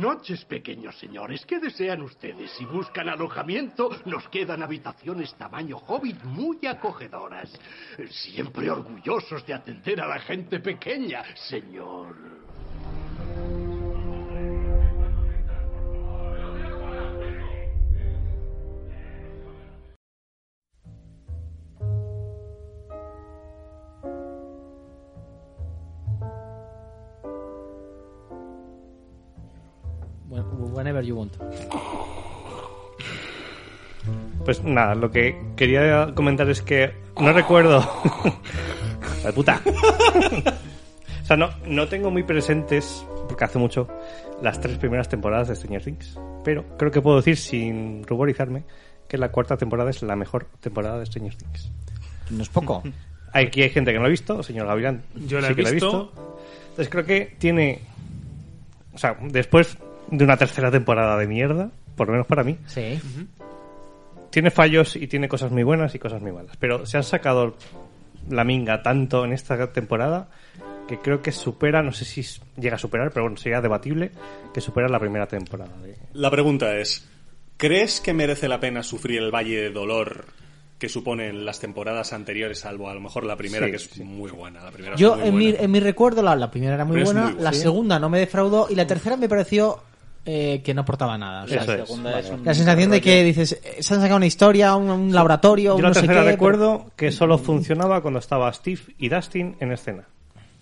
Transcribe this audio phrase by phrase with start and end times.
[0.00, 1.44] noches, pequeños señores.
[1.46, 2.50] ¿Qué desean ustedes?
[2.52, 7.50] Si buscan alojamiento, nos quedan habitaciones tamaño hobbit muy acogedoras.
[8.08, 12.39] Siempre orgullosos de atender a la gente pequeña, señor.
[34.44, 37.86] Pues nada, lo que quería comentar es que no recuerdo.
[39.24, 39.60] ¡La puta!
[41.22, 43.86] o sea, no, no tengo muy presentes, porque hace mucho,
[44.42, 46.18] las tres primeras temporadas de Stranger Things.
[46.42, 48.64] Pero creo que puedo decir, sin ruborizarme,
[49.06, 51.70] que la cuarta temporada es la mejor temporada de Stranger Things.
[52.30, 52.82] No es poco.
[53.32, 55.02] Aquí hay gente que no lo ha visto, señor Gavilán.
[55.14, 56.12] Yo la sí he que la visto.
[56.70, 57.80] Entonces creo que tiene.
[58.92, 59.76] O sea, después
[60.10, 62.98] de una tercera temporada de mierda, por lo menos para mí, Sí.
[64.30, 66.56] tiene fallos y tiene cosas muy buenas y cosas muy malas.
[66.58, 67.54] Pero se han sacado
[68.28, 70.28] la minga tanto en esta temporada
[70.88, 72.24] que creo que supera, no sé si
[72.60, 74.10] llega a superar, pero bueno, sería debatible,
[74.52, 75.70] que supera la primera temporada.
[75.82, 77.08] de- La pregunta es,
[77.56, 80.24] ¿crees que merece la pena sufrir el valle de dolor
[80.80, 84.02] que suponen las temporadas anteriores, salvo a lo mejor la primera, Sí, que es sí.
[84.02, 84.64] muy buena?
[84.64, 87.04] La primera Yo, muy en mi, en mi recuerdo, la, la primera era muy Pero
[87.06, 89.78] buena, muy la segunda no me defraudó y la tercera me pareció
[90.24, 91.44] eh, que no aportaba nada.
[91.44, 92.22] O sea, La es, segunda vale.
[92.26, 95.12] es un la sensación de que dices, eh, se han sacado una historia, un, un
[95.14, 99.08] laboratorio, Yo un la no sé qué, recuerdo que solo funcionaba cuando estaba Steve y
[99.08, 100.04] Dustin en escena.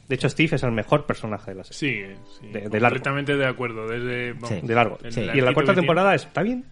[0.09, 2.17] De hecho, Steve es el mejor personaje de la serie.
[2.17, 2.47] Sí, sí.
[2.53, 2.97] De- de largo.
[2.97, 3.87] completamente de acuerdo.
[3.89, 4.61] Desde, vamos, Sí.
[4.63, 4.99] De largo.
[5.11, 5.21] Sí.
[5.21, 6.65] Y en la cuarta temporada está bien,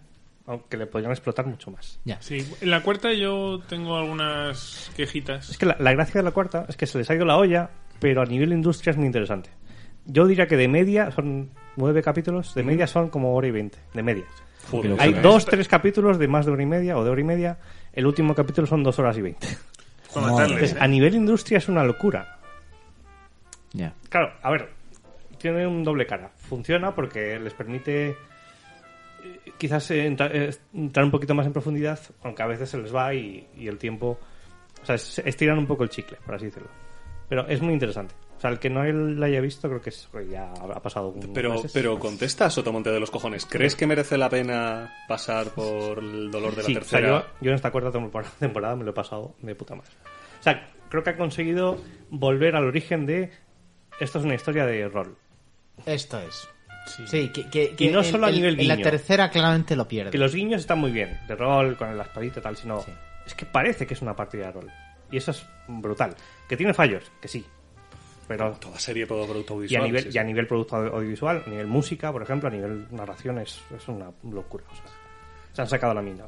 [0.47, 1.99] aunque le podrían explotar mucho más.
[2.03, 2.21] pero- Ya.
[2.21, 5.49] Sí, en la cuarta yo tengo algunas quejitas.
[5.51, 7.37] Es que la, la gracia de la cuarta es que se les ha ido la
[7.37, 9.51] olla, pero a nivel industria es muy interesante.
[10.05, 13.77] Yo diría que de media son nueve capítulos, de media son como hora y veinte,
[13.93, 14.25] de media.
[14.69, 17.23] Joder, Hay dos, tres capítulos de más de hora y media o de hora y
[17.23, 17.57] media.
[17.93, 19.47] El último capítulo son dos horas y veinte.
[20.15, 20.77] Entonces, ¿eh?
[20.79, 22.37] a nivel industria es una locura.
[24.09, 24.69] Claro, a ver,
[25.37, 26.29] tiene un doble cara.
[26.35, 28.15] Funciona porque les permite eh,
[29.57, 32.93] quizás eh, entra- eh, entrar un poquito más en profundidad, aunque a veces se les
[32.93, 34.19] va y, y el tiempo...
[34.81, 36.69] O sea, es- estiran un poco el chicle, por así decirlo.
[37.29, 38.15] Pero es muy interesante.
[38.37, 41.33] O sea, el que no la haya visto creo que es, ya ha pasado un
[41.33, 41.71] Pero, meses.
[41.73, 43.45] pero contesta, Sotomonte de los cojones.
[43.45, 47.07] ¿Crees que merece la pena pasar por el dolor de la Sí, o sea, tercera?
[47.09, 49.89] yo, yo en esta cuarta tempor- temporada me lo he pasado de puta madre.
[50.39, 53.31] O sea, creo que ha conseguido volver al origen de...
[53.99, 55.17] Esto es una historia de rol.
[55.85, 56.47] Esto es.
[56.85, 57.03] Sí.
[57.07, 58.89] Sí, que, que, que Y no solo a nivel En la guiño.
[58.89, 60.11] tercera claramente lo pierde.
[60.11, 62.91] Que los guiños están muy bien, de rol, con la espadita y tal, sino Sí.
[63.25, 64.71] es que parece que es una partida de rol.
[65.11, 66.15] Y eso es brutal.
[66.47, 67.45] Que tiene fallos, que sí.
[68.27, 69.83] Pero Toda serie, todo producto y a audiovisual.
[69.85, 72.87] nivel, sí, y a nivel producto audio- audiovisual, a nivel música, por ejemplo, a nivel
[72.91, 74.65] narración es, es una locura.
[74.69, 74.83] o sea,
[75.53, 76.23] se han sacado la mina.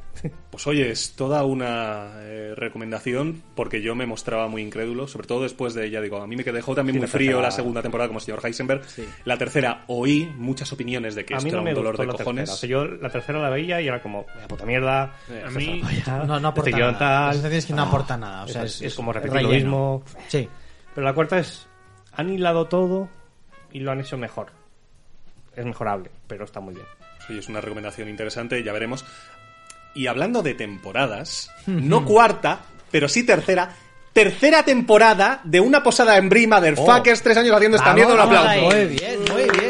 [0.50, 5.44] Pues oye, es toda una eh, recomendación porque yo me mostraba muy incrédulo, sobre todo
[5.44, 7.52] después de, ya digo, a mí me dejó también Sí, muy la frío tercera- la
[7.52, 8.82] segunda temporada como señor Heisenberg.
[9.26, 11.92] La tercera oí muchas opiniones de que a esto mí no era me un dolor
[11.94, 12.50] gustó de la cojones.
[12.50, 12.54] tercera.
[12.56, 15.14] O sea, yo la tercera la veía y era como, "Vaya puta mierda.
[15.30, 15.82] Eh, a mí-
[16.26, 16.98] No, no aporta este nada.
[16.98, 17.28] tal".
[17.28, 18.44] La sensación es que no aporta nada.
[18.44, 20.04] O sea, es, es, es como repetir lo mismo.
[20.28, 20.50] Sí.
[20.96, 21.68] Pero la cuarta es,
[22.14, 23.08] han hilado todo
[23.72, 24.48] y lo han hecho mejor.
[25.56, 26.86] Es mejorable, pero está muy bien.
[27.38, 29.06] Es una recomendación interesante, ya veremos.
[29.94, 33.76] Y hablando de temporadas, no cuarta, pero sí tercera.
[34.14, 38.62] Tercera temporada de una posada en Brie, Motherfuckers, tres años haciendo esta mierda, un aplauso.
[38.62, 39.69] Muy bien, muy bien.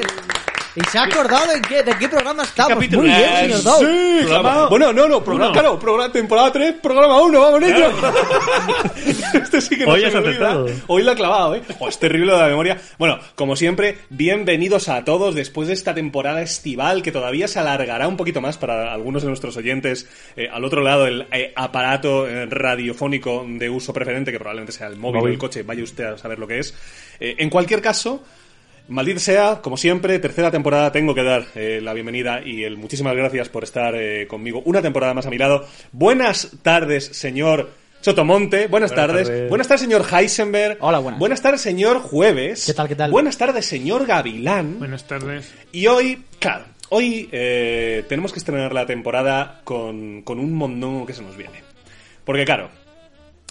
[0.82, 2.74] Y se ha acordado de qué, de qué programa estamos.
[2.74, 3.80] capítulo Muy bien, señor Dow.
[3.80, 5.54] sí, Programa- Bueno, no, no, programa, Uno.
[5.60, 7.86] claro, programa, temporada 3, programa 1, vamos, niño.
[9.34, 10.68] este sí que no Hoy se has acertado.
[10.88, 11.62] Hoy lo ha clavado, ¿eh?
[11.80, 12.78] Oh, es terrible de la memoria.
[12.98, 18.08] Bueno, como siempre, bienvenidos a todos después de esta temporada estival que todavía se alargará
[18.08, 20.08] un poquito más para algunos de nuestros oyentes.
[20.38, 24.88] eh, al otro lado, el eh, aparato eh, radiofónico de uso preferente, que probablemente sea
[24.88, 26.74] el móvil, o el coche, vaya usted a saber lo que es.
[27.20, 28.24] Eh, en cualquier caso,
[28.90, 33.16] Maldita sea, como siempre, tercera temporada, tengo que dar eh, la bienvenida y el muchísimas
[33.16, 35.66] gracias por estar eh, conmigo una temporada más a mi lado.
[35.92, 37.70] Buenas tardes, señor
[38.02, 38.66] Sotomonte.
[38.68, 39.28] Buenas, Buenas tardes.
[39.28, 39.50] tardes.
[39.50, 40.78] Buenas tardes, señor Heisenberg.
[40.82, 41.20] Hola, buenas.
[41.20, 42.66] Buenas tardes, señor Jueves.
[42.66, 43.12] ¿Qué tal, qué tal?
[43.12, 44.80] Buenas tardes, señor Gavilán.
[44.80, 45.54] Buenas tardes.
[45.72, 51.14] Y hoy, claro, hoy eh, tenemos que estrenar la temporada con, con un mondongo que
[51.14, 51.62] se nos viene.
[52.26, 52.70] Porque, claro,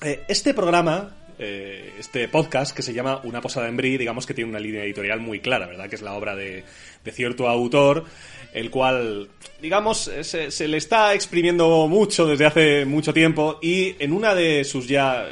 [0.03, 4.35] eh, este programa, eh, este podcast que se llama Una posada en Brie, digamos que
[4.35, 5.89] tiene una línea editorial muy clara, ¿verdad?
[5.89, 6.65] Que es la obra de,
[7.13, 8.05] cierto autor,
[8.53, 9.29] el cual,
[9.63, 14.89] digamos, se, le está exprimiendo mucho desde hace mucho tiempo y en una de sus
[14.89, 15.27] ya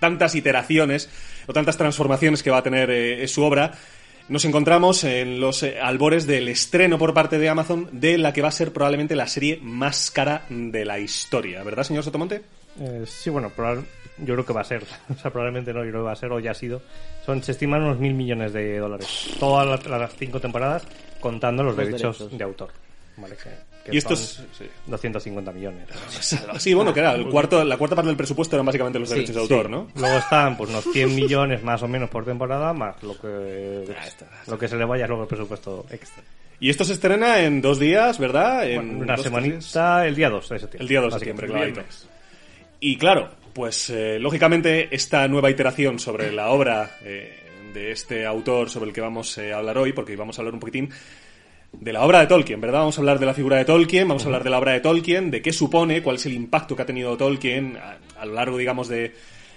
[0.00, 1.08] tantas iteraciones
[1.46, 3.72] o tantas transformaciones que va a tener eh, su obra,
[4.28, 8.40] Nos encontramos en los eh, albores del estreno por parte de Amazon de la que
[8.40, 12.42] va a ser probablemente la serie más cara de la historia, ¿verdad, señor Sotomonte?
[12.80, 13.84] Eh, sí, bueno, probable-
[14.24, 14.82] yo creo que va a ser.
[15.10, 16.82] O sea, probablemente no, yo creo que va a ser o ya ha sido.
[17.24, 19.30] Son, se estiman unos mil millones de dólares.
[19.38, 20.82] Todas las, las cinco temporadas
[21.20, 22.38] contando los, Los derechos, derechos.
[22.38, 22.70] de autor.
[23.16, 23.50] Vale, que,
[23.90, 24.64] que Y esto son es- sí.
[24.86, 25.86] 250 millones.
[26.58, 29.16] Sí, bueno, que era el cuarto, la cuarta parte del presupuesto eran básicamente los Sí,
[29.16, 29.52] derechos de Sí.
[29.54, 29.88] autor, ¿no?
[29.96, 34.06] Luego están pues unos 100 millones más o menos por temporada, más lo que, Ah,
[34.06, 34.50] está, está.
[34.50, 36.22] lo que se le vaya luego el presupuesto extra.
[36.58, 38.66] Y esto se estrena en dos días, ¿verdad?
[38.70, 40.82] En Bueno, una dos, tres semanita, el día 2 de septiembre.
[40.84, 42.08] El día 2 de septiembre, viernes.
[42.80, 48.70] Y claro, pues eh, lógicamente esta nueva iteración sobre la obra eh, de este autor
[48.70, 50.90] sobre el que vamos eh, a hablar hoy, porque vamos a hablar un poquitín
[51.72, 52.80] de la obra de Tolkien, ¿verdad?
[52.80, 54.80] Vamos a hablar de la figura de Tolkien, vamos a hablar de la obra de
[54.80, 57.78] Tolkien, de qué supone, cuál es el impacto que ha tenido Tolkien
[58.18, 59.14] a, lo largo, digamos, de,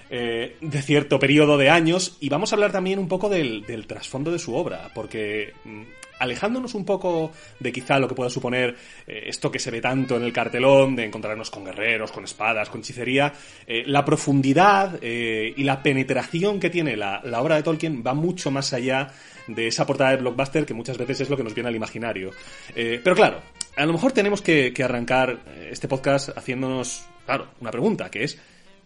[0.10, 3.86] eh, de cierto periodo de años, y vamos a hablar también un poco del, del
[3.86, 5.82] trasfondo de su obra, porque mm,
[6.20, 8.76] alejándonos un poco de quizá lo que pueda suponer
[9.08, 12.70] eh, esto que se ve tanto en el cartelón, de encontrarnos con guerreros, con espadas,
[12.70, 13.34] con hechicería,
[13.68, 18.14] eh, la profundidad eh, y la penetración que tiene la, la obra de Tolkien va
[18.14, 19.10] mucho más allá
[19.48, 22.32] de esa portada de blockbuster que muchas veces es lo que nos viene al imaginario.
[22.74, 23.42] Pero claro,
[23.76, 25.38] a lo mejor tenemos que, que arrancar
[25.70, 28.40] este podcast haciéndonos, claro, una pregunta, que es,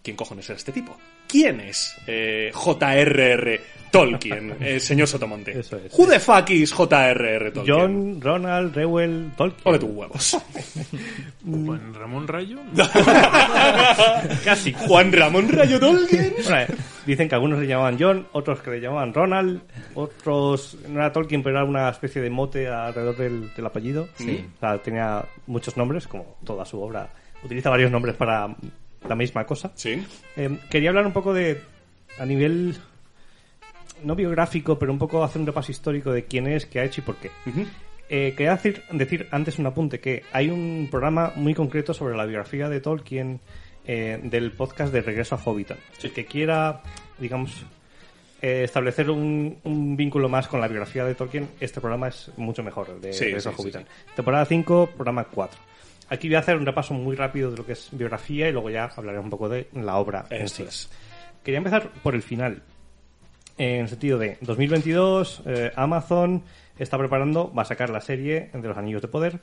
[0.03, 0.97] ¿quién cojones era este tipo?
[1.29, 3.61] ¿Quién es eh, J.R.R.
[3.91, 5.59] Tolkien, eh, señor Sotomonte?
[5.59, 5.93] Eso es.
[5.97, 7.51] Who the fuck is J.R.R.
[7.51, 7.77] Tolkien?
[7.77, 9.61] John, Ronald, Reuel, Tolkien.
[9.63, 10.37] Ole tus huevos.
[11.45, 12.57] Juan Ramón Rayo.
[14.43, 14.73] Casi.
[14.73, 16.33] Juan Ramón Rayo Tolkien.
[16.43, 16.67] Bueno, eh,
[17.05, 19.61] dicen que algunos le llamaban John, otros que le llamaban Ronald,
[19.93, 24.09] otros no era Tolkien, pero era una especie de mote alrededor del, del apellido.
[24.15, 24.45] Sí.
[24.57, 27.07] O sea, tenía muchos nombres, como toda su obra.
[27.43, 28.55] Utiliza varios nombres para
[29.07, 29.71] la misma cosa.
[29.75, 30.05] Sí.
[30.35, 31.61] Eh, quería hablar un poco de,
[32.19, 32.75] a nivel,
[34.03, 37.01] no biográfico, pero un poco hacer un repaso histórico de quién es, qué ha hecho
[37.01, 37.31] y por qué.
[38.09, 42.25] Eh, quería decir, decir antes un apunte, que hay un programa muy concreto sobre la
[42.25, 43.39] biografía de Tolkien
[43.85, 45.77] eh, del podcast de Regreso a Hobbiton.
[46.01, 46.81] El que quiera,
[47.19, 47.63] digamos,
[48.41, 52.63] eh, establecer un, un vínculo más con la biografía de Tolkien, este programa es mucho
[52.63, 53.81] mejor, el de Sí, Regreso sí, a Hobbiton.
[53.83, 55.59] sí, Temporada 5, programa 4.
[56.09, 58.69] Aquí voy a hacer un repaso muy rápido de lo que es biografía y luego
[58.69, 60.63] ya hablaré un poco de la obra en sí.
[60.63, 60.89] es.
[61.43, 62.63] Quería empezar por el final.
[63.57, 66.43] En el sentido de 2022, eh, Amazon
[66.77, 69.39] está preparando, va a sacar la serie de los Anillos de Poder.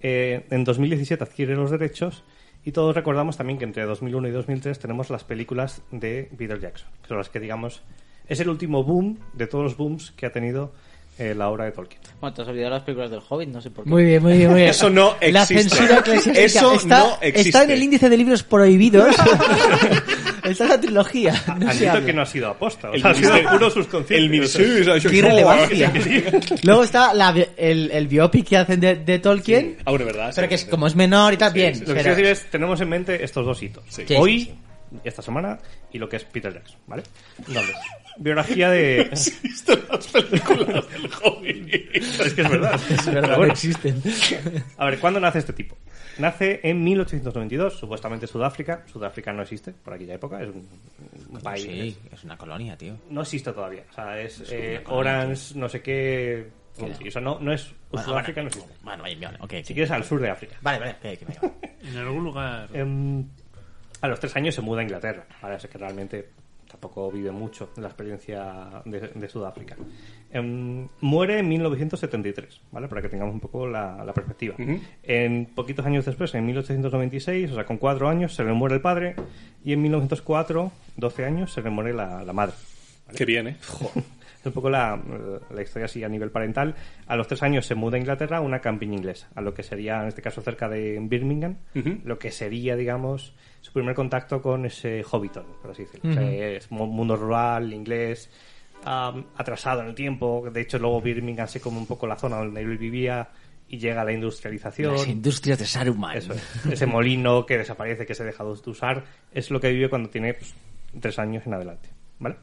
[0.00, 2.24] Eh, en 2017 adquiere los derechos
[2.64, 6.88] y todos recordamos también que entre 2001 y 2003 tenemos las películas de Peter Jackson,
[7.02, 7.82] que son las que digamos
[8.28, 10.72] es el último boom de todos los booms que ha tenido
[11.18, 12.00] eh, la obra de Tolkien.
[12.20, 13.90] Bueno, te has olvidado las películas del Hobbit, no sé por qué.
[13.90, 14.70] Muy bien, muy bien, muy bien.
[14.70, 15.68] Eso no La existe.
[15.70, 17.48] censura eclesiástica Eso está, no existe.
[17.48, 19.14] está en el índice de libros prohibidos.
[20.44, 21.32] está en la trilogía.
[21.58, 22.06] No se Admito habla.
[22.06, 24.16] que no ha sido aposta, o sea, ha sido puro subconsciente.
[24.16, 24.94] El ministerio...
[25.10, 25.92] Qué irrelevancia.
[26.62, 30.32] Luego está la el, el biopic que hacen de, de Tolkien, Aún es verdad.
[30.34, 30.48] pero sí.
[30.48, 31.74] que es, como es menor y tal, bien.
[31.74, 31.86] sí, sí.
[31.86, 33.84] Lo que quiero decir es, tenemos en mente estos dos hitos.
[33.88, 34.04] Sí.
[34.06, 34.54] Sí, Hoy, sí,
[35.04, 35.58] esta semana,
[35.92, 37.02] y lo que es Peter Jackson, ¿vale?
[37.46, 37.74] Entonces,
[38.18, 39.08] biografía de...
[39.12, 41.74] ¿Has visto las películas del Hobbit?
[41.94, 42.80] es que es verdad.
[42.90, 44.02] es verdad, no bueno, existen.
[44.76, 45.76] a ver, ¿cuándo nace este tipo?
[46.18, 48.84] Nace en 1892, supuestamente Sudáfrica.
[48.86, 50.68] Sudáfrica no existe por aquella época, es un,
[51.30, 51.62] un país...
[51.62, 52.96] Sí, es una colonia, tío.
[53.10, 53.84] No existe todavía.
[53.90, 56.48] O sea, es, una eh, colonia, Orange, no sé qué...
[56.74, 57.72] Sí, eso no, no es...
[57.90, 58.84] Bueno, Sudáfrica bueno, no existe.
[58.84, 59.52] Bueno, vale, vale, ok.
[59.64, 60.56] Si quieres, al sur de África.
[60.60, 61.26] Vale, vale, que, que.
[61.88, 62.68] En algún lugar.
[62.72, 63.24] Em,
[64.00, 65.24] a los tres años se muda a Inglaterra.
[65.40, 66.30] Ahora sé que realmente
[66.74, 69.76] tampoco vive mucho la experiencia de, de Sudáfrica.
[70.32, 72.88] Em, muere en 1973, ¿vale?
[72.88, 74.56] Para que tengamos un poco la, la perspectiva.
[74.58, 74.80] Ujú.
[75.04, 78.80] En poquitos años después, en 1896, o sea, con cuatro años, se le muere el
[78.80, 79.14] padre.
[79.64, 82.54] Y en 1904, 12 años, se le muere la, la madre.
[83.14, 83.56] Qué bien, ¿eh?
[84.44, 85.00] Es un poco la,
[85.50, 86.74] la historia así a nivel parental.
[87.06, 89.62] A los tres años se muda a Inglaterra a una campiña inglesa, a lo que
[89.62, 91.56] sería, en este caso, cerca de Birmingham,
[92.04, 96.10] lo que sería, digamos, su primer contacto con ese Hobbiton, por así decirlo.
[96.10, 98.30] O sea, es mu- mundo rural, inglés,
[98.84, 100.46] am, atrasado en el tiempo.
[100.52, 103.28] De hecho, luego Birmingham se come un poco la zona donde él vivía
[103.66, 104.92] y llega la industrialización.
[104.92, 106.18] Las industrias de Saruman.
[106.18, 106.66] Eso es.
[106.66, 110.34] Ese molino que desaparece, que se deja de usar, es lo que vive cuando tiene
[110.34, 110.54] pues,
[111.00, 111.88] tres años en adelante.
[112.18, 112.36] ¿Vale?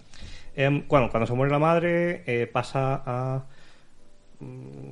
[0.56, 3.44] Em, cuando, cuando se muere la madre, eh, pasa a.
[4.40, 4.92] mm,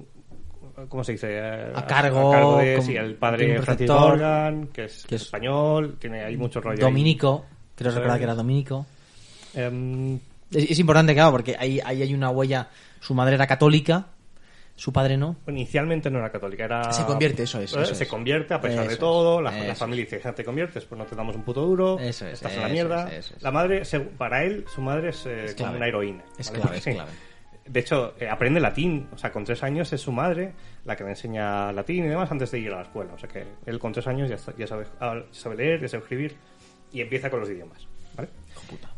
[0.88, 1.28] ¿Cómo se dice?
[1.32, 5.98] Eh, A cargo, de como- sí, el padre Francis Morgan, que es, que es- español,
[6.00, 6.78] tiene ahí mucho rollo.
[6.78, 6.80] ahí.
[6.92, 8.86] Dominico, creo Eso recordar que era Dominico.
[9.54, 10.16] Em,
[10.52, 12.70] Es, es importante, claro, porque ahí, ahí hay una huella.
[13.02, 14.08] Su madre era católica,
[14.80, 15.36] su padre no.
[15.48, 16.94] Inicialmente no era católica, era...
[16.94, 18.10] Se convierte, eso es, Eh, eso se es.
[18.10, 21.18] convierte a pesar Eso de todo, la, familia dice, ya te conviertes, pues no te
[21.18, 23.14] damos un puto duro, Eso es, estás en la mierda.
[23.14, 23.34] es.
[23.42, 23.82] La madre,
[24.18, 26.24] para él, su madre es, eh, como una heroína.
[26.38, 26.62] Es ¿vale?
[26.62, 26.94] clave, Sí.
[26.94, 27.12] clave.
[27.66, 29.10] De hecho, eh, aprende latín.
[29.14, 30.54] O sea, con tres años es su madre
[30.86, 33.14] la que le enseña latín y demás antes de ir a la escuela.
[33.14, 36.38] O sea, que él con tres años ya sabe, ah, sabe leer, ya sabe escribir
[36.94, 37.89] y empieza con los idiomas.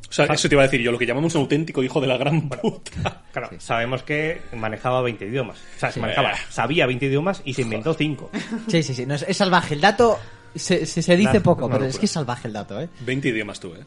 [0.10, 2.08] O sea, eso te iba a decir yo, lo que llamamos un auténtico hijo de
[2.08, 3.22] la gran puta.
[3.32, 5.58] Claro, sabemos que manejaba 20 idiomas.
[5.78, 6.38] O sea, manejaba, Eh.
[6.50, 8.30] sabía 20 idiomas y se inventó 5.
[8.68, 9.06] Sí, sí, sí.
[9.06, 9.76] No, es, es salvaje.
[9.76, 10.20] El dato
[10.54, 12.90] se, se, se dice poco, pero es que es salvaje el dato, ¿eh?
[13.06, 13.86] 20 idiomas tú, ¿eh?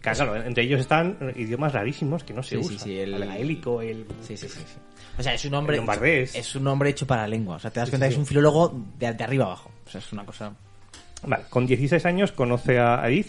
[0.00, 2.78] Claro, entre ellos están idiomas rarísimos que no se Sí, sí, usan.
[2.86, 4.06] sí, el- el gaélico, el...
[4.22, 4.60] Sí, sí, sí.
[4.60, 4.76] sí.
[5.18, 5.76] O sea, es un hombre.
[5.76, 6.36] Lombardés.
[6.36, 7.56] Es un hombre hecho para la lengua.
[7.56, 8.20] O sea, te das Sí, cuenta sí, que es sí.
[8.20, 9.72] un filólogo de, de arriba abajo.
[9.86, 10.52] O sea, es una cosa.
[11.26, 13.26] Vale, con 16 años conoce a Edith,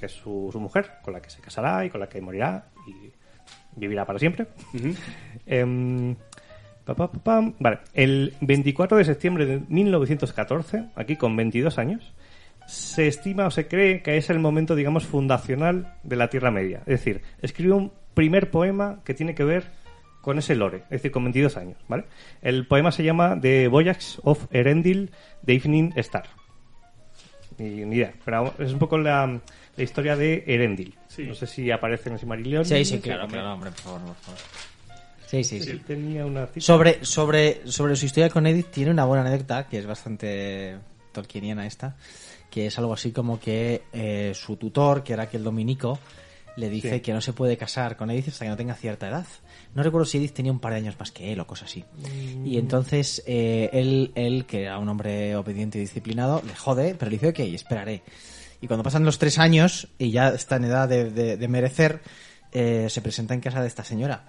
[0.00, 2.66] que es su, su mujer, con la que se casará y con la que morirá
[2.88, 3.12] y
[3.76, 4.46] vivirá para siempre.
[5.46, 6.16] Em,
[6.84, 7.54] pa, pa, pa, pam.
[7.58, 12.12] Vale, el 24 de septiembre de 1914, aquí con 22 años,
[12.66, 16.78] se estima o se cree que es el momento, digamos, fundacional de la Tierra Media.
[16.80, 19.64] Es decir, escribe un primer poema que tiene que ver
[20.20, 22.04] con ese lore, es decir, con 22 años, ¿vale?
[22.42, 25.10] El poema se llama The Voyage of Erendil,
[25.44, 26.26] The Evening Star.
[27.58, 29.40] Ni, ni idea, pero es un poco la,
[29.76, 30.94] la historia de Erendil.
[31.26, 32.64] No sé si aparece en el Silmarillion.
[32.64, 34.40] Sí, sí, claro, claro, hombre, por favor, por favor.
[35.26, 35.78] Sí, sí, Sí, sí.
[35.86, 36.60] tenía una cita.
[36.60, 40.76] Sobre, sobre, sobre su historia con Edith tiene una buena anécdota que es bastante
[41.12, 41.96] tolkieniana esta,
[42.50, 45.98] que es algo así como que eh, su tutor, que era aquel dominico,
[46.56, 47.00] le dice Sí.
[47.00, 49.24] que no se puede casar con Edith hasta que no tenga cierta edad.
[49.74, 51.84] No recuerdo si Edith tenía un par de años más que él o cosas así.
[52.44, 57.08] Y entonces eh, él, él, que era un hombre obediente y disciplinado, le jode, pero
[57.08, 58.02] le dice, ok, esperaré.
[58.60, 62.00] Y cuando pasan los tres años y ya está en edad de, de- de merecer,
[62.52, 64.24] eh, se presenta en casa de esta señora.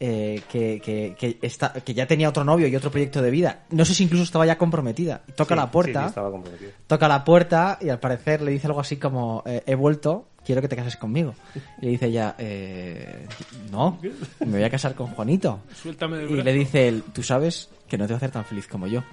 [0.00, 3.64] eh, que, que, que, está, que ya tenía otro novio y otro proyecto de vida.
[3.70, 5.20] No sé si incluso estaba ya comprometida.
[5.28, 6.14] Y toca Sí, la puerta sí,
[6.58, 10.28] sí, toca la puerta y al parecer le dice algo así como eh, he vuelto,
[10.46, 11.34] quiero que te cases conmigo.
[11.82, 13.26] Y le dice ella, eh,
[13.70, 13.98] no,
[14.40, 15.60] me voy a casar con Juanito.
[15.82, 18.44] Suéltame del Y le dice él, tú sabes que no te va a hacer tan
[18.46, 19.04] feliz como yo.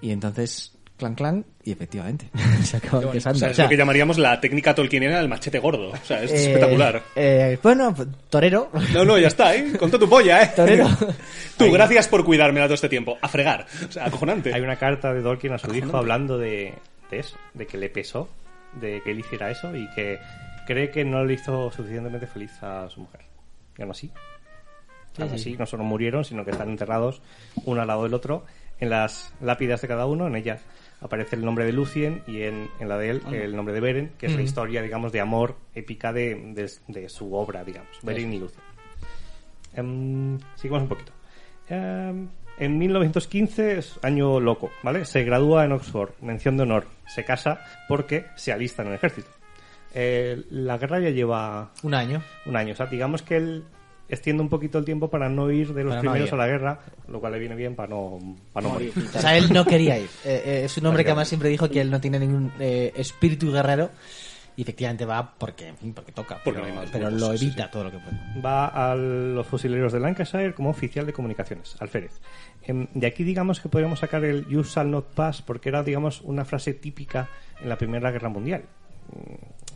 [0.00, 2.28] Y entonces, clan clan, y efectivamente,
[2.62, 3.38] se acaban O casando.
[3.38, 5.90] sea, O es sea, lo que llamaríamos la técnica tolkieniana del machete gordo.
[5.90, 7.02] O sea, es eh, espectacular.
[7.14, 7.94] eh, bueno,
[8.30, 8.70] torero.
[8.94, 9.72] No, no, ya está, ¿eh?
[9.78, 10.52] Con toda tu polla, ¿eh?
[10.56, 10.88] Torero.
[11.58, 13.18] Tú, gracias por cuidarme todo este tiempo.
[13.20, 13.66] A fregar.
[13.88, 14.54] O sea, acojonante.
[14.54, 16.74] Hay una carta de Tolkien a su hijo hablando de,
[17.10, 18.28] de eso, de que le pesó,
[18.80, 20.18] de que él hiciera eso y que
[20.66, 23.20] cree que no le hizo suficientemente feliz a su mujer.
[23.78, 24.10] Y aún así,
[25.18, 27.20] aún así, no solo murieron, sino que están enterrados
[27.64, 28.44] uno al lado del otro
[28.80, 30.26] en las lápidas de cada uno.
[30.26, 30.60] En ellas
[31.00, 34.12] aparece el nombre de Lucien y en, en la de él el nombre de Beren,
[34.18, 38.32] que es la historia, digamos, de amor épica de, de- de su obra, digamos, Beren
[38.32, 38.60] y Lucien.
[39.74, 41.12] Em, sigamos un poquito.
[41.68, 45.04] Em, en 1915 es año loco, ¿vale?
[45.04, 46.86] Se gradúa en Oxford, mención de honor.
[47.06, 49.28] Se casa porque se alista en el ejército.
[49.94, 52.22] Eh, la guerra ya lleva Un año.
[52.46, 52.72] un año.
[52.72, 53.64] O sea, digamos que él
[54.08, 56.80] extiende un poquito el tiempo para no ir de los Para primeros a la guerra,
[57.08, 58.18] lo cual le viene bien para no,
[58.52, 58.92] para no morir.
[58.96, 60.08] O sea, él no quería ir.
[60.24, 62.92] Eh, eh, es un hombre que además siempre dijo que él no tiene ningún eh,
[62.96, 63.90] espíritu guerrero.
[64.58, 66.40] Y efectivamente va porque, en fin, porque toca.
[66.42, 68.40] Porque pero no pero pues, lo sí, evita todo lo que puede.
[68.40, 72.22] Va a los fusileros de Lancashire como oficial de comunicaciones, alférez.
[72.62, 76.22] Em, de aquí digamos que podríamos sacar el You shall not pass porque era digamos
[76.22, 77.28] una frase típica
[77.60, 78.64] en la Primera Guerra Mundial.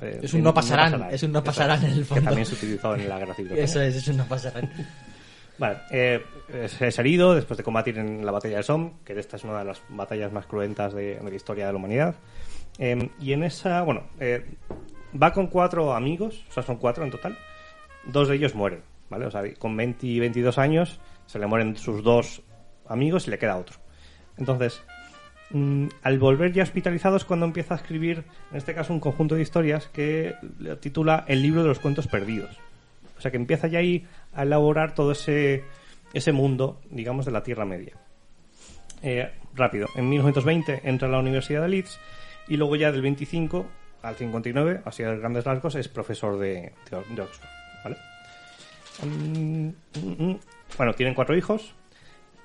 [0.02, 2.25] Eh, Es un no pasarán, es un no Eso pasarán en el Que fondo.
[2.25, 3.52] también se utilizó en la Guerra Civil.
[3.52, 3.64] Española.
[3.71, 4.71] Eso es, es un no pasarán.
[5.59, 9.45] Vale, eh, es herido después de combatir en la batalla de Somme, que esta es
[9.45, 12.14] una de las batallas más cruentas de, de la historia de la humanidad.
[12.78, 14.54] Eh, y en esa, bueno, eh,
[15.23, 17.37] va con cuatro amigos, o sea, son cuatro en total.
[18.07, 18.80] Dos de ellos mueren,
[19.11, 19.26] ¿vale?
[19.26, 22.42] O sea, con 20 y 22 años se le mueren sus dos
[22.88, 23.76] amigos y le queda otro.
[24.38, 24.83] Entonces,
[26.02, 29.42] al volver ya hospitalizado es cuando empieza a escribir, en este caso, un conjunto de
[29.42, 30.35] historias que
[30.80, 32.57] titula El libro de los cuentos perdidos.
[33.19, 35.64] O sea que empieza ya ahí a elaborar todo ese,
[36.14, 37.95] ese mundo, digamos, de la Tierra Media.
[39.02, 41.99] Eh, rápido, en 1920 entra a la Universidad de Leeds
[42.49, 43.66] y luego ya del 25
[44.02, 47.49] al 59, así a grandes rasgos, es profesor de, Oxford.
[47.85, 47.97] ¿vale?
[49.02, 50.40] Mm, mm, mm.
[50.76, 51.75] Bueno, tienen cuatro hijos.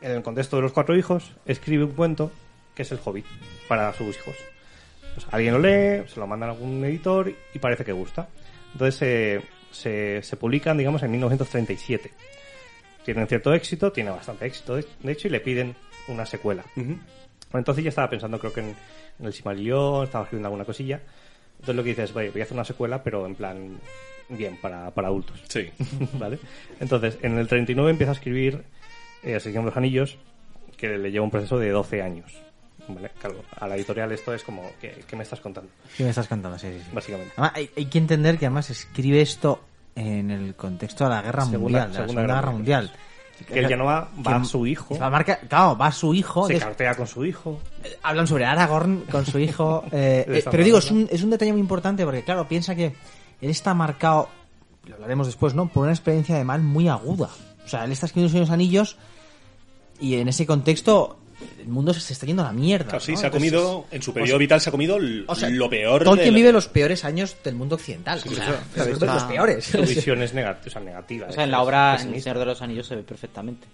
[0.01, 2.31] En el contexto de los cuatro hijos, escribe un cuento
[2.75, 3.25] que es El Hobbit
[3.67, 4.35] para sus hijos.
[5.13, 8.27] Pues alguien lo lee, se lo mandan a algún editor y parece que gusta.
[8.73, 9.41] Entonces eh,
[9.71, 12.11] se, se publican, digamos, en 1937.
[13.05, 15.75] Tienen cierto éxito, tiene bastante éxito, de hecho, y le piden
[16.07, 16.65] una secuela.
[16.75, 16.97] Ujú.
[17.53, 18.75] Entonces ya estaba pensando, creo que en,
[19.19, 21.01] en el Simarillion, estaba escribiendo alguna cosilla.
[21.53, 23.79] Entonces lo que dices, "Oye, voy a hacer una secuela, pero en plan,
[24.29, 25.41] bien, para, para adultos.
[25.47, 25.69] Sí.
[26.13, 26.39] ¿Vale?
[26.79, 28.63] Entonces, en el 39 empieza a escribir
[29.23, 30.17] eh, Señor de los Anillos,
[30.77, 32.41] que le lleva un proceso de 12 años.
[32.87, 33.11] ¿Vale?
[33.19, 35.69] Claro, a la editorial esto es como, ¿qué, qué me estás contando?
[35.97, 36.57] ¿Qué me estás contando?
[36.59, 36.89] Sí, sí, sí.
[36.93, 37.33] Básicamente.
[37.37, 39.61] Además, hay, hay que entender que además escribe esto
[39.95, 42.91] en el contexto de la guerra Segunda- mundial, de la Segunda Guerra Guerra Mundial.
[43.47, 46.47] Que el Yanova va a su hijo, a claro, va su hijo.
[46.47, 47.59] se cartea con su hijo.
[48.01, 49.83] hablan sobre Aragorn con su hijo.
[49.91, 52.95] eh, eh, pero digo, es un, es un detalle muy importante porque, claro, piensa que
[53.41, 54.29] él está marcado,
[54.85, 55.67] lo hablaremos después, ¿no?
[55.67, 57.29] Por una experiencia de mal muy aguda.
[57.65, 58.95] O sea, él está escribiendo los Anillos
[59.99, 61.17] y en ese contexto
[61.59, 62.85] el mundo se está yendo a la mierda.
[62.85, 63.17] Claro, sí, ¿no?
[63.17, 66.03] se ha Entonces, comido, en su periodo vital se ha comido o sea, lo peor
[66.03, 68.19] Tolkien de la- vive los peores años del mundo occidental.
[68.19, 69.65] O sea, Claro, está- los peores.
[69.65, 71.27] Su visión es o sea, negativa.
[71.27, 72.21] O sea, en es- la obra es en El.
[72.21, 73.67] Señor de los Anillos se ve perfectamente.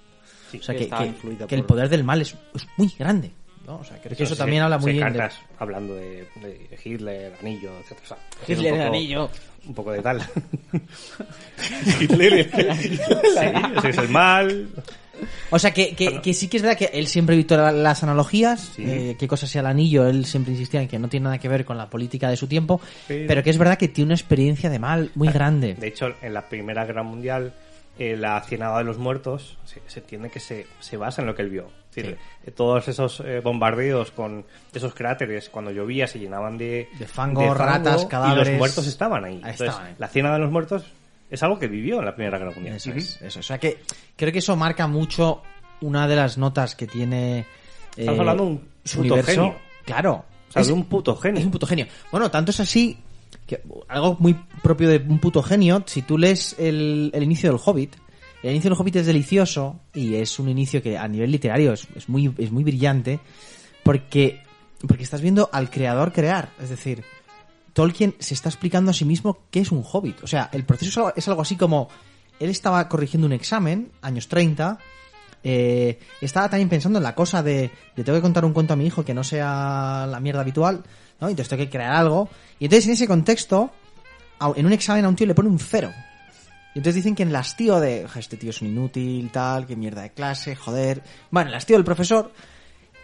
[0.59, 1.13] O sea, que que,
[1.47, 3.31] que- el poder del mal es, es muy grande.
[3.65, 3.77] ¿no?
[3.77, 5.29] O sea, creo que eso Se- también habla muy se bien de...
[5.59, 7.91] hablando de, de Hitler, anillo, etc.
[8.03, 9.29] O sea, Hitler, un poco- anillo.
[9.67, 10.19] Un poco de tal.
[11.99, 12.49] Hitler.
[12.77, 12.99] sí,
[13.77, 14.67] ese es el mal.
[15.51, 18.01] O sea, que, que, que sí que es verdad que él siempre evitó la- las
[18.03, 18.83] analogías, Sí.
[18.85, 21.47] eh, qué cosa sea el anillo, él siempre insistía en que no tiene nada que
[21.49, 24.15] ver con la política de su tiempo, Pero- pero, que es verdad que tiene una
[24.15, 25.75] experiencia de mal muy grande.
[25.75, 27.53] De hecho, en la Primera Guerra Mundial,
[27.99, 31.35] eh, la Cienada de los Muertos se, se entiende que se, se basa en lo
[31.35, 31.67] que él vio.
[31.89, 36.87] Es decir, eh, todos esos eh, bombardeos con esos cráteres, cuando llovía, se llenaban de,
[36.97, 38.47] De fango, ratas, Y cadáveres.
[38.47, 39.33] los muertos estaban ahí.
[39.43, 39.95] Ahí Entonces, estaban ahí.
[39.99, 40.85] la Cienada de los Muertos
[41.31, 42.75] es algo que vivió en la Primera Guerra Mundial.
[42.75, 43.39] Eso es, eso.
[43.39, 43.79] O sea, que
[44.15, 45.41] creo que eso marca mucho
[45.81, 47.45] una de las notas que tiene eh,
[47.97, 49.31] Estamos hablando de un puto universo.
[49.31, 49.55] genio.
[49.85, 50.25] Claro.
[50.49, 51.39] O sea, Es- de un puto genio.
[51.39, 51.87] Es un puto genio.
[52.11, 52.97] Bueno, tanto es así
[53.47, 57.59] que algo muy propio de un puto genio, si tú lees el, el inicio del
[57.63, 57.95] Hobbit,
[58.43, 61.87] el inicio del Hobbit es delicioso y es un inicio que a nivel literario es,
[61.95, 63.19] es muy, es muy brillante
[63.83, 64.41] porque,
[64.87, 66.49] porque estás viendo al creador crear.
[66.61, 67.03] Es decir,
[67.73, 70.23] Tolkien se está explicando a sí mismo qué es un hobbit.
[70.23, 71.89] O sea, el proceso es algo, así como
[72.39, 74.77] él estaba corrigiendo un examen, años 30,
[75.43, 78.75] eh, estaba también pensando en la cosa de, de tengo que contar un cuento a
[78.75, 80.83] mi hijo que no sea la mierda habitual,
[81.19, 81.29] ¿no?
[81.29, 82.29] Entonces tengo que crear algo.
[82.59, 83.71] Y entonces en ese contexto,
[84.55, 85.91] en un examen a un tío le pone un cero.
[86.73, 89.65] Y entonces dicen que en el hastío de, "Ja, este tío es un inútil, tal,
[89.65, 91.03] qué mierda de clase, joder.
[91.29, 92.31] Bueno, el hastío del profesor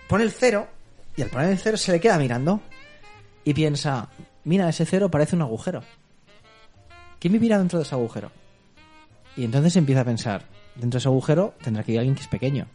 [0.08, 0.68] pone el cero
[1.15, 2.62] y al poner el cero se le queda mirando
[3.44, 4.08] y piensa,
[4.48, 5.84] mira, ese cero parece un agujero.
[7.20, 8.32] ¿Quién vivirá dentro de ese agujero?
[9.36, 12.28] Y entonces empieza a pensar, dentro de ese agujero tendrá que ir alguien que es
[12.28, 12.68] pequeño.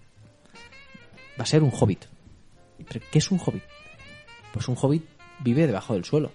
[1.38, 2.04] Va a ser un hobbit.
[2.88, 3.62] ¿Pero qué es un hobbit?
[4.52, 5.04] Pues un hobbit
[5.40, 6.32] vive debajo del suelo.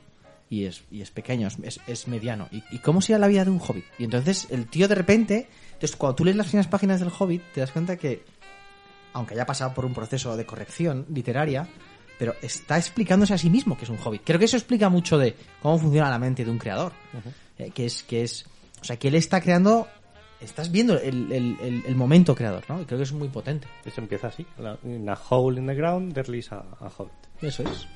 [0.49, 2.47] Y es, y es pequeño, es, es- mediano.
[2.51, 3.83] ¿Y, ¿Y cómo sería la vida de un hobbit?
[3.99, 5.49] Y entonces el tío de repente...
[5.73, 8.23] Entonces cuando tú lees las primeras páginas del hobbit te das cuenta que,
[9.13, 11.67] aunque haya pasado por un proceso de corrección literaria,
[12.19, 14.21] pero está explicándose a sí mismo que es un hobbit.
[14.25, 16.91] Creo que eso explica mucho de cómo funciona la mente de un creador.
[17.57, 18.45] Eh, que es, que es,
[18.81, 19.87] o sea, que él está creando,
[20.41, 22.81] estás viendo el, el- el- el momento creador, ¿no?
[22.81, 23.67] Y creo que es muy potente.
[23.85, 24.45] Eso empieza así.
[24.59, 26.63] La- In a hole in the ground, there lies a,
[26.97, 27.11] hobbit.
[27.41, 27.87] Eso es.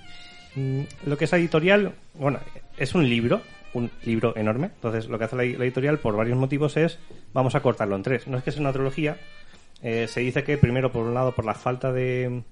[0.55, 2.39] Mm, Lo que es la editorial, bueno,
[2.77, 3.41] es un libro,
[3.73, 4.67] un libro enorme.
[4.67, 6.97] Entonces, lo que hace la, la editorial, por varios motivos, es
[7.34, 8.27] vamos a cortarlo en tres.
[8.27, 9.17] No es que sea una trilogía.
[9.84, 12.43] eh, se dice que primero, por un lado, por la falta de,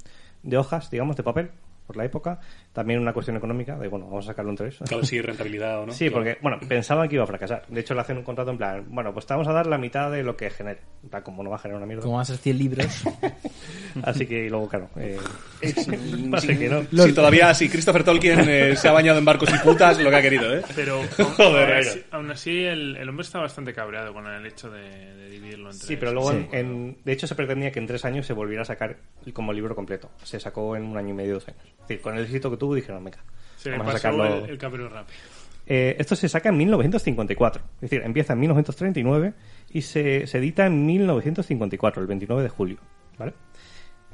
[0.43, 1.52] de hojas, digamos, de papel,
[1.89, 2.39] por la época.
[2.71, 4.78] También una cuestión económica, de bueno, vamos a sacarlo en tres.
[4.88, 5.91] Claro, sí, rentabilidad o no.
[5.91, 6.23] Sí, Claro.
[6.23, 7.63] porque, bueno, pensaban que iba a fracasar.
[7.67, 9.80] De hecho, le hacen un contrato en plan, bueno, pues te vamos a dar la
[9.80, 10.82] mitad de lo que genere.
[11.02, 12.04] En plan, como no va a generar una mierda.
[12.04, 13.04] Como van a ser 100 libros.
[14.04, 15.17] Así que, y luego, claro, eh,
[15.62, 17.04] que no.
[17.04, 20.15] Sí, todavía, sí, Christopher Tolkien eh, se ha bañado en barcos y putas, lo que
[20.15, 20.62] ha querido, ¿eh?
[20.75, 21.02] Pero
[21.36, 24.82] Joder, aún, así, aún así el, el hombre está bastante cabreado con el hecho de,
[25.15, 26.38] de dividirlo entre Sí, pero luego, Sí.
[26.52, 28.97] en, en- de hecho, se pretendía que en tres años se volviera a sacar
[29.34, 30.10] como libro completo.
[30.23, 31.63] Se sacó en un año y medio, dos años.
[31.81, 33.19] Es decir, con el éxito que tuvo, dijeron, venga,
[33.55, 34.25] se vamos a sacarlo.
[34.25, 35.17] el, el cabreo rápido.
[35.71, 37.61] Eh, esto se saca en 1954.
[37.75, 39.33] Es decir, empieza en 1939
[39.71, 42.77] y se, se edita en 1954, el 29 de julio.
[43.17, 43.33] ¿Vale?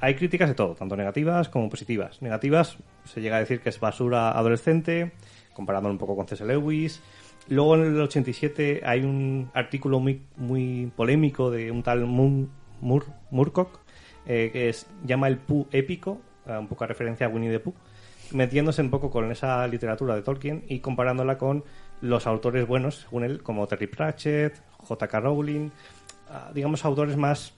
[0.02, 2.22] Hay críticas de todo, tanto negativas como positivas.
[2.22, 5.14] Negativas, se llega a decir que es basura adolescente,
[5.54, 6.46] comparándolo un poco con C.S.
[6.46, 7.02] Lewis.
[7.48, 12.50] Luego en el 87 hay un artículo muy, muy polémico de un tal Moon,
[12.82, 13.80] Moore, Moorcock,
[14.26, 17.74] eh, que es, llama el Pooh épico, un poco a referencia a Winnie the Pooh,
[18.32, 21.64] metiéndose un poco con esa literatura de Tolkien y comparándola con
[22.02, 25.20] los autores buenos, según él, como Terry Pratchett, J.K.
[25.20, 25.70] Rowling,
[26.30, 27.54] ah, digamos autores más,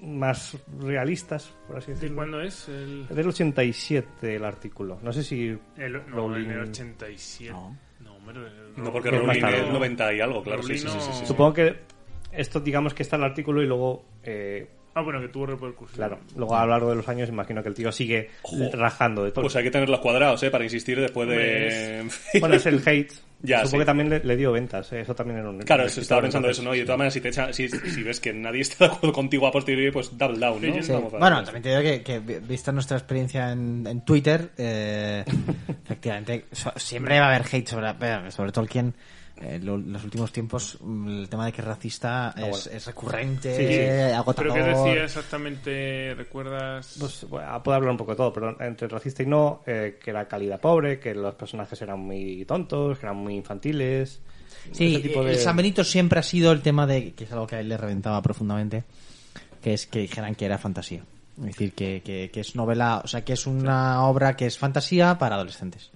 [0.00, 2.16] más realistas, por así ¿De decirlo.
[2.16, 2.68] cuándo es?
[2.68, 4.98] El, Del 87 el artículo.
[5.02, 7.52] No sé si el, no, Rowling- en el 87.
[7.52, 8.38] No, hombre.
[8.40, 9.72] el- No, porque Es Rowling tarde, es ¿no?
[9.74, 10.62] 90 y algo, claro.
[10.62, 11.26] Sí, Rowling sí, sí, sí, sí, sí.
[11.26, 11.76] Supongo que
[12.32, 15.96] esto, digamos que está el artículo y luego, eh, Ah, bueno, que tuvo repercusión.
[15.96, 18.70] claro, luego a lo largo de los años imagino que el tío sigue Ojo.
[18.74, 19.42] rajando de todo.
[19.42, 20.50] Pues hay que tenerlos cuadrados, ¿eh?
[20.50, 22.06] Para insistir después de...
[22.40, 23.12] Bueno, es el hate.
[23.44, 23.78] Ya, Supongo sí.
[23.78, 25.58] que también le, le dio ventas, eh, eso también era un...
[25.62, 26.76] Claro, estaba pensando eso, ¿no?
[26.76, 29.12] Y de todas maneras, si, te echa, si, si ves que nadie está de acuerdo
[29.12, 30.74] contigo a posteriori, pues double down, ¿no?
[30.74, 30.92] Sí, Sí.
[31.18, 35.24] Bueno, también te digo que, que vi- vista nuestra experiencia en, en Twitter, eh,
[35.84, 38.94] efectivamente, so- siempre va a haber hate sobre, sobre Tolkien,
[39.42, 42.56] en lo- los últimos tiempos mm, el tema de que es racista es, bueno.
[42.76, 44.12] es recurrente, Sí, sí.
[44.14, 44.52] agotador.
[44.52, 46.14] ¿Pero qué decía exactamente?
[46.16, 46.96] ¿Recuerdas?
[46.98, 50.10] Pues bueno, puedo hablar un poco de todo, pero entre racista y no, eh, que
[50.10, 54.20] era calidad pobre, que los personajes eran muy tontos, que eran muy infantiles.
[54.72, 55.32] Sí, ese tipo de...
[55.32, 57.68] el San Benito siempre ha sido el tema de, que es algo que a él
[57.68, 58.84] le reventaba profundamente,
[59.60, 61.02] que es que dijeran que era fantasía.
[61.38, 64.58] Es decir, que, que, que es novela, o sea, que es una obra que es
[64.58, 65.90] fantasía para adolescentes.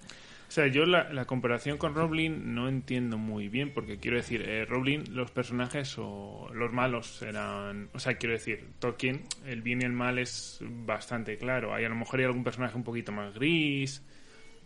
[0.49, 4.43] O sea, yo la, la comparación con Rowling no entiendo muy bien, porque quiero decir,
[4.43, 7.91] eh, Rowling, los personajes o los malos eran.
[7.95, 11.75] O sea, quiero decir, Tolkien, el bien y el mal es bastante claro.
[11.75, 14.03] Hay a lo mejor hay algún personaje un poquito más gris,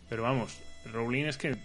[0.07, 0.61] pero vamos,
[0.93, 1.55] Rowling es que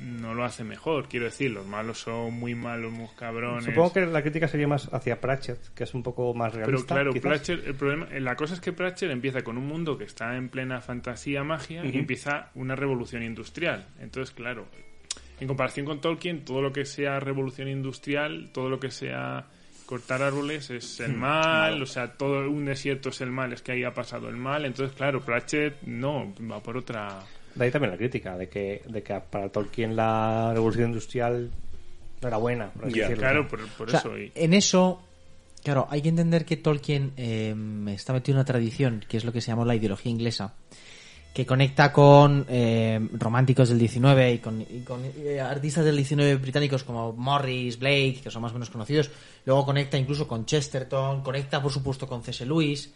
[0.00, 1.08] no lo hace mejor.
[1.08, 3.64] Quiero decir, los malos son muy malos, muy cabrones.
[3.64, 6.94] Supongo que la crítica sería más hacia Pratchett, que es un poco más Pero realista.
[6.94, 7.22] claro, quizás.
[7.22, 10.48] Pratchett, el problema, la cosa es que Pratchett empieza con un mundo que está en
[10.48, 13.86] plena fantasía, magia, y empieza una revolución industrial.
[14.00, 14.66] Entonces, claro,
[15.40, 19.46] en comparación con Tolkien, todo lo que sea revolución industrial, todo lo que sea
[19.84, 23.72] cortar árboles es el mal, o sea, todo un desierto es el mal, es que
[23.72, 24.64] ahí ha pasado el mal.
[24.64, 27.20] Entonces, claro, Pratchett no, va por otra...
[27.56, 31.50] De ahí también la crítica, de que, de que para Tolkien la revolución industrial
[32.22, 32.70] no era buena.
[32.70, 33.22] por así Ya, decirlo.
[33.22, 34.18] Claro, por, por O sea, eso.
[34.18, 35.02] y- en eso,
[35.64, 37.54] claro, hay que entender que Tolkien eh,
[37.88, 40.54] está metido en una tradición, que es lo que se llama la ideología inglesa,
[41.34, 46.36] que conecta con eh, románticos del 19 y con, y con, eh, artistas del 19
[46.36, 49.10] británicos como Morris, Blake, que son más o menos conocidos.
[49.44, 52.46] Luego conecta incluso con Chesterton, conecta por supuesto con C.S.
[52.46, 52.92] Lewis,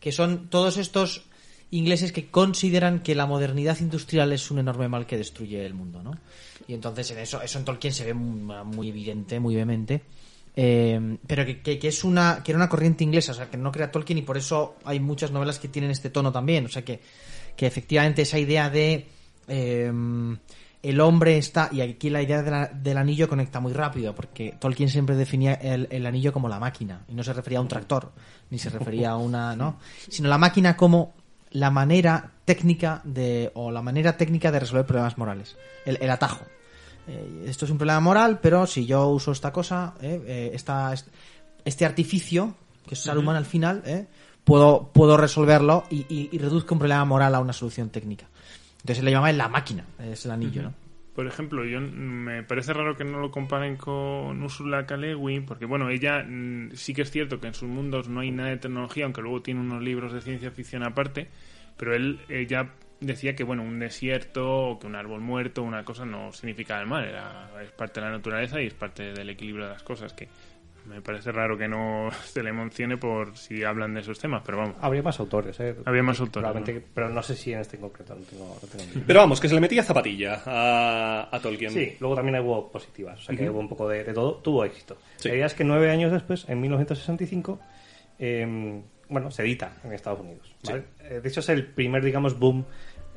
[0.00, 1.26] que son todos estos
[1.72, 6.02] ingleses que consideran que la modernidad industrial es un enorme mal que destruye el mundo,
[6.02, 6.16] ¿no?
[6.68, 10.02] Y entonces en eso, eso en Tolkien se ve muy, evidente, muy vehemente.
[10.54, 13.56] Eh, pero que, que- que es una que era una corriente inglesa, o sea, que
[13.56, 16.68] no crea Tolkien y por eso hay muchas novelas que tienen este tono también, o
[16.68, 17.00] sea, que,
[17.56, 19.06] que efectivamente esa idea de
[19.48, 19.90] eh,
[20.82, 24.54] el hombre está, y aquí la idea de la- del anillo conecta muy rápido, porque
[24.60, 27.68] Tolkien siempre definía el, el anillo como la máquina, y no se refería a un
[27.68, 28.12] tractor,
[28.50, 29.78] ni se refería a una, ¿no?
[30.10, 31.14] Sino la máquina como
[31.52, 36.44] la manera técnica de, o la manera técnica de resolver problemas morales, el, el atajo.
[37.08, 40.92] Eh, esto es un problema moral, pero si yo uso esta cosa, eh, eh, esta-
[40.92, 41.08] est-
[41.64, 42.54] este artificio,
[42.86, 44.06] que es Saruman al final, eh,
[44.44, 48.26] puedo, puedo resolverlo y, y- y reduzco un problema moral a una solución técnica.
[48.80, 50.74] Entonces le llama la máquina, es el anillo, ¿no?
[51.14, 54.96] Por ejemplo, yo me parece raro que no lo comparen con Ursula K.
[55.46, 56.26] Porque bueno, ella
[56.72, 59.42] sí que es cierto que en sus mundos no hay nada de tecnología, aunque luego
[59.42, 61.28] tiene unos libros de ciencia ficción aparte,
[61.76, 62.70] pero él ella
[63.00, 66.86] decía que bueno, un desierto o que un árbol muerto, una cosa no significa el
[66.86, 70.12] mal, era, es parte de la naturaleza y es parte del equilibrio de las cosas,
[70.12, 70.28] que
[70.86, 74.58] me parece raro que no se le mencione por si hablan de esos temas, pero
[74.58, 74.76] vamos.
[74.80, 75.76] Habría más autores, ¿eh?
[75.84, 79.02] Había más autores, Probablemente, pero no sé si en este en concreto, no tengo, no.
[79.06, 81.70] Pero vamos, que se le metía zapatilla a, a Tolkien.
[81.70, 84.64] Sí, luego también hubo positivas, o sea que hubo un poco de, de todo, tuvo
[84.64, 84.98] éxito.
[85.16, 85.28] Sí.
[85.28, 87.60] La idea es que nueve años después, en 1965,
[88.18, 90.54] eh, bueno, se edita en Estados Unidos.
[90.64, 90.84] ¿vale?
[91.00, 92.64] Eh, De hecho, es el primer, digamos, boom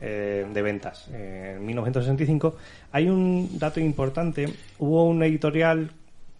[0.01, 1.09] eh, de ventas.
[1.13, 2.57] Eh, en 1965
[2.91, 4.45] hay un dato importante,
[4.77, 5.91] hubo una editorial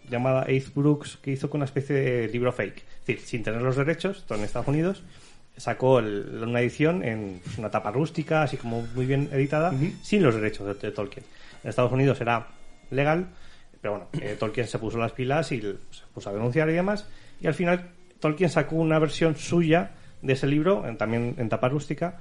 [0.10, 3.62] llamada Ace Brooks que hizo con una especie de libro fake, es decir, sin tener
[3.62, 5.04] los derechos, todo en Estados Unidos,
[5.58, 9.72] sacó el- una edición en pues, una tapa rústica, así como muy bien editada,
[10.04, 11.26] sin los derechos de, de Tolkien.
[11.64, 12.48] En Estados Unidos era
[12.92, 13.28] legal,
[13.82, 15.76] pero bueno, eh, Tolkien se puso las pilas y se
[16.14, 17.08] puso a denunciar y demás,
[17.42, 17.90] y al final
[18.20, 19.92] Tolkien sacó una versión suya
[20.22, 22.20] de ese libro, en- también en tapa rústica,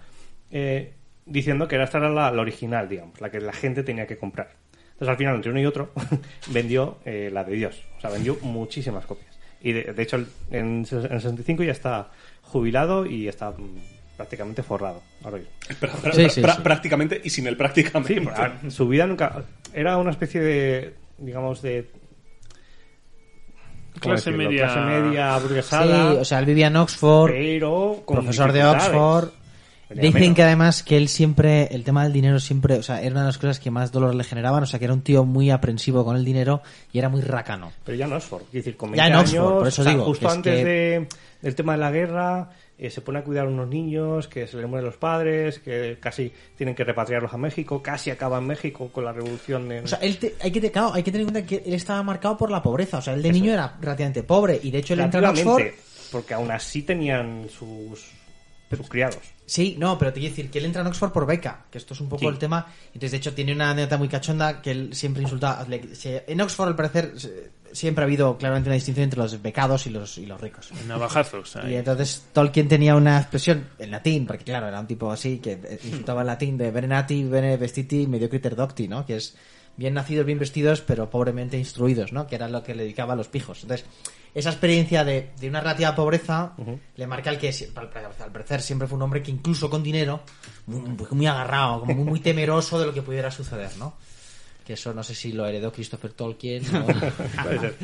[0.50, 0.92] eh,
[1.26, 4.16] diciendo que era esta era la, la original, digamos, la que la gente tenía que
[4.18, 4.50] comprar.
[4.94, 5.90] Entonces al final, entre uno y otro,
[6.48, 9.34] vendió eh, la de Dios, o sea, vendió muchísimas copias.
[9.60, 10.86] Y de, de hecho, en, en el
[11.20, 12.10] 65 ya está
[12.42, 13.78] jubilado y está mm,
[14.16, 15.02] prácticamente forrado.
[15.24, 15.38] Ahora.
[15.80, 16.62] Pra- pra- Sí, sí, pra- sí.
[16.62, 18.14] Prácticamente y sin el prácticamente.
[18.20, 18.20] Sí,
[18.60, 19.42] pero, su vida nunca.
[19.72, 20.94] Era una especie de.
[21.18, 21.88] digamos, de.
[24.00, 26.12] ¿cómo Clase media- Clase media, Sí, burguesada.
[26.20, 28.02] o sea, él vivía en Oxford, pero.
[28.04, 28.64] con profesor de.
[28.64, 29.28] Oxford.
[30.02, 30.36] Dicen menos.
[30.36, 33.26] que además que él siempre, el tema del dinero siempre, o sea, era una de
[33.26, 36.04] las cosas que más dolor le generaban, o sea, que era un tío muy aprensivo
[36.04, 37.72] con el dinero y era muy racano.
[37.84, 39.92] Pero ya en Oxford, quiero decir, con 20 Ya en Oxford, por eso o sea,
[39.92, 41.08] digo, justo es antes que- de-
[41.42, 44.56] del tema de la guerra, eh, se pone a cuidar a unos niños, que se
[44.56, 48.88] le mueren los padres, que casi tienen que repatriarlos a México, casi acaba en México
[48.90, 49.84] con la revolución en...
[49.84, 52.02] O sea, él te- hay, que, claro, hay que tener en cuenta que él estaba
[52.02, 54.94] marcado por la pobreza, o sea, él de niño era relativamente pobre y de hecho
[54.94, 55.62] él entra en Oxford...
[56.10, 58.04] Porque aún así tenían sus,
[58.76, 59.18] sus criados.
[59.46, 61.94] Sí, no, pero te quiero decir que él entra en Oxford por beca, que esto
[61.94, 62.26] es un poco Sí.
[62.26, 62.66] el tema.
[62.88, 65.66] Entonces, de hecho, tiene una anécdota muy cachonda que él siempre insulta.
[65.68, 67.12] En Oxford, al parecer,
[67.72, 70.70] siempre ha habido claramente una distinción entre los becados y los, y los ricos.
[70.86, 71.56] Navajazos.
[71.56, 71.72] ahí.
[71.72, 75.78] Y entonces Tolkien tenía una expresión en latín, porque claro, era un tipo así que
[75.84, 79.04] insultaba en latín de venenati, bene vestiti, mediocriter docti, ¿no?
[79.04, 79.36] Que es
[79.76, 82.26] bien nacidos, bien vestidos, pero pobremente instruidos, ¿no?
[82.28, 83.62] Que era lo que le dedicaba a los pijos.
[83.62, 83.84] Entonces,
[84.34, 86.52] esa experiencia de, de una relativa pobreza
[86.96, 90.20] le marca al que, al, al parecer, siempre fue un hombre que incluso con dinero,
[90.66, 93.94] muy- muy agarrado, como muy, muy temeroso de lo que pudiera suceder, ¿no?
[94.64, 96.86] Que eso no sé si lo heredó Christopher Tolkien o...
[97.42, 97.74] Puede ser.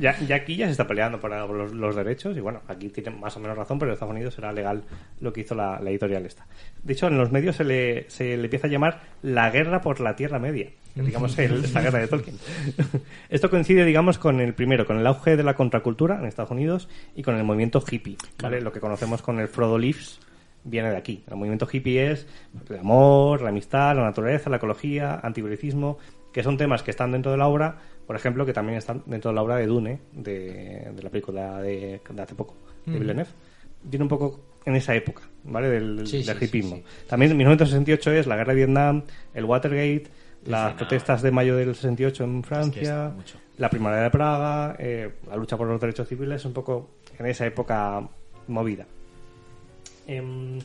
[0.00, 3.20] Ya, ya aquí ya se está peleando por los, los derechos y bueno, aquí tienen
[3.20, 4.82] más o menos razón, pero en Estados Unidos era legal
[5.20, 6.46] lo que hizo la, la editorial esta.
[6.82, 10.00] De hecho, en los medios se le, se le empieza a llamar la guerra por
[10.00, 12.36] la Tierra Media, digamos, el- esta guerra de Tolkien.
[13.28, 16.88] Esto coincide, digamos, con el primero, con el auge de la contracultura en Estados Unidos
[17.14, 18.62] y con el movimiento hippie, ¿vale?
[18.62, 20.18] Lo que conocemos con el Frodo Leaves
[20.66, 21.24] viene de aquí.
[21.28, 22.26] El movimiento hippie es
[22.68, 25.98] el amor, la amistad, la naturaleza, la ecología, antibelicismo,
[26.32, 29.30] que son temas que están dentro de la obra, por ejemplo, que también están dentro
[29.30, 33.30] de la obra de Dune, de, de la película de, de hace poco, de Villeneuve.
[33.82, 35.68] Viene un poco en esa época, ¿vale?
[35.68, 39.02] Del, Sí, del sí, También en 1968 es la guerra de Vietnam,
[39.32, 40.08] el Watergate,
[40.44, 43.12] las protestas de mayo del 68 en Francia,
[43.56, 47.46] la primavera de Praga, eh, la lucha por los derechos civiles, un poco en esa
[47.46, 48.08] época
[48.48, 48.86] movida.
[50.06, 50.58] Em,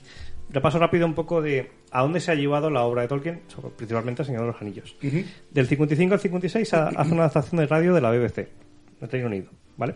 [0.50, 3.42] repaso rápido un poco de a dónde se ha llevado la obra de Tolkien,
[3.78, 4.96] principalmente El Señor de los Anillos.
[5.52, 8.48] Del 55 al 56 ha- hace una adaptación de radio de la BBC,
[9.00, 9.96] del Reino Unido, ¿vale?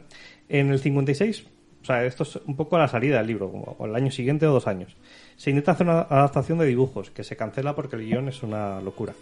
[0.50, 1.46] En el 56,
[1.82, 4.12] o sea, esto es un poco a la salida del libro, como o el año
[4.12, 4.96] siguiente o dos años,
[5.36, 8.82] se intenta hacer una adaptación de dibujos, que se cancela porque el guion es una
[8.82, 9.14] locura.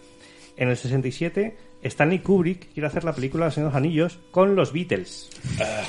[0.55, 4.71] En el 67, Stanley Kubrick quiere hacer la película Señor de los Anillos con los
[4.73, 5.29] Beatles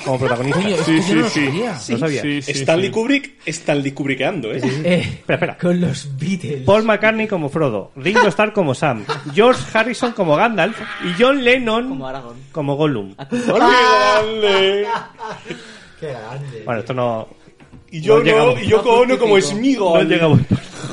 [0.03, 0.63] como protagonistas.
[0.63, 1.97] Coño, Sí, esto yo no sí, lo sí.
[1.97, 2.21] sabía.
[2.39, 2.91] Stanley sí.
[2.91, 4.59] Kubrick, Stanley Kubrickeando, ¿eh?
[4.63, 5.57] Eh, Espera, espera.
[5.57, 6.61] Con los Beatles.
[6.63, 11.89] Paul McCartney como Frodo, Ringo Starr como Sam, George Harrison como Gandalf y John Lennon
[11.89, 12.37] Como Aragorn.
[12.51, 13.15] como Gollum.
[13.31, 14.87] ¡Grande!
[15.99, 16.61] Qué grande.
[16.65, 17.27] Bueno, esto no...
[17.91, 20.03] Y yo No no, y yo Ono como Smigol.
[20.03, 20.41] No llegamos.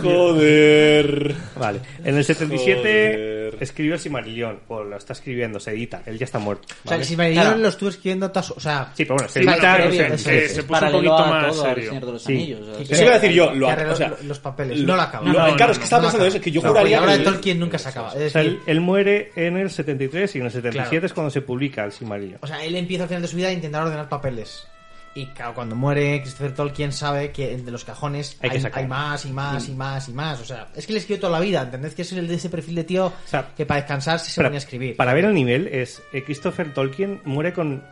[0.02, 1.34] Joder.
[1.58, 1.80] Vale.
[2.04, 3.56] En el 77 Joder.
[3.62, 6.02] escribió el Silmarillion, o lo está escribiendo, se edita.
[6.06, 6.64] Él ya está muerto.
[6.68, 7.02] O sea, ¿vale?
[7.02, 7.58] el Silmarillion Claro.
[7.60, 9.58] lo estuve escribiendo tas- O sea, Sí, pero bueno, se Sí, edita...
[9.60, 10.20] claro, eso es.
[10.22, 10.30] sí.
[10.30, 11.88] se puso un Paralelo poquito a más todo al serio.
[11.90, 12.32] Señor de los Sí.
[12.32, 12.60] Anillos.
[12.60, 14.78] o sea, que- Eso iba a decir yo, lo- que arregló o sea, los papeles.
[14.82, 15.26] No la acaba.
[15.26, 17.02] Lo- No, claro, no, es que estaba no pensando eso, que yo No, juraría la
[17.04, 17.18] obra que...
[17.18, 18.08] de Tolkien nunca se acaba.
[18.08, 21.06] Es O sea, decir, él, él muere en el 73 y en el 77 Claro.
[21.06, 22.38] es cuando se publica el Silmarillion.
[22.42, 24.66] O sea, él empieza al final de su vida a intentar ordenar papeles.
[25.14, 29.26] Y claro, cuando muere Christopher Tolkien sabe que de los cajones Hay hay, hay más
[29.26, 30.40] y más y más y más.
[30.40, 31.62] O sea, es que le escribió toda la vida.
[31.62, 31.94] ¿Entendés?
[31.94, 34.56] Que es el de ese perfil de tío sea, que para descansar sí se ponía
[34.56, 34.96] a escribir.
[34.96, 37.82] para ver el nivel, es eh, Christopher Tolkien muere con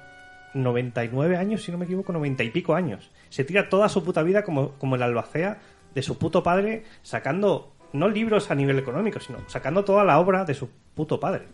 [0.55, 3.11] 99 años, si no me equivoco, 90 y pico años.
[3.29, 5.59] Se tira toda su puta vida como, como el albacea
[5.95, 10.45] de su puto padre, sacando no libros a nivel económico, sino sacando toda la obra
[10.45, 11.47] de su puto padre.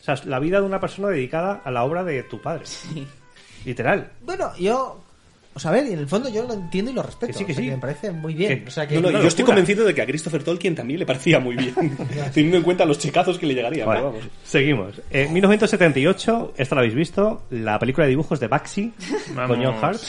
[0.00, 2.64] O sea, la vida de una persona dedicada a la obra de tu padre.
[3.64, 4.10] Literal.
[4.22, 5.02] Bueno, yo.
[5.54, 7.32] O sea, a ver, y en el fondo yo lo entiendo y lo respeto.
[7.32, 7.70] Que sí, que o sea, sí.
[7.70, 8.60] me parece muy bien.
[8.62, 11.00] Que- o sea, que No, no, yo estoy convencido de que a Christopher Tolkien también
[11.00, 11.74] le parecía muy bien,
[12.32, 13.86] teniendo en cuenta los checazos que le llegarían.
[13.88, 14.28] Vale, pero vamos.
[14.44, 14.94] seguimos.
[15.10, 18.92] En 1978, esta la habéis visto, la película de dibujos de Baxi
[19.48, 20.00] con John Hart.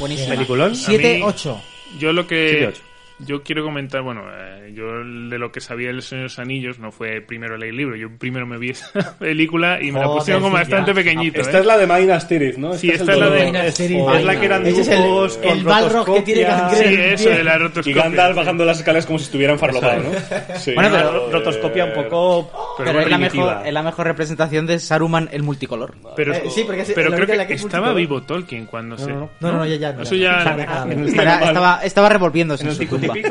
[0.00, 0.34] Buenísima.
[0.34, 0.74] Peliculón.
[0.74, 1.60] 7, mí- 8.
[1.98, 2.82] Yo lo que Siete, ocho.
[3.20, 7.20] Yo quiero comentar, bueno, eh, yo de lo que sabía de los Anillos no fue
[7.20, 10.42] primero leer el libro, yo primero me vi esa película y me la Joder, pusieron
[10.42, 10.94] como bastante ya.
[10.94, 11.40] pequeñito.
[11.40, 11.60] Esta ¿eh?
[11.60, 12.74] es la de Minas Tirith, ¿no?
[12.74, 13.44] Sí, esta es la de-.
[13.46, 14.08] Minas Tirith.
[14.16, 16.94] Es la que eran Ese es el- dibujos con el Balrog que tiene que Sí,
[17.00, 18.02] eso de la Y rotoscopia.
[18.02, 20.10] Gandalf bajando las escaleras como si estuviera enfarlopado, ¿no?
[20.58, 20.72] Sí.
[20.74, 24.78] Bueno, pero rotoscopia un poco Pero Pero es la, mejor, es la mejor representación de
[24.80, 25.94] Saruman el multicolor.
[26.16, 28.66] Pero, Eh, sí, porque es pero la creo la que, que es estaba vivo Tolkien
[28.66, 29.12] cuando se...
[29.12, 29.30] no, no.
[29.40, 30.02] No, no, no, ya, ya.
[30.02, 32.64] Eso ya- estaba revolviéndose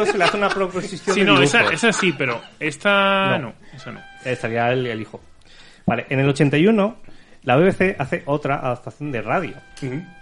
[0.06, 3.50] Se le hace una proposición Sí, de no, esa, esa sí, pero esta No.
[3.50, 4.02] no, esa no.
[4.26, 5.22] Estaría el, el hijo.
[5.86, 6.98] Vale, en el 81
[7.44, 9.56] la BBC hace otra adaptación de radio.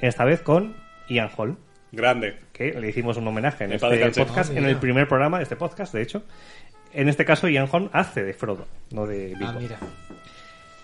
[0.02, 0.76] Esta vez con
[1.08, 1.56] Ian Hall,
[1.92, 2.38] Grande.
[2.52, 5.94] que le hicimos un homenaje en este podcast, en el primer programa de este podcast,
[5.94, 6.24] de hecho.
[6.94, 9.46] En este caso Ian Hall hace de Frodo, no de Bilbo.
[9.48, 9.78] Ah, mira.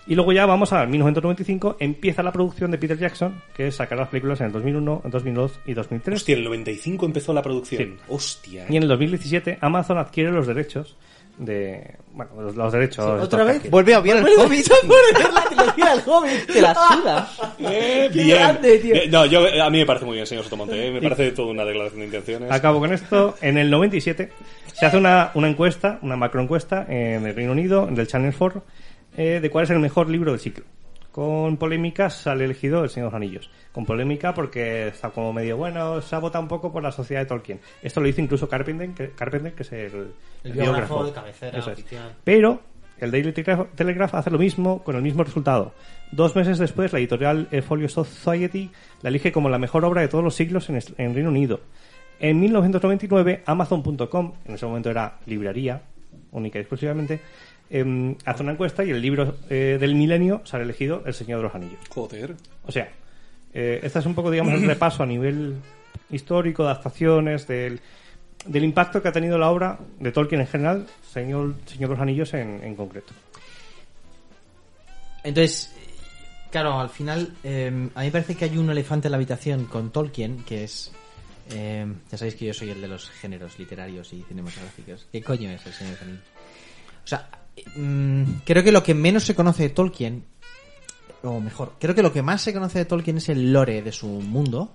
[0.08, 3.98] Y luego ya vamos a 1995, empieza la producción de Peter Jackson, que es sacar
[3.98, 6.16] las películas en el 2001, en 2002 y 2003.
[6.16, 7.82] Hostia, en el 95 empezó la producción.
[7.82, 7.96] Sí.
[8.08, 8.64] Hostia.
[8.70, 10.96] Y en el 2017 Amazon adquiere los derechos
[11.36, 11.94] de...
[12.14, 13.04] Bueno, los, los derechos...
[13.04, 13.54] ¿Otra estos que vez?
[13.56, 13.70] adquiere.
[13.70, 14.66] Vuelve a ver el Hobbit.
[15.34, 16.46] la trilogía del Hobbit.
[16.52, 17.28] Te la suda.
[17.60, 18.38] Eh, Qué bien.
[18.38, 18.94] grande, tío.
[18.94, 20.88] Eh, No, yo, a mí me parece muy bien, señor Sotomonte.
[20.88, 22.50] eh, Me parece toda una declaración de intenciones.
[22.50, 23.36] Acabo con esto.
[23.42, 24.30] En el 97
[24.72, 28.64] se hace una, una encuesta, una macroencuesta en el Reino Unido, del Channel 4,
[29.18, 30.64] eh, de cuál es el mejor libro del ciclo.
[31.10, 33.50] Con polémicas sale elegido El Señor de los Anillos.
[33.72, 37.22] Con polémica porque está como medio bueno, se ha votado un poco por la sociedad
[37.22, 37.60] de Tolkien.
[37.82, 40.12] Esto lo hizo incluso Carpenter, que, Carpenter, que es el,
[40.44, 41.78] El biógrafo de cabecera Eso es.
[41.80, 42.14] oficial.
[42.22, 42.60] Pero
[42.98, 45.72] el Daily Telegraph, hace lo mismo con el mismo resultado.
[46.12, 48.70] Dos meses después, la editorial Folio Society
[49.02, 51.60] la elige como la mejor obra de todos los siglos en, en Reino Unido.
[52.20, 55.82] En 1999, Amazon.com, en ese momento era librería,
[56.32, 57.20] única y exclusivamente,
[57.70, 61.38] em, hace una encuesta y el libro eh, del milenio se ha elegido El Señor
[61.38, 61.80] de los Anillos.
[61.88, 62.34] Joder.
[62.64, 62.88] O sea,
[63.52, 65.56] eh, este es un poco, digamos, el repaso a nivel
[66.10, 67.80] histórico, de adaptaciones, del,
[68.46, 72.02] del impacto que ha tenido la obra de Tolkien en general, Señor, Señor de los
[72.02, 73.12] Anillos en, en concreto.
[75.24, 75.74] Entonces,
[76.50, 79.66] claro, al final, eh, a mí me parece que hay un elefante en la habitación
[79.66, 80.92] con Tolkien, que es...
[81.50, 85.06] eh, ya sabéis que yo soy el de los géneros literarios y cinematográficos.
[85.12, 86.24] ¿Qué coño es el Señor de los Anillos?
[87.04, 87.28] O sea,
[88.44, 90.24] creo que lo que menos se conoce de Tolkien,
[91.22, 93.92] o mejor, creo que lo que más se conoce de Tolkien es el lore de
[93.92, 94.70] su mundo,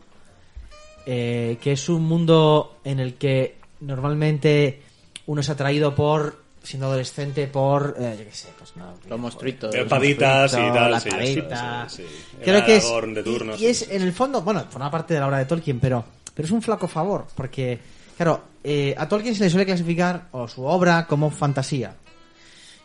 [1.06, 4.82] eh, que es un mundo en el que normalmente
[5.28, 9.76] uno es atraído por, siendo adolescente, por, eh, yo qué sé, pues no, Los monstruitos.
[9.90, 10.92] Paditas y tal.
[10.92, 11.90] la sí, padita.
[11.90, 12.38] sí, sí.
[12.44, 13.66] Creo El que es, de y- turno, y, sí.
[13.68, 16.52] es en el fondo, bueno, forma parte de la obra de Tolkien, pero, pero es
[16.52, 17.80] un flaco favor, porque,
[18.16, 21.96] claro, eh, a Tolkien se le suele clasificar o su obra como fantasía.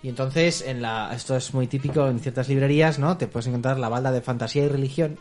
[0.02, 3.16] Y entonces, en la, esto es muy típico en ciertas librerías, ¿no?
[3.16, 5.18] Te puedes encontrar la balda de fantasía y religión.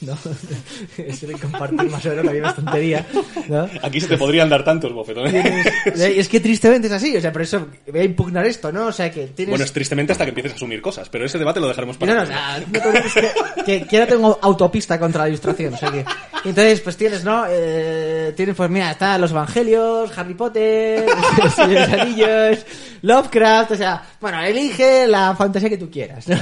[0.00, 0.16] ¿No?
[1.40, 3.06] Compartir más o menos la misma tontería,
[3.48, 3.68] ¿no?
[3.82, 5.66] Aquí se te podrían dar tantos bofetones.
[5.86, 8.86] Es que tristemente es así, o sea, por eso voy a impugnar esto, ¿no?
[8.86, 9.50] O sea, que tienes...
[9.50, 12.06] Bueno, es tristemente hasta que empieces a asumir cosas, pero ese debate lo dejaremos No,
[12.06, 15.74] para no, o sea, no te que, que, que ahora tengo autopista contra la ilustración,
[15.74, 16.04] o sea que...
[16.44, 17.44] Entonces, pues tienes, ¿no?
[17.48, 21.06] Eh, tienes, pues mira, está los evangelios, Harry Potter,
[21.42, 22.64] los Anillos,
[23.02, 26.36] Lovecraft, o sea, bueno, elige la fantasía que tú quieras, ¿no?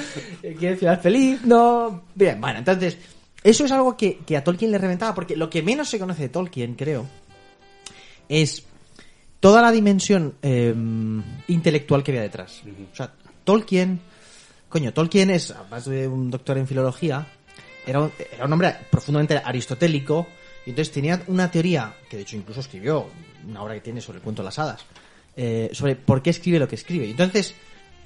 [0.58, 1.40] ¿Quieres final feliz?
[1.44, 2.02] No.
[2.14, 2.96] Bien, bueno, entonces,
[3.42, 6.22] eso es algo que, que a Tolkien le reventaba, porque lo que menos se conoce
[6.22, 7.06] de Tolkien, creo,
[8.28, 8.64] es
[9.40, 10.74] toda la dimensión eh,
[11.48, 12.62] intelectual que había detrás.
[12.92, 13.12] O sea,
[13.44, 14.00] Tolkien,
[14.68, 17.26] coño, Tolkien es, además de un doctor en filología,
[17.86, 20.26] era un, era un hombre profundamente aristotélico,
[20.66, 23.06] y entonces tenía una teoría, que de hecho incluso escribió
[23.48, 24.84] una obra que tiene sobre el cuento de las hadas,
[25.34, 27.06] eh, sobre por qué escribe lo que escribe.
[27.06, 27.54] Y Entonces,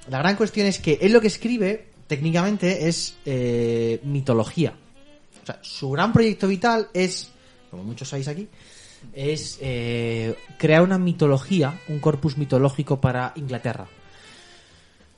[0.09, 4.75] la gran cuestión es que él lo que escribe, técnicamente, es eh, mitología.
[5.45, 7.31] O sea, su gran proyecto vital es,
[7.71, 8.49] como muchos sabéis aquí,
[9.13, 13.87] es eh, crear una mitología, un corpus mitológico para Inglaterra.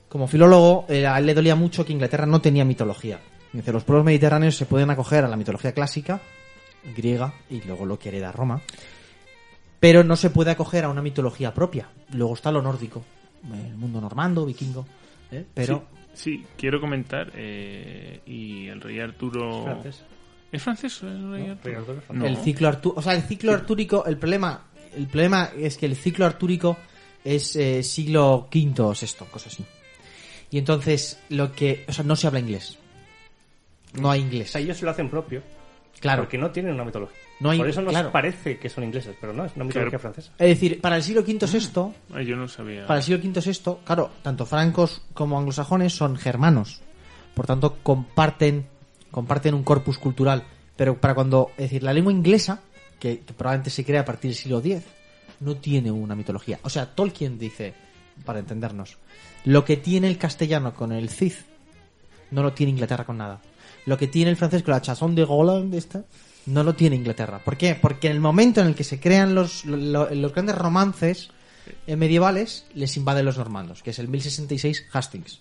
[0.09, 3.21] Como filólogo, eh, a él le dolía mucho que Inglaterra no tenía mitología.
[3.53, 6.19] Dice, los pueblos mediterráneos se pueden acoger a la mitología clásica,
[6.93, 8.61] griega, y luego lo que hereda Roma,
[9.79, 11.89] pero no se puede acoger a una mitología propia.
[12.11, 13.05] Luego está lo nórdico,
[13.49, 14.85] el mundo normando, vikingo,
[15.31, 15.45] ¿eh?
[15.53, 15.85] pero...
[16.13, 19.63] Sí, quiero comentar, eh, y el rey Arturo...
[19.63, 20.03] Francés.
[20.51, 22.25] ¿Es francés No.
[22.25, 24.63] El ciclo artú- o sea, el ciclo artúrico, el problema,
[24.95, 26.77] el problema es que el ciclo artúrico
[27.23, 29.65] es eh, siglo V o VI, cosa así.
[30.49, 32.77] Y entonces lo que, o sea, no se habla inglés.
[33.93, 34.51] No hay O inglés.
[34.51, 35.41] sea, ellos lo hacen propio.
[35.99, 36.23] Claro.
[36.23, 37.17] Porque no tienen una mitología.
[37.39, 38.11] No hay- Por eso nos claro.
[38.11, 40.13] parece que son ingleses, pero no, es una mitología Claro.
[40.13, 40.31] francesa.
[40.37, 42.85] Es decir, para el siglo V VI, Ay, yo no sabía.
[42.85, 46.81] para el siglo V VI, claro, tanto francos como anglosajones son germanos.
[47.33, 48.67] Por tanto, comparten,
[49.11, 50.43] comparten un corpus cultural.
[50.75, 52.61] Pero para cuando, es decir, la lengua inglesa,
[52.99, 54.83] que, probablemente se crea a partir del siglo X,
[55.39, 56.59] no tiene una mitología.
[56.63, 57.73] O sea, Tolkien dice,
[58.25, 58.97] para entendernos,
[59.45, 61.33] lo que tiene el castellano con el Cid,
[62.31, 63.41] no lo tiene Inglaterra con nada.
[63.85, 66.03] Lo que tiene el francés con la chanson de Roland, esta,
[66.47, 67.39] no lo tiene Inglaterra.
[67.43, 67.75] ¿Por qué?
[67.75, 71.29] Porque en el momento en el que se crean los, lo- los grandes romances
[71.85, 75.39] eh, medievales, les invaden los normandos, que es el 1066 Hastings.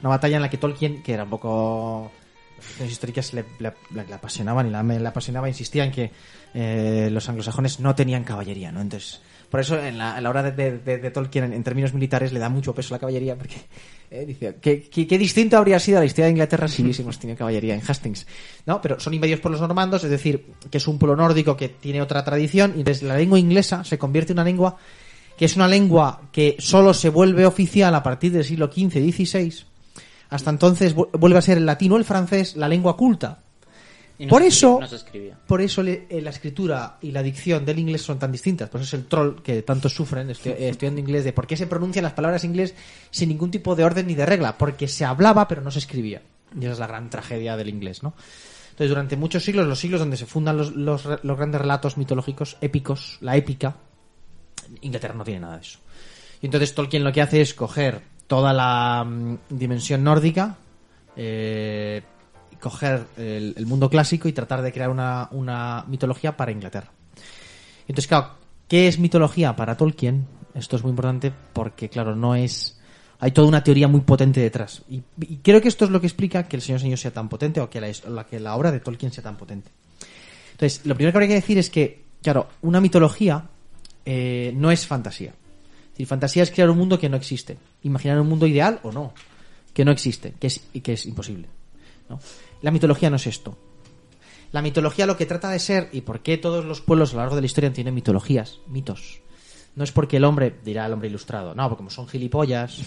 [0.00, 2.10] Una batalla en la que Tolkien, que era un poco
[2.80, 3.44] las históricas le,
[4.12, 6.10] apasionaban y la, apasionaba insistía en que
[6.54, 8.80] eh, los anglosajones no tenían caballería, ¿no?
[8.80, 11.62] Entonces, por eso en la, a la hora de, de- de- de Tolkien en, en
[11.62, 13.56] términos militares le da mucho peso a la caballería porque
[14.10, 18.26] eh, ¿qué, distinto habría sido la historia de Inglaterra si hubiésemos tenido caballería en Hastings,
[18.66, 18.80] ¿no?
[18.80, 22.02] Pero son invadidos por los normandos, es decir, que es un pueblo nórdico que tiene
[22.02, 24.76] otra tradición y entonces la lengua inglesa se convierte en una lengua
[25.36, 29.12] que es una lengua que solo se vuelve oficial a partir del siglo XV y
[29.12, 29.64] XVI.
[30.34, 33.38] Hasta entonces vu- vuelve a ser el latino o el francés la lengua culta.
[34.18, 35.32] Y no Por se eso- no se.
[35.46, 38.68] Por eso eh, la escritura y la dicción del inglés son tan distintas.
[38.68, 41.56] Por eso es el troll que tantos sufren estu- eh, estudiando inglés de por qué
[41.56, 42.74] se pronuncian las palabras en inglés
[43.10, 44.56] sin ningún tipo de orden ni de regla.
[44.58, 46.22] Porque se hablaba pero no se escribía.
[46.54, 48.14] Y esa es la gran tragedia del inglés, ¿no?
[48.70, 52.56] Entonces, durante muchos siglos, los siglos donde se fundan los, los los grandes relatos mitológicos,
[52.60, 53.76] épicos, la épica,
[54.80, 55.78] Inglaterra no tiene nada de eso.
[56.42, 60.56] Y entonces Tolkien lo que hace es coger toda la mm, dimensión nórdica,
[61.16, 62.02] eh,
[62.60, 66.90] coger el, mundo clásico y tratar de crear una, una mitología para Inglaterra.
[67.86, 68.30] Entonces, claro,
[68.68, 70.26] ¿qué es mitología para Tolkien?
[70.54, 72.80] Esto es muy importante porque, claro, no es...
[73.20, 74.82] Hay toda una teoría muy potente detrás.
[74.88, 75.02] Y,
[75.42, 77.70] creo que esto es lo que explica que el Señor Señor sea tan potente o
[77.70, 79.70] que la, la- que la obra de Tolkien sea tan potente.
[80.52, 83.44] Entonces, lo primero que habría que decir es que, claro, una mitología
[84.04, 85.34] eh, no es fantasía.
[85.94, 87.56] Decir, fantasía es crear un mundo que no existe.
[87.82, 89.14] Imaginar un mundo ideal o no,
[89.72, 91.48] que no existe, que es, que es imposible.
[92.62, 93.56] La mitología no es esto.
[94.52, 97.22] La mitología lo que trata de ser, y por qué todos los pueblos a lo
[97.22, 99.20] largo de la historia tienen mitologías, mitos.
[99.74, 102.80] No es porque el hombre, dirá el hombre ilustrado, no, porque como son gilipollas,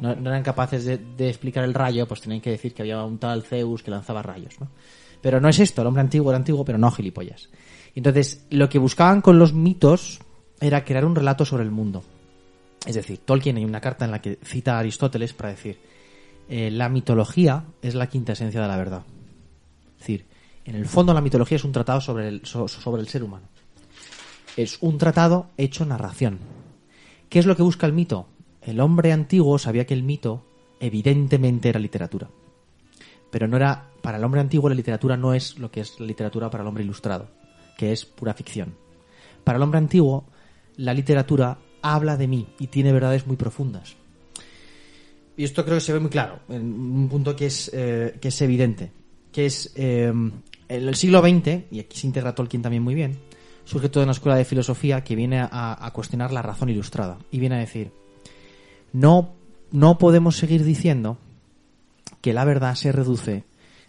[0.00, 3.18] no, eran capaces de, de explicar el rayo, pues tenían que decir que había un
[3.18, 4.68] tal Zeus que lanzaba rayos, ¿no?
[5.22, 7.48] Pero no es esto, el hombre antiguo era antiguo, pero no gilipollas.
[7.94, 10.20] Entonces, lo que buscaban con los mitos
[10.60, 12.04] era crear un relato sobre el mundo.
[12.86, 15.78] Es decir, Tolkien hay una carta en la que cita a Aristóteles para decir,
[16.48, 19.02] eh, la mitología es la quinta esencia de la verdad.
[19.94, 20.26] Es decir,
[20.66, 23.48] en el fondo la mitología es un tratado sobre el, so- sobre el ser humano.
[24.56, 26.38] Es un tratado hecho narración.
[27.28, 28.28] ¿Qué es lo que busca el mito?
[28.60, 30.44] El hombre antiguo sabía que el mito
[30.78, 32.28] evidentemente era literatura.
[33.30, 36.06] Pero no era, para el hombre antiguo la literatura no es lo que es la
[36.06, 37.28] literatura para el hombre ilustrado,
[37.76, 38.74] que es pura ficción.
[39.42, 40.24] Para el hombre antiguo,
[40.76, 43.94] la literatura habla de mí y tiene verdades muy profundas.
[45.36, 48.28] Y esto creo que se ve muy claro, en un punto que es, eh, que
[48.28, 48.90] es evidente,
[49.30, 53.18] que es eh, en el siglo XX, y aquí se integra Tolkien también muy bien,
[53.64, 57.38] surge toda una escuela de filosofía que viene a, a cuestionar la razón ilustrada y
[57.38, 57.92] viene a decir,
[58.92, 59.34] no,
[59.72, 61.18] no podemos seguir diciendo
[62.22, 63.44] que la verdad se reduce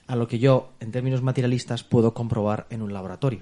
[0.07, 3.41] a lo que yo, en términos materialistas, puedo comprobar en un laboratorio.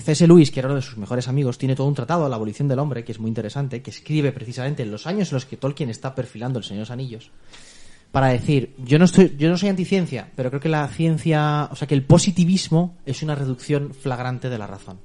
[0.00, 0.26] C.S.
[0.26, 2.68] Lewis, que era uno de sus mejores amigos, tiene todo un tratado a la abolición
[2.68, 5.56] del hombre, que es muy interesante, que escribe precisamente en los años en los que
[5.56, 7.30] Tolkien está perfilando el Señor de los Anillos,
[8.10, 11.76] para decir, yo no estoy, yo no soy anticiencia, pero creo que la ciencia, o
[11.76, 14.98] sea que el positivismo es una reducción flagrante de la razón.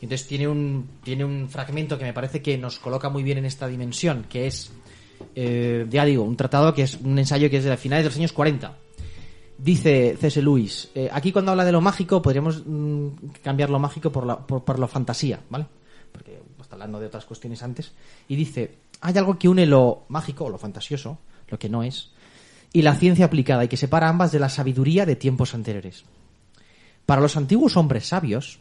[0.00, 3.38] Y Entonces tiene un, tiene un fragmento que me parece que nos coloca muy bien
[3.38, 4.72] en esta dimensión, que es,
[5.34, 8.18] eh, ya digo, un tratado que es un ensayo que es de finales de los
[8.18, 8.83] años 40.
[9.64, 10.42] Dice C.S.
[10.42, 13.08] Lewis, eh, aquí cuando habla de lo mágico podríamos mm,
[13.42, 15.64] cambiar lo mágico por la, por, por fantasía, ¿vale?
[16.12, 17.92] Porque está hablando de otras cuestiones antes.
[18.28, 21.16] Y dice, hay algo que une lo mágico o lo fantasioso,
[21.48, 22.10] lo que no es,
[22.74, 26.04] y la ciencia aplicada y que separa ambas de la sabiduría de tiempos anteriores.
[27.06, 28.58] Para los antiguos hombres sabios,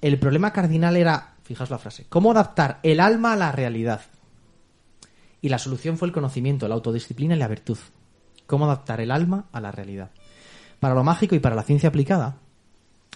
[0.00, 4.00] el problema cardinal era, fijaos la frase, cómo adaptar el alma a la realidad.
[5.40, 7.78] Y la solución fue el conocimiento, la autodisciplina y la virtud.
[8.46, 10.10] Cómo adaptar el alma a la realidad.
[10.80, 12.36] Para lo mágico y para la ciencia aplicada,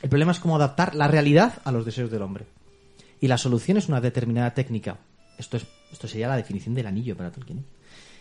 [0.03, 2.47] el problema es cómo adaptar la realidad a los deseos del hombre.
[3.21, 4.97] Y la solución es una determinada técnica.
[5.39, 7.59] Esto, es, esto sería la definición del anillo para Tolkien.
[7.59, 7.65] ¿eh?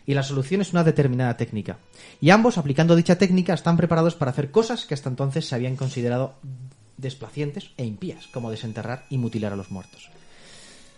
[0.05, 1.77] Y la solución es una determinada técnica.
[2.19, 5.75] Y ambos, aplicando dicha técnica, están preparados para hacer cosas que hasta entonces se habían
[5.75, 6.33] considerado
[6.97, 10.09] desplacientes e impías, como desenterrar y mutilar a los muertos.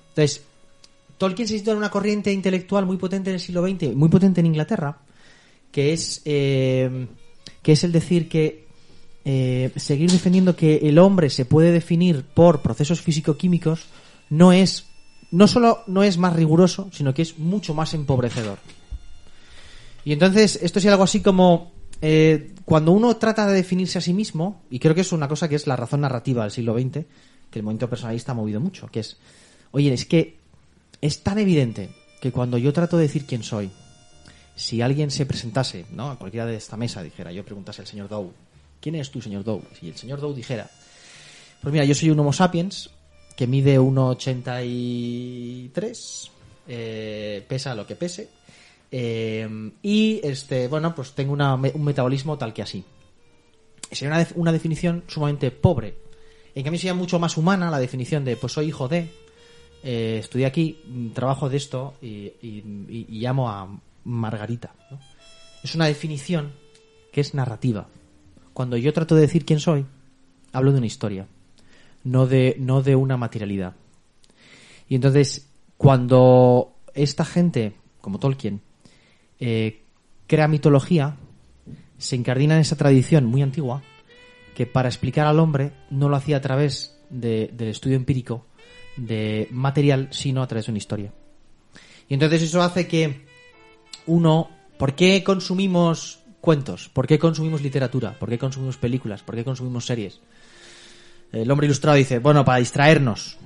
[0.09, 0.43] Entonces,
[1.17, 4.39] Tolkien se sitúa en una corriente intelectual muy potente en el siglo XX, muy potente
[4.39, 4.97] en Inglaterra,
[5.71, 7.07] que es, eh,
[7.61, 8.67] que es el decir que
[9.23, 13.85] eh, seguir defendiendo que el hombre se puede definir por procesos físico-químicos
[14.29, 14.87] no es
[15.31, 18.57] no solo no es más riguroso, sino que es mucho más empobrecedor.
[20.03, 24.13] Y entonces, esto es algo así como eh, cuando uno trata de definirse a sí
[24.13, 27.05] mismo, y creo que es una cosa que es la razón narrativa del siglo XX,
[27.49, 29.17] que el movimiento personalista ha movido mucho, que es,
[29.71, 30.37] oye, es que
[30.99, 31.89] es tan evidente
[32.21, 33.71] que cuando yo trato de decir quién soy,
[34.55, 36.11] si alguien se presentase, ¿no?
[36.11, 38.31] A cualquiera de esta mesa dijera, yo preguntase al señor Dow,
[38.79, 39.61] ¿quién eres tú, señor Dow?
[39.79, 40.69] Si el señor Dow dijera,
[41.61, 42.89] pues mira, yo soy un Homo sapiens
[43.35, 46.29] que mide 1,83,
[46.67, 48.29] eh, pesa lo que pese,
[48.91, 52.83] eh, y este, bueno, pues tengo un metabolismo tal que así.
[53.91, 55.95] Sería una, una definición sumamente pobre.
[56.55, 59.09] En cambio sería mucho más humana la definición de, pues soy hijo de,
[59.83, 60.77] eh, estudié aquí,
[61.13, 63.67] trabajo de esto y- y llamo a
[64.03, 64.73] Margarita.
[65.63, 66.51] Es una definición
[67.11, 67.87] que es narrativa.
[68.53, 69.85] Cuando yo trato de decir quién soy,
[70.51, 71.27] hablo de una historia,
[72.03, 73.75] no de, no de una materialidad.
[74.89, 75.47] Y entonces,
[75.77, 78.61] cuando esta gente, como Tolkien,
[79.39, 79.83] eh,
[80.27, 81.15] crea mitología,
[81.97, 83.83] se incardina en esa tradición muy antigua,
[84.55, 88.45] que para explicar al hombre no lo hacía a través de- del estudio empírico,
[88.97, 91.13] de material, sino a través de una historia.
[92.09, 93.25] Y entonces eso hace que
[94.07, 96.89] uno, ¿por qué consumimos cuentos?
[96.89, 98.17] ¿Por qué consumimos literatura?
[98.19, 99.21] ¿Por qué consumimos películas?
[99.23, 100.19] ¿Por qué consumimos series?
[101.31, 103.37] El hombre ilustrado dice, bueno, para distraernos.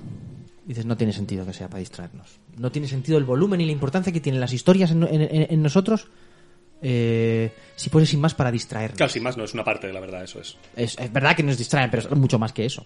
[0.64, 2.40] Dices, no tiene sentido que sea para distraernos.
[2.56, 6.08] No tiene sentido el volumen y la importancia que tienen las historias en, en- nosotros
[6.82, 8.96] eh, si fuese sin más para distraernos.
[8.96, 10.56] Claro, sin más no es una parte de la verdad, eso es.
[10.74, 12.84] Es, es verdad que nos distraen, pero es mucho más que eso.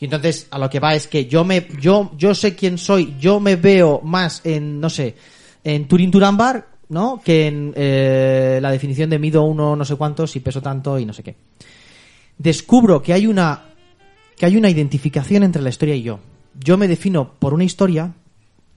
[0.00, 3.14] Y entonces a lo que va es que yo me, yo, yo sé quién soy,
[3.20, 5.14] yo me veo más en, no sé,
[5.62, 7.20] en Turín Turambar, ¿no?
[7.22, 11.04] Que en eh, la definición de mido uno no sé cuántos y peso tanto y
[11.04, 11.36] no sé qué.
[12.38, 13.64] Descubro que hay una,
[14.36, 16.20] que hay una identificación entre la historia y yo.
[16.58, 18.12] Yo me defino por una historia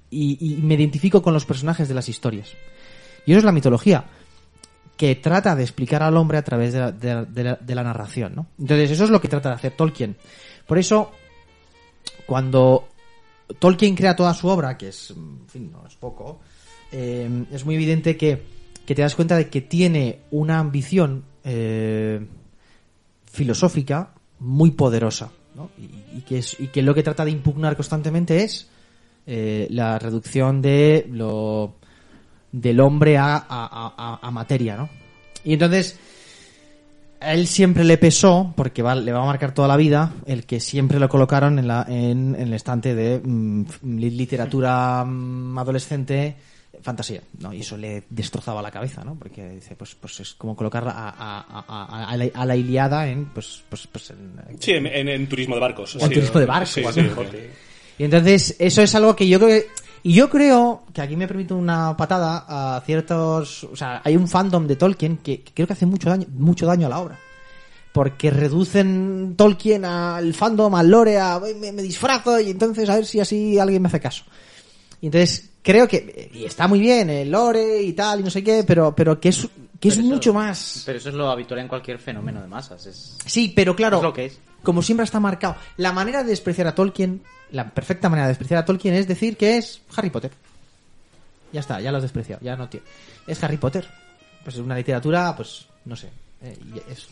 [0.09, 2.49] y, y me identifico con los personajes de las historias.
[3.25, 4.05] Y eso es la mitología,
[4.95, 7.13] que trata de explicar al hombre a través de la, de
[7.43, 8.47] la- de la- narración, ¿no?
[8.59, 10.15] Entonces, eso es lo que trata de hacer Tolkien.
[10.65, 11.11] Por eso,
[12.25, 12.87] cuando
[13.59, 16.39] Tolkien crea toda su obra, que es, en fin, no es poco,
[16.91, 18.43] eh, es muy evidente que,
[18.85, 22.25] que te das cuenta de que tiene una ambición eh,
[23.31, 25.69] filosófica muy poderosa, ¿no?
[26.15, 28.69] Y, que es, y que lo que trata de impugnar constantemente es
[29.25, 31.75] eh, la reducción de lo
[32.51, 34.89] del hombre a, a- a- materia, ¿no?
[35.43, 35.99] Y entonces
[37.19, 40.59] a él siempre le pesó, porque le va a marcar toda la vida, el que
[40.59, 43.63] siempre lo colocaron en, la, en, en el estante de mm,
[43.97, 46.35] li- literatura mm, adolescente,
[46.81, 47.53] fantasía, ¿no?
[47.53, 49.15] Y eso le destrozaba la cabeza, ¿no?
[49.15, 53.07] Porque dice, pues, pues es como colocar a, a, a- a- la, a la Iliada
[53.07, 55.95] en, pues, pues, pues en, Sí, en, en- en turismo de barcos.
[55.95, 57.01] O en sí, turismo de barcos, sí, sí.
[57.99, 59.67] Y entonces, eso es algo que yo creo que...
[60.03, 62.45] Y yo creo que aquí me permito una patada
[62.77, 63.63] a ciertos...
[63.65, 66.65] O sea, hay un fandom de Tolkien que, que creo que hace mucho daño, mucho
[66.67, 67.19] daño a la obra.
[67.91, 72.95] Porque reducen Tolkien al fandom, al lore, a "Ay, me, me disfrazo y entonces a
[72.95, 74.23] ver si así alguien me hace caso.
[75.01, 76.29] Y entonces creo que...
[76.33, 79.29] Y está muy bien el lore y tal y no sé qué, pero, pero que
[79.29, 79.47] es,
[79.79, 80.83] que es eso- mucho más...
[80.85, 82.85] Pero eso es lo habitual en cualquier fenómeno de masas.
[82.85, 83.17] Es...
[83.25, 84.39] Sí, pero claro, Es lo que es.
[84.63, 87.21] como siempre está marcado, la manera de despreciar a Tolkien,
[87.51, 90.31] la perfecta manera de despreciar a Tolkien es decir que es Harry Potter.
[91.53, 92.85] Ya está, ya lo has despreciado, ya no tiene.
[93.25, 93.87] Es Harry Potter.
[94.43, 96.09] Pues es una literatura, pues, no sé,
[96.41, 96.57] eh,
[96.89, 97.07] es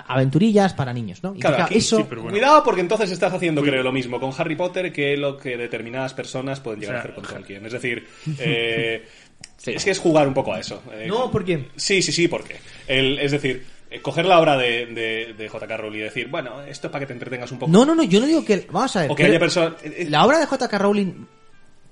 [0.00, 1.34] aventurillas para niños, ¿no?
[1.34, 2.36] Y Claro, aquí- eso sí, pero bueno.
[2.36, 6.14] Cuidado porque entonces estás haciendo, creo, lo mismo con Harry Potter que lo que determinadas
[6.14, 7.66] personas pueden llegar O sea, a hacer con Tolkien.
[7.66, 8.06] Es decir,
[8.38, 9.06] eh,
[9.66, 10.82] es que es jugar un poco a eso.
[10.92, 11.68] Eh, No, ¿por qué?
[11.76, 12.56] Sí, sí, sí, porque.
[12.86, 15.76] El, es decir, eh, coger la obra de, de, de J.K.
[15.76, 17.70] Rowling y decir, bueno, esto es para que te entretengas un poco.
[17.70, 18.66] No, no, no, yo no digo que...
[18.70, 19.10] Vamos a ver.
[19.10, 19.74] O que haya personas.
[20.08, 20.78] La obra de J.K.
[20.78, 21.26] Rowling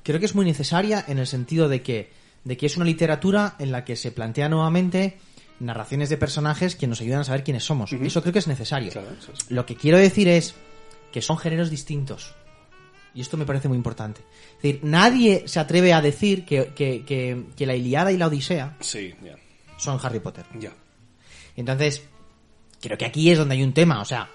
[0.02, 2.10] creo que es muy necesaria en el sentido de que,
[2.44, 5.18] de que es una literatura en la que se plantea nuevamente
[5.60, 7.92] narraciones de personajes que nos ayudan a saber quiénes somos.
[7.92, 8.90] Eso creo que es necesario.
[8.90, 9.50] Claro, eso es.
[9.50, 10.54] Lo que quiero decir es
[11.12, 12.34] que son géneros distintos.
[13.14, 14.20] Y esto me parece muy importante.
[14.56, 18.28] Es decir, nadie se atreve a decir que, que- que- que la Iliada y la
[18.28, 19.14] Odisea Sí,
[19.76, 20.44] son Harry Potter.
[20.58, 20.72] Ya.
[21.56, 22.02] Entonces,
[22.80, 24.28] creo que aquí es donde hay un tema, o sea,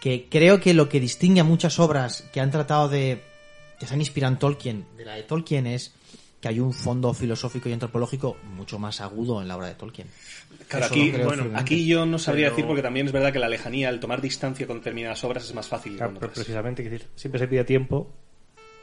[0.00, 3.22] que creo que lo que distingue a muchas obras que han tratado de,
[3.80, 5.94] que se han inspirado en Tolkien, de la de Tolkien es
[6.42, 10.08] que hay un fondo filosófico y antropológico mucho más agudo en la obra de Tolkien.
[10.66, 13.38] Claro, Eso aquí, bueno, aquí yo no sabría Pero- decir porque también es verdad que
[13.38, 15.92] la lejanía, el tomar distancia con determinadas obras es más fácil.
[15.92, 18.10] que Claro, pero precisamente, quiero decir, siempre se pide tiempo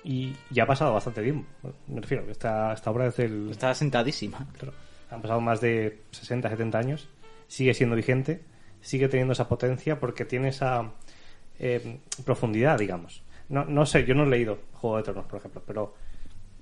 [0.05, 1.45] y ya ha pasado bastante tiempo.
[1.88, 3.49] Me refiero, que esta, esta obra es del...
[3.51, 4.47] Está sentadísima.
[4.57, 4.74] claro,
[5.12, 7.10] han pasado más de 60, 70 años,
[7.49, 8.41] sigue siendo vigente,
[8.80, 10.93] sigue teniendo esa potencia porque tiene esa
[11.60, 13.22] eh, profundidad, digamos.
[13.49, 15.93] No, no sé, yo no he leído Juego de Tronos, por ejemplo, pero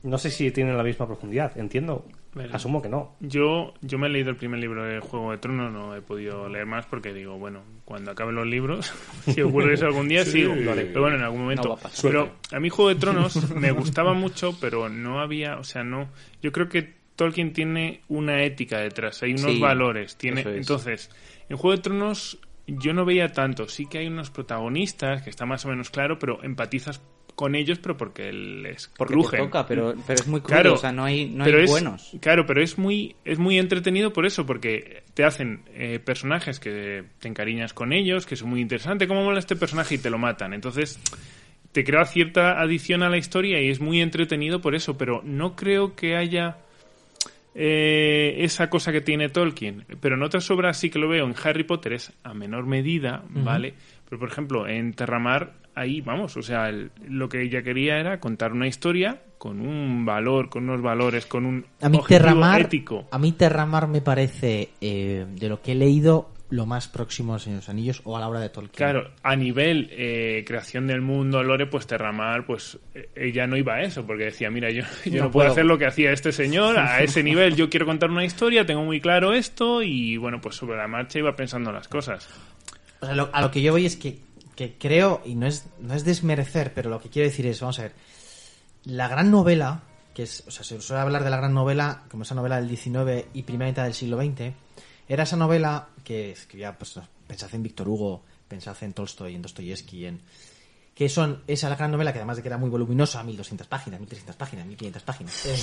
[0.03, 1.57] no sé si tiene la misma profundidad.
[1.57, 2.49] Entiendo, Vale.
[2.53, 3.15] asumo que no.
[3.19, 6.47] Yo, yo me he leído el primer libro de Juego de Tronos, no he podido
[6.49, 8.93] leer más porque digo, bueno, cuando acabe los libros,
[9.25, 10.53] si ocurre eso algún día, sigo.
[10.55, 11.69] Pero bueno, en algún momento.
[11.69, 15.83] No pero a mí Juego de Tronos me gustaba mucho, pero no había, o sea,
[15.83, 16.09] no.
[16.41, 20.17] Yo creo que Tolkien tiene una ética detrás, hay unos Sí, valores.
[20.17, 20.47] Tiene, es.
[20.47, 21.09] entonces,
[21.49, 23.67] en Juego de Tronos yo no veía tanto.
[23.67, 27.01] Sí que hay unos protagonistas que está más o menos claro, pero empatizas
[27.37, 29.39] con ellos, pero porque les Porque crujen.
[29.41, 31.65] te toca, pero, pero es muy crudo, Claro, o sea, no hay, no pero hay
[31.65, 32.11] es- buenos.
[32.19, 37.03] Claro, pero es muy, es muy entretenido por eso, porque te hacen eh, personajes que
[37.19, 39.07] te encariñas con ellos, que son muy interesantes.
[39.07, 39.95] ¿Cómo mola este personaje?
[39.95, 40.53] Y te lo matan.
[40.55, 40.99] Entonces,
[41.71, 45.55] te crea cierta adición a la historia y es muy entretenido por eso, pero no
[45.55, 46.57] creo que haya
[47.53, 49.85] eh, esa cosa que tiene Tolkien.
[50.01, 51.25] Pero en otras obras sí que lo veo.
[51.25, 53.73] En Harry Potter es a menor medida, ¿vale?
[54.09, 58.19] Pero, por ejemplo, en Terramar, ahí vamos, o sea, el- lo que ella quería era
[58.19, 62.61] contar una historia con un valor, con unos valores, con un A mí objetivo Terramar,
[62.61, 63.07] ético.
[63.11, 67.39] a mí Terramar me parece, eh, de lo que he leído, lo más próximo a
[67.39, 68.77] Señor de los Anillos o a la obra de Tolkien.
[68.77, 73.73] Claro, a nivel eh, creación del mundo, Lore, pues Terramar, pues eh, ella no iba
[73.75, 75.51] a eso, porque decía, mira, yo, yo no, No puedo puedo.
[75.51, 78.83] hacer lo que hacía este señor, a ese nivel yo quiero contar una historia, tengo
[78.85, 82.29] muy claro esto, y bueno, pues sobre la marcha iba pensando las cosas.
[83.01, 84.17] O sea, lo- a lo que yo voy es que,
[84.57, 87.77] que creo, y no es, no es desmerecer, pero lo que quiero decir es, vamos
[87.77, 87.93] a ver,
[88.85, 89.83] la gran novela,
[90.15, 92.67] que es, o sea, se suele hablar de la gran novela como esa novela del
[92.67, 94.53] 19 y primera mitad del siglo XX,
[95.07, 100.07] era esa novela que escribía, pues, pensad en Víctor Hugo, pensad en Tolstoy, en Dostoyevsky,
[100.07, 100.21] en,
[100.97, 103.99] que son esa la gran novela que además de que era muy voluminosa, 1200 páginas,
[103.99, 105.45] 1300 páginas, 1500 páginas.
[105.45, 105.55] Eh,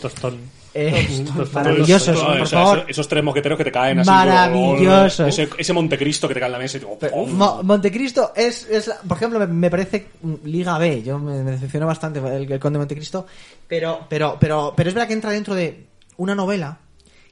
[0.00, 0.38] Tostón.
[0.72, 1.48] eh, Tostón.
[1.52, 2.78] maravillosos, por o sea, favor.
[2.78, 4.08] esos, esos tres moqueteros que te caen así.
[4.08, 5.28] Maravillosos.
[5.28, 6.98] Ese, ese Montecristo que te cae en la mesa y digo.
[7.26, 11.02] Mo- Montecristo es, es la- por ejemplo, me, me parece mm, Liga B.
[11.02, 13.26] Yo me, me decepcionó bastante el, el Conde de Montecristo,
[13.68, 16.78] pero, pero, pero, pero es verdad que entra dentro de una novela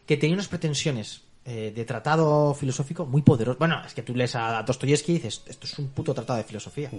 [0.04, 3.58] que tenía unas pretensiones eh, de tratado filosófico muy poderoso.
[3.58, 6.44] Bueno, es que tú lees a Dostoyevsky y dices, esto es un puto tratado de
[6.44, 6.90] filosofía.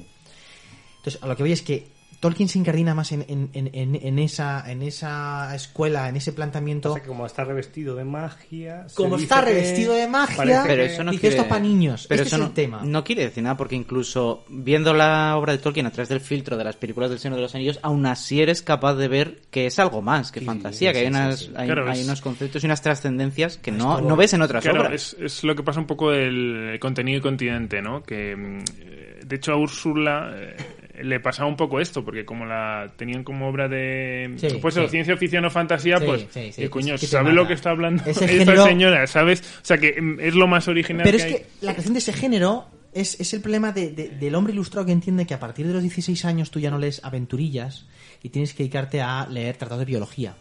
[1.10, 3.96] Entonces, a lo que voy es que Tolkien se incardina más en, en, en, en-
[3.96, 6.90] en esa, en esa escuela, en ese planteamiento.
[6.92, 8.88] O sea, que como está revestido de magia.
[8.94, 11.36] Como está revestido de magia, Pero que- eso no Dice quiere...
[11.38, 12.08] esto pa' niños.
[12.10, 12.82] Pero Este eso es no, el tema.
[12.84, 16.58] no quiere decir nada porque incluso viendo la obra de Tolkien a través del filtro
[16.58, 19.66] de las películas del Señor de los Anillos, aún así eres capaz de ver que
[19.68, 22.66] es algo más que fantasía, que hay, unas, hay, Claro, hay es- unos conceptos y
[22.66, 24.94] unas trascendencias que no, no ves en otras Claro, obras.
[24.94, 28.04] es, es lo que pasa un poco el contenido y continente, ¿no?
[28.04, 30.56] Que, mm, eh, de hecho, a Úrsula eh,
[31.04, 34.88] le pasaba un poco esto, porque como la tenían como obra de Sí, pues sí.
[34.90, 37.36] ciencia ficción o fantasía, Sí, pues, eh, coño, es que te sabe mata.
[37.36, 39.42] lo que está hablando esta género- señora, ¿sabes?
[39.42, 41.34] O sea, que mm, es lo más original Pero que es hay.
[41.40, 44.86] que la creación de ese género es, es el problema de- de- del hombre ilustrado
[44.86, 47.86] que entiende que a partir de los 16 años tú ya no lees aventurillas
[48.24, 50.34] y tienes que dedicarte a leer tratados de biología.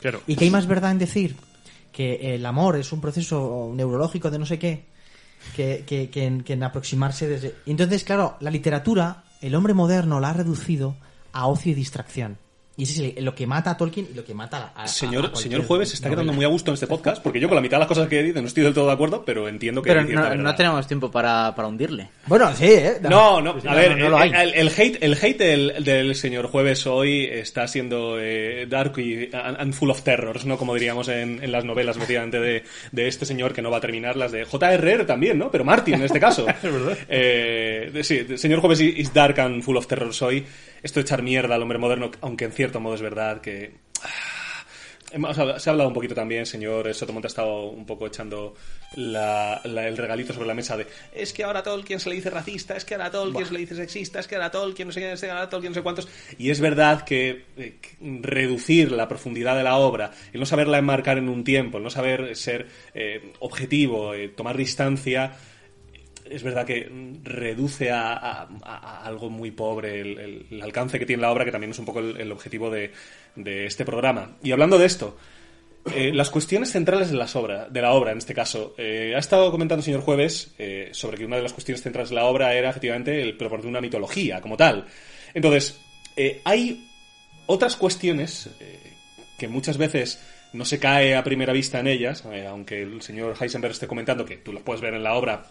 [0.00, 0.20] Claro.
[0.26, 1.36] ¿Y que hay más verdad en decir?
[1.92, 4.84] Que el amor es un proceso neurológico de no sé qué,
[5.54, 7.54] que, que, que en, que en aproximarse desde...
[7.66, 10.96] Entonces, claro, la literatura, el hombre moderno la ha reducido
[11.32, 12.38] a ocio y distracción.
[12.74, 14.80] Y ese es el- lo que mata a Tolkien y lo que mata a...
[14.80, 16.22] a- a Señor, cualquier señor Jueves se está novela.
[16.22, 18.08] quedando muy a gusto en este podcast, porque yo con la mitad de las cosas
[18.08, 20.36] que dice no estoy del todo de acuerdo, pero entiendo que Pero no, verdad.
[20.36, 22.08] no tenemos tiempo para, para hundirle.
[22.26, 22.94] Bueno, sí, ¿eh?
[23.02, 24.30] No, no, a ver, no lo hay.
[24.34, 29.28] el, el hate, el hate del, del señor Jueves hoy está siendo eh, dark y
[29.34, 30.56] and, and full of terrors, ¿no?
[30.56, 33.80] Como diríamos en, en las novelas, efectivamente, de, de este señor que no va a
[33.82, 35.04] terminar, las de J.R.R.
[35.04, 35.50] también, ¿no?
[35.50, 36.46] Pero Martin, en este caso.
[37.08, 40.44] Eh, de- sí, el señor Jueves is dark and full of terrors hoy.
[40.82, 43.74] Esto de echar mierda al hombre moderno, aunque en cierto modo es verdad que...
[44.02, 48.54] ah, Se ha hablado un poquito también, señor Sotomonte ha estado un poco echando
[48.94, 52.14] la- la- el regalito sobre la mesa de es que ahora a Tolkien se le
[52.16, 54.50] dice racista, es que ahora a Tolkien se le dice sexista, es que ahora a
[54.50, 56.08] Tolkien no sé quién, es que ahora a Tolkien no sé cuántos.
[56.38, 57.90] Y es verdad que, eh, que
[58.22, 61.90] reducir la profundidad de la obra, el no saberla enmarcar en un tiempo, el no
[61.90, 65.32] saber ser eh, objetivo, eh, tomar distancia,
[66.32, 66.90] es verdad que
[67.22, 68.48] reduce a,
[69.04, 72.32] algo muy pobre el, alcance que tiene la obra, que también es un poco el,
[72.32, 72.92] objetivo de,
[73.36, 74.36] este programa.
[74.42, 75.16] Y hablando de esto,
[75.94, 79.18] eh, las cuestiones centrales de, las obra, de la obra, en este caso, eh, ha
[79.18, 82.24] estado comentando el señor Jueves eh, sobre que una de las cuestiones centrales de la
[82.24, 84.86] obra era efectivamente el proponer una mitología como tal.
[85.34, 85.80] Entonces,
[86.16, 86.88] eh, hay
[87.46, 88.48] otras cuestiones
[89.36, 90.22] que muchas veces
[90.52, 94.36] no se cae a primera vista en ellas, aunque el señor Heisenberg esté comentando que
[94.36, 95.44] tú las puedes ver en la obra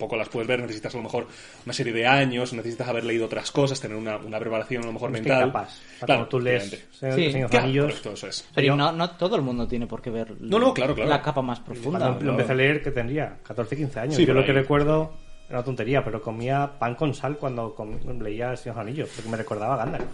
[0.00, 1.26] tampoco las puedes ver, necesitas a lo mejor
[1.66, 4.92] una serie de años, necesitas haber leído otras cosas, tener una, una preparación a lo
[4.94, 5.48] mejor Es que mental.
[5.52, 5.78] capaz.
[5.98, 7.32] Claro, cuando tú lees Sí.
[7.50, 8.48] Claro, correcto, eso es.
[8.54, 11.10] Pero yo- no, no todo el mundo tiene por qué ver No, no, claro, claro.
[11.10, 11.98] la capa más profunda.
[11.98, 14.14] Cuando lo empecé a leer, que tendría 14, 15 años.
[14.16, 15.12] Sí, Yo lo que recuerdo
[15.50, 19.28] era una tontería, pero comía pan con sal cuando com- leía El Señor Anillos, porque
[19.30, 20.04] me recordaba a Gandalf.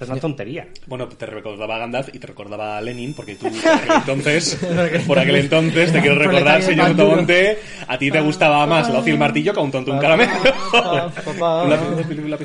[0.00, 0.68] Es una tontería.
[0.86, 4.58] Bueno, te recordaba a Gandalf y te recordaba a Lenin, porque tú, por aquel entonces,
[5.06, 6.94] por aquel entonces, te quiero recordar, señor.
[6.96, 10.30] Tomonte, a ti te gustaba más la el martillo que un tonto un caramelo.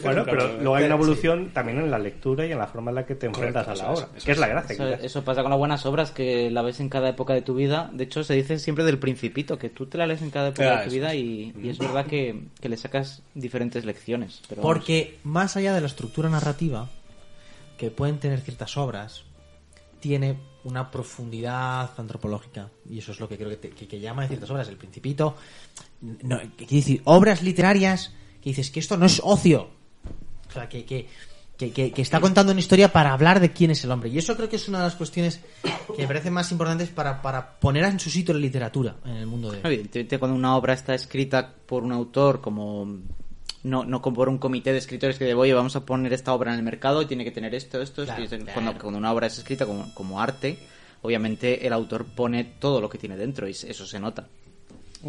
[0.01, 2.95] Bueno, pero luego hay una evolución también en la lectura y en la forma en
[2.95, 4.08] la que te enfrentas Correcto, a la obra.
[4.24, 4.93] que es la gracia.
[5.01, 7.89] Eso, pasa con las buenas obras que la ves en cada época de tu vida.
[7.93, 10.64] De hecho, se dice siempre del principito, que tú te la lees en cada época
[10.64, 14.41] Ah, de tu eso vida y, y es verdad que, que le sacas diferentes lecciones.
[14.62, 16.89] Porque más allá de la estructura narrativa
[17.78, 19.24] que pueden tener ciertas obras,
[19.99, 22.69] tiene una profundidad antropológica.
[22.89, 24.67] Y eso es lo que creo que, te- que- llama de ciertas obras.
[24.67, 25.36] El Principito.
[26.01, 29.69] No, que quiere decir, obras literarias que dices que esto no es ocio.
[30.49, 31.07] O sea, que, que,
[31.57, 34.09] que, que- que está contando una historia para hablar de quién es el hombre.
[34.09, 35.39] Y eso creo que es una de las cuestiones
[35.95, 39.28] que me parecen más importantes para, para poner en su sitio la literatura en el
[39.28, 39.59] mundo de.
[39.63, 42.99] Evidentemente, cuando una obra está escrita por un autor, como
[43.64, 46.34] no, no como por un comité de escritores que de oye, vamos a poner esta
[46.34, 48.51] obra en el mercado y tiene que tener esto, esto, esto", Claro, y es- claro.
[48.53, 50.57] Cuando, cuando una obra es escrita como, como arte,
[51.01, 54.28] obviamente el autor pone todo lo que tiene dentro y eso se nota.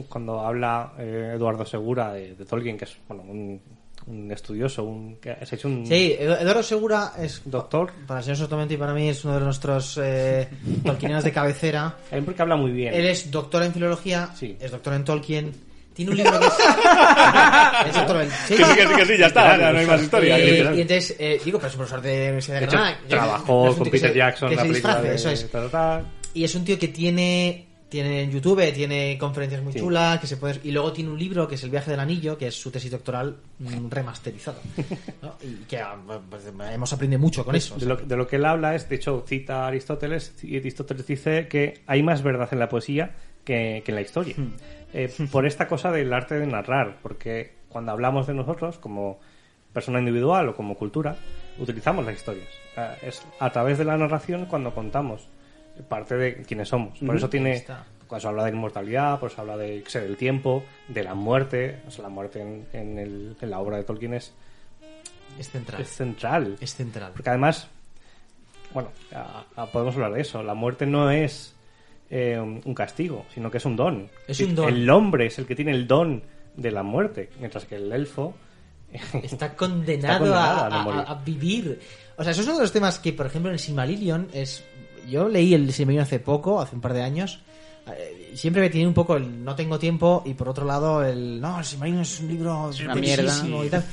[0.08, 3.60] Cuando habla eh, Eduardo Segura de, de Tolkien, que es bueno, un,
[4.08, 8.24] un estudioso, un, que has hecho un Sí, Edu- Eduardo Segura es doctor, Para el
[8.24, 10.48] señor Sotomente y para mí es uno de nuestros eh,
[10.84, 11.96] tolkienianos de cabecera.
[12.10, 12.92] él porque habla muy bien.
[12.92, 14.56] Él es doctor en filología, Sí.
[14.60, 15.52] es doctor en Tolkien.
[15.94, 16.52] Tiene un libro que es.
[17.88, 18.30] es doctor en.
[18.30, 18.56] sí.
[18.56, 20.38] Que sí, que sí, que sí, ya está, ya no hay más historia.
[20.38, 20.76] Literal.
[20.78, 22.98] y entonces, eh, digo, pero es un profesor de Universidad de Granada.
[23.08, 25.30] Trabajó un con tío que Peter se- Jackson que la se película disfrace, de- eso
[25.30, 25.50] es.
[25.50, 26.04] ta, ta, ta.
[26.34, 30.36] Y es un tío que tiene tiene en YouTube, tiene conferencias muy chulas, que se
[30.36, 32.68] puede, y luego tiene un libro que es El viaje del anillo, que es su
[32.72, 34.58] tesis doctoral mm, remasterizado.
[35.22, 35.36] ¿no?
[35.40, 35.94] Y que ah,
[36.28, 36.42] pues,
[36.72, 37.76] hemos aprendido mucho con eso.
[37.76, 41.06] De lo, de lo que él habla es, de hecho, cita a Aristóteles y Aristóteles
[41.06, 43.14] dice que hay más verdad en la poesía
[43.44, 44.34] que, que en la historia.
[44.94, 49.18] Eh, por esta cosa del arte de narrar, porque cuando hablamos de nosotros como
[49.72, 51.16] persona individual o como cultura,
[51.58, 52.46] utilizamos las historias.
[53.02, 55.26] Es a través de la narración cuando contamos
[55.88, 56.98] parte de quiénes somos.
[57.00, 57.64] Por eso tiene,
[58.16, 61.80] eso habla de inmortalidad, por eso habla de, sé, del tiempo, de la muerte.
[61.88, 64.32] O sea, la muerte en, en el- en la obra de Tolkien es,
[65.38, 65.80] es central.
[65.82, 66.56] es central.
[66.60, 67.10] Es central.
[67.12, 67.66] Porque además,
[68.72, 70.40] bueno, a- a- podemos hablar de eso.
[70.44, 71.53] La muerte no es
[72.16, 74.08] eh, un castigo, sino que es un don.
[74.28, 74.68] Es un don.
[74.68, 76.22] El hombre es el que tiene el don
[76.56, 78.34] de la muerte, mientras que el elfo.
[79.24, 81.02] Está condenado, condenado a, a no a- morir.
[81.08, 81.80] a vivir.
[82.16, 84.62] O sea, eso es uno de los temas que, por ejemplo, en Silmarillion es.
[85.10, 87.40] Yo leí el Silmarillion hace poco, hace un par de años.
[87.88, 91.40] eh, Siempre me tiene un poco el no tengo tiempo y por otro lado el
[91.40, 93.32] no, el Silmarillion es un libro una mierda.
[93.64, 93.84] y tal.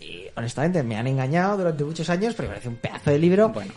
[0.00, 3.48] Y honestamente me han engañado durante muchos años, pero me parece un pedazo de libro.
[3.50, 3.72] Bueno.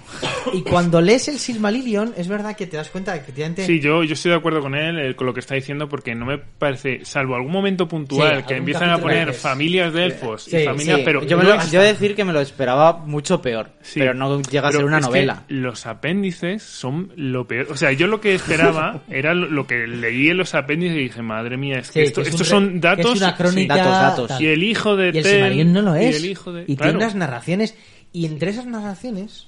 [0.54, 3.66] Y cuando lees el Silmarillion, es verdad que te das cuenta de que efectivamente.
[3.66, 6.16] Sí, yo, yo estoy de acuerdo con él eh, con lo que está diciendo porque
[6.16, 10.44] no me parece, salvo algún momento puntual Sí, que empiezan a poner familias de elfos
[10.44, 11.04] Sí, y familias, sí.
[11.06, 14.00] pero yo, me lo- no- yo decir que me lo esperaba mucho peor, Sí.
[14.00, 15.44] pero no llega a ser una es que novela.
[15.48, 17.68] los apéndices son lo peor.
[17.72, 21.02] O sea, yo lo que esperaba era lo, lo que leí en los apéndices y
[21.04, 23.06] dije, madre mía, es que Sí, esto- es estos un son datos.
[23.06, 24.42] que es una crónica, sí, datos.
[24.42, 26.16] Y el hijo de Y el Silmarillion no lo y es.
[26.18, 26.92] el hijo de- Y claro.
[26.94, 27.76] tiene unas narraciones.
[28.14, 29.48] Y entre esas narraciones,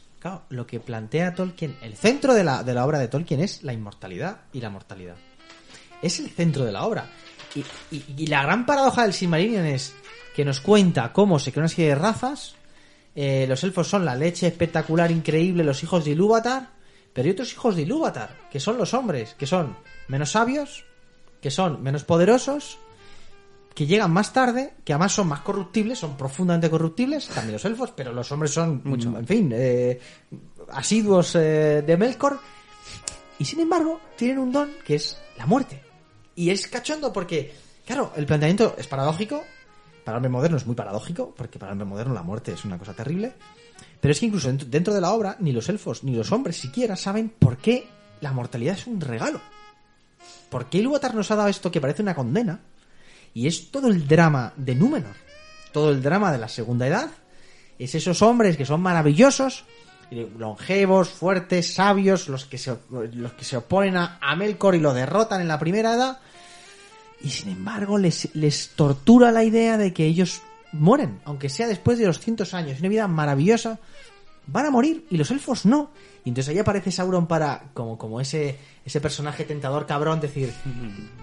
[0.49, 3.73] lo que plantea Tolkien, el centro de la, de la obra de Tolkien es la
[3.73, 5.15] inmortalidad y la mortalidad.
[6.01, 7.09] Es el centro de la obra.
[7.55, 7.59] Y,
[7.95, 9.93] y- y la gran paradoja del Silmarillion es
[10.35, 12.55] que nos cuenta cómo se crean una serie de razas.
[13.15, 16.69] eh, los elfos son la leche espectacular, increíble, los hijos de Ilúvatar.
[17.13, 20.83] Pero hay otros hijos de Ilúvatar, que son los hombres, que son menos sabios,
[21.39, 22.79] que son menos poderosos,
[23.73, 27.91] que llegan más tarde, que además son más corruptibles, son profundamente corruptibles, también los elfos,
[27.95, 29.99] pero los hombres son, mucho, en fin, eh,
[30.71, 32.39] asiduos eh, de Melkor,
[33.39, 35.81] y sin embargo tienen un don que es la muerte.
[36.35, 37.53] Y es cachondo porque,
[37.85, 39.43] claro, el planteamiento es paradójico,
[40.03, 42.65] para el hombre moderno es muy paradójico, porque para el hombre moderno la muerte es
[42.65, 43.33] una cosa terrible,
[43.99, 46.95] pero es que incluso dentro, de la obra, ni los elfos ni los hombres siquiera
[46.95, 47.87] saben por qué
[48.21, 49.39] la mortalidad es un regalo.
[50.49, 52.59] ¿Por qué Ilúvatar nos ha dado esto que parece una condena?
[53.33, 55.15] Y es todo el drama de Númenor.
[55.71, 57.09] Todo el drama de la segunda edad.
[57.79, 59.65] Es esos hombres que son maravillosos,
[60.37, 64.93] longevos, fuertes, sabios, los que se, los que se oponen a, a Melkor y lo
[64.93, 66.19] derrotan en la primera edad.
[67.23, 70.41] Y sin embargo les, les tortura la idea de que ellos
[70.73, 72.79] mueren, aunque sea después de los cientos años.
[72.79, 73.79] Una vida maravillosa.
[74.47, 75.91] Van a morir y los elfos no.
[76.25, 80.53] Y entonces ahí aparece Sauron para, como, como ese, ese personaje tentador cabrón, decir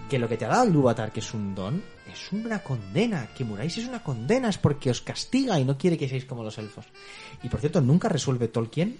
[0.09, 3.27] que lo que te ha dado Ilúvatar, que es un don, es una condena.
[3.35, 6.43] Que muráis es una condena, es porque os castiga y no quiere que seáis como
[6.43, 6.85] los elfos.
[7.43, 8.97] Y por cierto, nunca resuelve Tolkien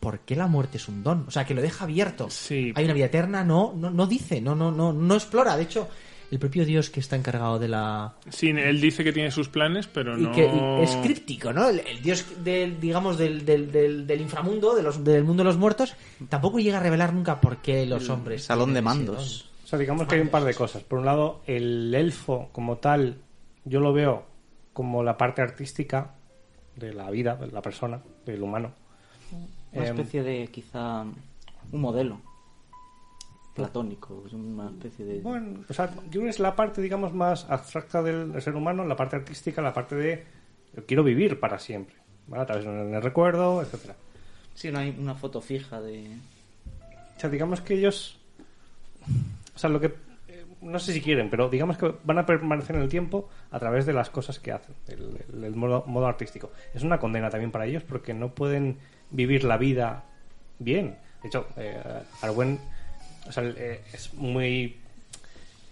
[0.00, 1.24] por qué la muerte es un don.
[1.26, 2.30] O sea, que lo deja abierto.
[2.30, 2.72] Sí.
[2.74, 5.56] Hay una vida eterna, no, no, no dice, no, no, no, no explora.
[5.56, 5.88] De hecho,
[6.30, 9.86] el propio Dios que está encargado de la, Sí, él dice que tiene sus planes,
[9.86, 10.32] pero y no.
[10.32, 11.68] que y es críptico, ¿no?
[11.68, 15.48] El, el dios del, digamos, del, del, del, del inframundo, de los, del mundo de
[15.48, 15.94] los muertos,
[16.28, 18.44] tampoco llega a revelar nunca por qué los hombres.
[18.44, 19.50] Salón de mandos.
[19.64, 20.82] O sea, digamos que hay un par de cosas.
[20.84, 23.18] Por un lado, el elfo como tal,
[23.64, 24.26] yo lo veo
[24.72, 26.14] como la parte artística
[26.76, 28.72] de la vida, de la persona, del humano.
[29.72, 32.20] Una Em, especie de, quizá, un modelo
[33.56, 35.20] platónico, es una especie de...
[35.20, 38.84] Bueno, o sea, yo creo que es la parte, digamos, más abstracta del, ser humano,
[38.84, 40.24] la parte artística, la parte de
[40.86, 41.96] quiero vivir para siempre,
[42.26, 42.42] ¿vale?
[42.42, 43.96] A través del recuerdo, etcétera.
[44.54, 46.06] Sí, no hay una foto fija de...
[47.16, 48.18] O sea, digamos que ellos,
[49.54, 49.86] o sea, lo que
[50.28, 53.58] eh, no sé si quieren, pero digamos que van a permanecer en el tiempo a
[53.58, 56.52] través de las cosas que hacen, el, el- el modo, modo artístico.
[56.74, 58.78] Es una condena también para ellos porque no pueden
[59.10, 60.04] vivir la vida
[60.58, 60.96] bien.
[61.22, 61.80] De hecho, eh,
[62.22, 62.58] Arwen,
[63.28, 64.76] o sea, eh, es muy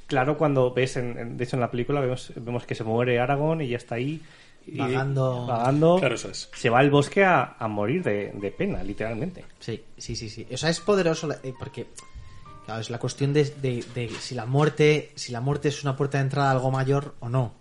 [0.07, 3.19] claro cuando ves, en, en- de hecho en la película vemos, vemos que se muere
[3.21, 4.23] Aragorn y ya está ahí.
[4.67, 5.47] y- Vagando.
[5.47, 5.97] vagando.
[5.99, 6.49] Claro, eso es.
[6.55, 9.45] Se va al bosque a, a morir de, de pena, literalmente.
[9.61, 10.47] Sí, sí, sí, sí.
[10.53, 11.87] O sea, es poderoso la- eh, porque
[12.65, 15.97] claro, es la cuestión de, de- de si la muerte, si la muerte es una
[15.97, 17.53] puerta de entrada a algo mayor o no.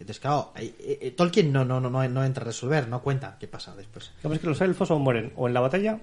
[0.00, 3.36] Entonces, claro, eh, eh, Tolkien no, no, no, no, no entra a resolver, no cuenta
[3.40, 4.12] qué pasa después.
[4.18, 5.98] Digamos que los elfos o mueren o en la batalla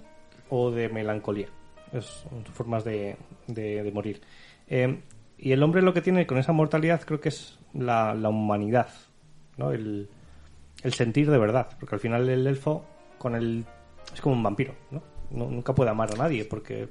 [0.50, 1.48] o de melancolía.
[1.94, 3.16] Es formas de,
[3.48, 4.22] de- morir.
[4.68, 5.00] Eh,
[5.38, 8.90] y el hombre lo que tiene con esa mortalidad creo que es la, la humanidad,
[9.58, 9.72] ¿no?
[9.72, 10.10] El,
[10.84, 11.70] el sentir de verdad.
[11.80, 12.86] Porque al final el elfo
[13.18, 13.66] con el,
[14.14, 14.74] es como un vampiro.
[14.92, 16.88] No- Nunca puede amar a nadie porque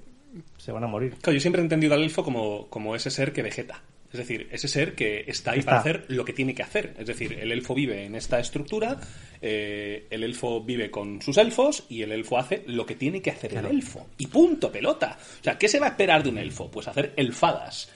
[0.59, 1.15] se van a morir.
[1.23, 3.81] Claro, yo siempre he entendido al elfo como, como ese ser que vegeta.
[4.15, 5.73] Es decir, ese ser que está ahí Está.
[5.73, 6.95] para hacer lo que tiene que hacer.
[6.97, 8.97] Es decir, el elfo vive en esta estructura,
[9.43, 13.33] eh, el elfo vive con sus elfos y el elfo hace lo que tiene que
[13.33, 14.07] hacer el elfo.
[14.17, 15.19] Y punto, pelota.
[15.41, 16.71] O sea, ¿qué se va a esperar de un elfo?
[16.71, 17.91] Pues hacer elfadas.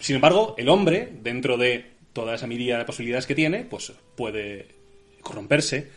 [0.00, 4.66] Sin embargo, el hombre, dentro de toda esa miría de posibilidades que tiene, pues puede
[5.22, 5.88] corromperse,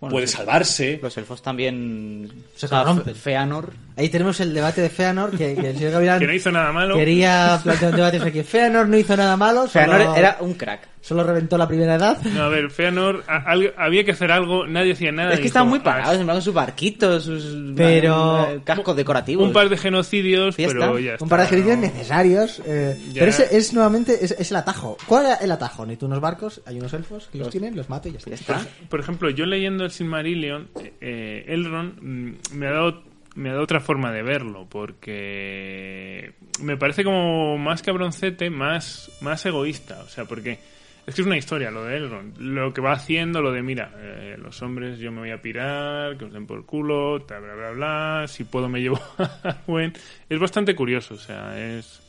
[0.00, 0.36] Bueno, puede sí.
[0.36, 0.98] salvarse.
[1.02, 2.30] Los elfos también...
[2.54, 3.14] Se corrompen.
[3.14, 3.72] Fe- Feanor...
[3.98, 6.70] Ahí tenemos el debate de Feanor, que, que el señor Gavilán Que no hizo nada
[6.70, 6.96] malo.
[6.96, 10.86] quería plantear un debate que Feanor no hizo nada malo, Feanor solo, era un crack.
[11.00, 12.20] solo reventó la primera edad.
[12.24, 15.32] No, a ver, Feanor, a- había que hacer algo, nadie hacía nada.
[15.32, 18.94] Es que estaban muy "Ah, parados, en plan, con sus barquitos, sus Pero- eh, cascos
[18.96, 19.46] decorativos.
[19.46, 21.00] Un par de genocidios, Ya pero está.
[21.00, 21.24] ya está.
[21.24, 21.76] Un par de ¿no?
[21.80, 22.60] necesarios.
[22.66, 24.98] eh, pero ese es nuevamente es, es el atajo.
[25.06, 25.86] ¿Cuál era el atajo?
[25.86, 28.34] Necesito unos barcos, hay unos elfos que los Los- tienen, los mato y ya está.
[28.34, 28.60] Está.
[28.90, 30.68] Por ejemplo, yo leyendo el Silmarillion,
[31.00, 33.02] eh, Elrond mm, me ha dado
[33.34, 36.32] me ha dado otra forma de verlo porque
[36.62, 40.58] me parece como más cabroncete, más más egoísta, o sea, porque
[41.06, 43.92] es que es una historia lo de Elrond, lo que va haciendo, lo de mira,
[43.98, 47.54] eh, los hombres yo me voy a pirar, que os den por culo, bla bla
[47.54, 49.92] bla bla, si puedo me llevo a Arwen.
[50.28, 52.02] es bastante curioso, o sea, es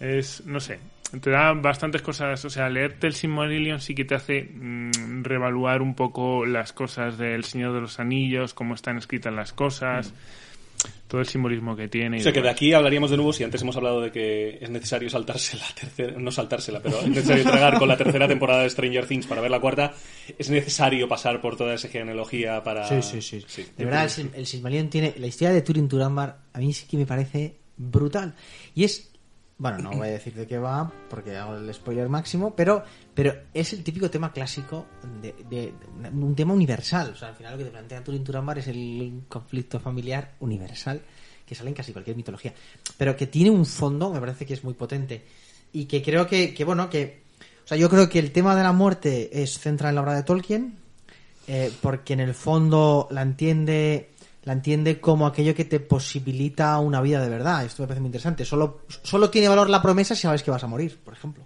[0.00, 0.78] es, no sé,
[1.20, 5.80] te da bastantes cosas, o sea, leerte el Silmarillion sí que te hace mm, reevaluar
[5.80, 10.12] un poco las cosas del Señor de los Anillos, cómo están escritas las cosas,
[11.08, 12.18] todo el simbolismo que tiene.
[12.18, 14.58] y O sea que de aquí hablaríamos de nuevo si antes hemos hablado de que
[14.60, 18.62] es necesario saltarse la tercera, no saltársela, pero es necesario tragar con la tercera temporada
[18.62, 19.94] de Stranger Things para ver la cuarta.
[20.38, 22.86] Es necesario pasar por toda esa genealogía para.
[22.86, 23.42] Sí, sí, sí.
[23.46, 23.66] Sí.
[23.76, 25.14] De verdad, el, el Silmarillion tiene.
[25.18, 28.34] La historia de Turin Turambar a mí sí que me parece brutal.
[28.74, 29.10] Y es.
[29.58, 33.34] Bueno, no voy a decir de qué va, porque hago el spoiler máximo, pero, pero
[33.52, 34.86] es el típico tema clásico
[35.20, 35.74] de, de-
[36.12, 37.10] un tema universal.
[37.12, 41.00] O sea, al final lo que te plantea Turin Turambar es el conflicto familiar universal
[41.44, 42.54] que sale en casi cualquier mitología.
[42.96, 45.24] Pero que tiene un fondo, me parece que es muy potente.
[45.72, 47.22] Y que creo que, que bueno, que.
[47.64, 50.14] O sea, yo creo que el tema de la muerte es central en la obra
[50.14, 50.76] de Tolkien,
[51.48, 54.10] eh, porque en el fondo la entiende
[54.44, 57.64] la entiende como aquello que te posibilita una vida de verdad.
[57.64, 58.44] Esto me parece muy interesante.
[58.44, 61.44] Solo, solo tiene valor la promesa si sabes que vas a morir, por ejemplo.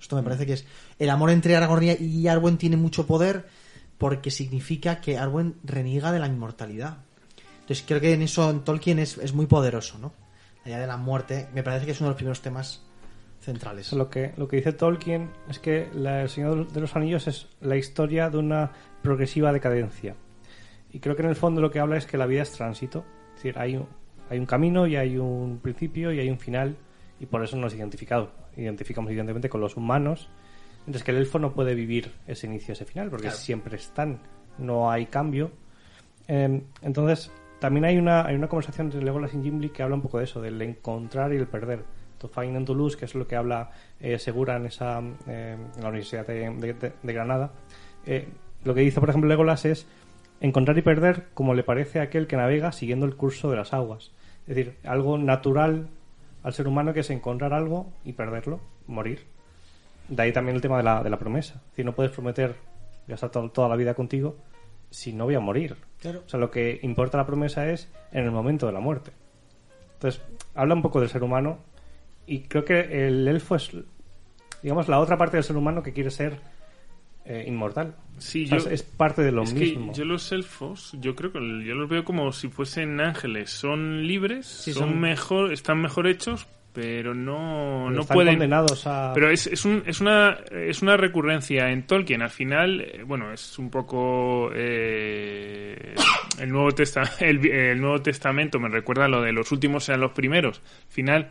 [0.00, 0.66] Esto me parece que es...
[0.98, 3.46] El amor entre Aragorn y Arwen tiene mucho poder
[3.98, 6.98] porque significa que Arwen reniega de la inmortalidad.
[7.60, 10.12] Entonces creo que en eso en Tolkien es, es muy poderoso, ¿no?
[10.64, 12.82] La idea de la muerte me parece que es uno de los primeros temas
[13.40, 13.92] centrales.
[13.94, 17.46] Lo que, lo que dice Tolkien es que la- El Señor de los Anillos es
[17.62, 18.70] la historia de una
[19.02, 20.14] progresiva decadencia.
[20.94, 23.04] Y creo que en el fondo lo que habla es que la vida es tránsito.
[23.30, 23.86] Es decir, hay un,
[24.30, 26.76] hay un camino y hay un principio y hay un final.
[27.20, 30.28] Y por eso nos identificado, identificamos evidentemente con los humanos.
[30.86, 34.20] Mientras que el elfo no puede vivir ese inicio, ese final, porque siempre están.
[34.58, 35.50] No hay cambio.
[36.28, 40.02] Eh, entonces, también hay una, hay una conversación entre Legolas y Gimli que habla un
[40.02, 41.84] poco de eso, del encontrar y el perder.
[42.18, 43.70] To find and to lose, que es lo que habla
[44.00, 47.52] eh, Segura en, esa, eh, en la Universidad de, de- de- de Granada.
[48.06, 48.28] Eh,
[48.64, 49.86] lo que dice, por ejemplo, Legolas es
[50.44, 53.72] encontrar y perder como le parece a aquel que navega siguiendo el curso de las
[53.72, 54.12] aguas.
[54.46, 55.88] Es decir, algo natural
[56.42, 59.24] al ser humano que es encontrar algo y perderlo, morir.
[60.08, 61.54] De ahí también el tema de la, de la promesa.
[61.54, 62.56] Es decir, no puedes prometer
[63.06, 64.36] ya está to- toda la vida contigo
[64.90, 65.76] si no voy a morir.
[66.26, 69.12] O sea, lo que importa la promesa es en el momento de la muerte.
[69.94, 70.20] Entonces,
[70.54, 71.58] habla un poco del ser humano
[72.26, 73.70] y creo que el elfo es,
[74.62, 76.38] digamos, la otra parte del ser humano que quiere ser
[77.24, 77.94] eh, inmortal.
[78.18, 79.92] Sí, O sea, yo- es, parte de lo es mismo.
[79.92, 83.50] que yo los elfos, yo creo que yo los veo como si fuesen ángeles.
[83.50, 88.34] Son libres, Sí, son, son- mejor, están mejor hechos, pero no, no Están pueden.
[88.34, 89.12] condenados a...
[89.14, 92.22] Pero es, es, un- es, una, es una recurrencia en Tolkien.
[92.22, 94.50] Al final, eh, bueno, es un poco.
[94.54, 95.94] eh,
[96.40, 100.12] el, Nuevo Testa- el, el Nuevo Testamento me recuerda lo de los últimos sean los
[100.12, 100.62] primeros.
[100.86, 101.30] Al final,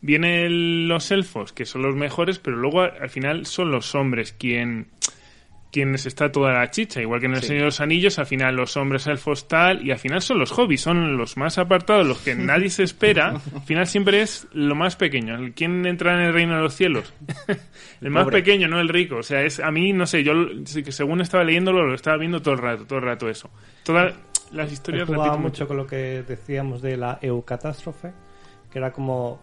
[0.00, 4.32] vienen los elfos, que son los mejores, pero luego al al final son los hombres
[4.32, 4.88] quien
[5.70, 8.56] quienes está toda la chicha, igual que en el Señor de los Anillos, al final
[8.56, 12.18] los hombres elfos tal, y al final son los hobbies, son los más apartados, los
[12.18, 16.32] que nadie se espera, al final siempre es lo más pequeño, quién entra en el
[16.32, 17.12] reino de los cielos,
[18.00, 18.38] el más Pobre.
[18.38, 20.32] pequeño, no el rico, o sea, es a mí, no sé, yo
[20.64, 23.50] según estaba leyéndolo, lo estaba viendo todo el rato, todo el rato eso.
[23.84, 24.14] Todas
[24.52, 25.68] las historias mucho mucho.
[25.68, 28.12] con lo que decíamos de la eucatástrofe,
[28.70, 29.40] que era como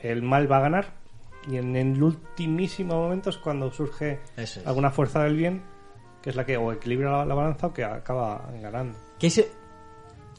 [0.00, 0.99] el mal va a ganar
[1.48, 4.64] y en el ultimísimo momento es cuando surge es.
[4.66, 5.62] alguna fuerza del bien
[6.22, 8.98] que es la que o equilibra la, la balanza o que acaba ganando.
[9.18, 9.50] Que ese,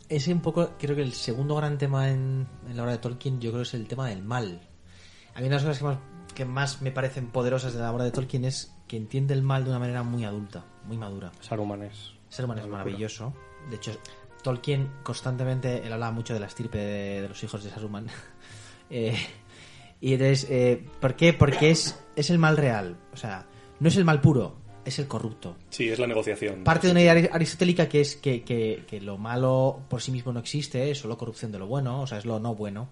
[0.10, 3.40] ese un poco, creo que el segundo gran tema en, en la obra de Tolkien,
[3.40, 4.62] yo creo es el tema del mal.
[5.34, 5.98] A mí una de las cosas que más,
[6.36, 9.64] que más me parecen poderosas de la obra de Tolkien es que entiende el mal
[9.64, 11.32] de una manera muy adulta, muy madura.
[11.40, 12.14] Saruman es...
[12.40, 13.34] Humano es maravilloso.
[13.70, 13.92] De hecho,
[14.42, 18.08] Tolkien constantemente, él hablaba mucho de la estirpe de, de los hijos de Saruman.
[18.94, 19.16] Eh,
[20.02, 21.32] y entonces, eh, ¿por qué?
[21.34, 22.98] Porque es, es el mal real.
[23.14, 23.46] O sea,
[23.80, 25.56] no es el mal puro, es el corrupto.
[25.70, 26.64] Sí, es la negociación.
[26.64, 30.34] Parte de una idea aristotélica que es que, que- que lo malo por sí mismo
[30.34, 32.90] no existe, es solo corrupción de lo bueno, o sea, es lo no bueno.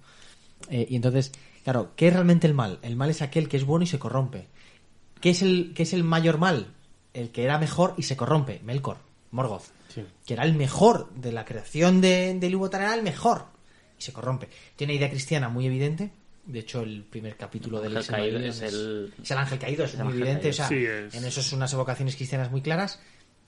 [0.70, 1.32] Eh, y entonces,
[1.64, 2.80] claro, ¿qué es realmente el mal?
[2.84, 4.48] El mal es aquel que es bueno y se corrompe.
[5.22, 6.74] ¿Qué es el, qué es el mayor mal?
[7.14, 8.98] El que era mejor y se corrompe, Melkor,
[9.32, 9.64] Morgoth.
[10.26, 13.46] Que era el mejor de la creación de, de Ilúvatar, era el mejor.
[13.98, 14.48] Y se corrompe.
[14.76, 16.12] Tiene una idea cristiana muy evidente.
[16.50, 19.94] De hecho, el primer capítulo del Ángel caído es el- es el ángel caído, es
[19.98, 20.50] muy ángel evidente.
[20.50, 23.00] O sea, Sí, es- en eso son unas evocaciones cristianas muy claras.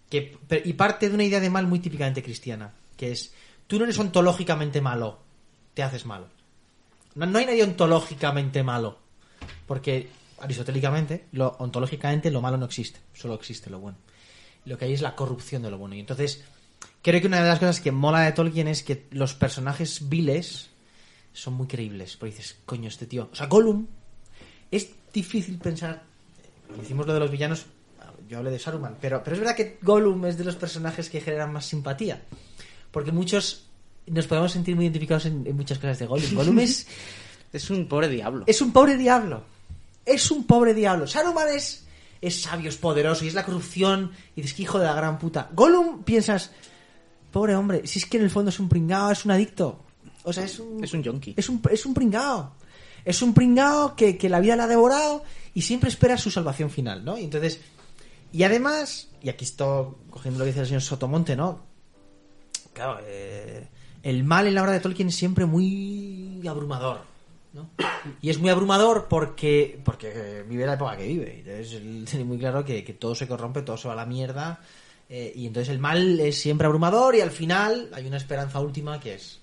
[0.10, 2.74] Que, pero- y parte de una idea de mal muy típicamente cristiana.
[2.98, 3.34] Que es,
[3.66, 5.20] tú no eres ontológicamente malo,
[5.74, 6.28] te haces malo.
[7.16, 9.00] No, no hay nadie ontológicamente malo.
[9.66, 13.00] Porque aristotélicamente, lo, ontológicamente, lo malo no existe.
[13.14, 13.98] Solo existe lo bueno.
[14.66, 15.96] Lo que hay es la corrupción de lo bueno.
[15.96, 16.44] Y entonces,
[17.02, 20.70] creo que una de las cosas que mola de Tolkien es que los personajes viles
[21.34, 22.18] son muy creíbles.
[22.18, 23.30] Porque dices, coño, este tío.
[23.32, 23.88] O sea, Gollum.
[24.70, 26.04] Es difícil pensar.
[26.82, 27.66] Hicimos lo de los villanos.
[28.30, 28.98] Yo hablé de Saruman.
[29.02, 32.22] Pero, pero es verdad que Gollum es de los personajes que generan más simpatía.
[32.92, 33.66] Porque muchos
[34.08, 36.36] nos podemos sentir muy identificados en, en muchas cosas de Gollum.
[36.36, 36.88] Gollum es.
[37.54, 38.46] Es un pobre diablo.
[38.48, 39.44] Es un pobre diablo.
[40.06, 41.06] Es un pobre diablo.
[41.06, 41.86] Saruman es,
[42.22, 45.20] es sabio, es poderoso y es la corrupción y dices que hijo de la gran
[45.20, 45.50] puta.
[45.52, 46.52] Gollum piensas,
[47.32, 49.84] pobre hombre, si es que en el fondo es un pringao, es un adicto.
[50.24, 50.84] O sea, es un...
[50.84, 51.34] Es un yonki.
[51.38, 52.54] Es un, es un pringao.
[53.04, 56.70] Es un pringao que, que la vida le ha devorado y siempre espera su salvación
[56.70, 57.18] final, ¿no?
[57.18, 57.60] Y entonces...
[58.34, 61.60] Y además, y aquí estoy cogiendo lo que dice el señor Sotomonte, ¿no?
[62.72, 63.68] Claro, eh,
[64.04, 67.02] el mal en la obra de Tolkien es siempre muy abrumador,
[67.52, 67.70] ¿no?
[68.22, 71.40] Y es muy abrumador porque porque vive la época que vive.
[71.40, 74.06] Entonces él tiene muy claro que, que todo se corrompe, todo se va a la
[74.06, 74.62] mierda.
[75.10, 78.98] eh, y entonces el mal es siempre abrumador y al final hay una esperanza última
[79.02, 79.41] que es...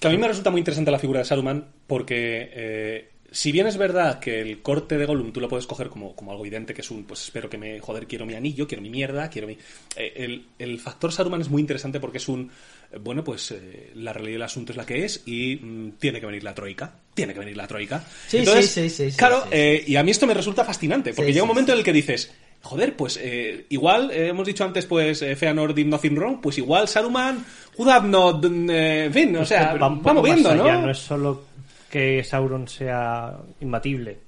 [0.00, 3.66] Que a mí me resulta muy interesante la figura de Saruman porque, eh, si bien
[3.66, 6.74] es verdad que el corte de Gollum tú lo puedes coger como, como algo evidente,
[6.74, 9.48] que es un, pues espero que me, joder, quiero mi anillo, quiero mi mierda, quiero
[9.48, 9.56] mi...
[9.96, 12.50] eh, el, el factor Saruman es muy interesante porque es un,
[12.92, 16.20] eh, bueno, pues eh, la realidad del asunto es la que es y mm, tiene
[16.20, 18.04] que venir la troika, tiene que venir la troika.
[18.28, 21.32] Sí, Entonces, sí, sí, sí, Claro, sí, y a mí esto me resulta fascinante porque
[21.32, 22.32] llega un momento en el que dices...
[22.66, 26.58] Joder, pues eh, igual, eh, hemos dicho antes, pues eh, Feanor did nothing wrong, pues
[26.58, 27.44] igual Saruman
[27.78, 30.60] would have not, eh, en fin, o sea, Pero va un va poco moviendo, más
[30.60, 30.82] allá, ¿no?
[30.82, 31.44] No es solo
[31.88, 34.18] que Sauron sea imbatible,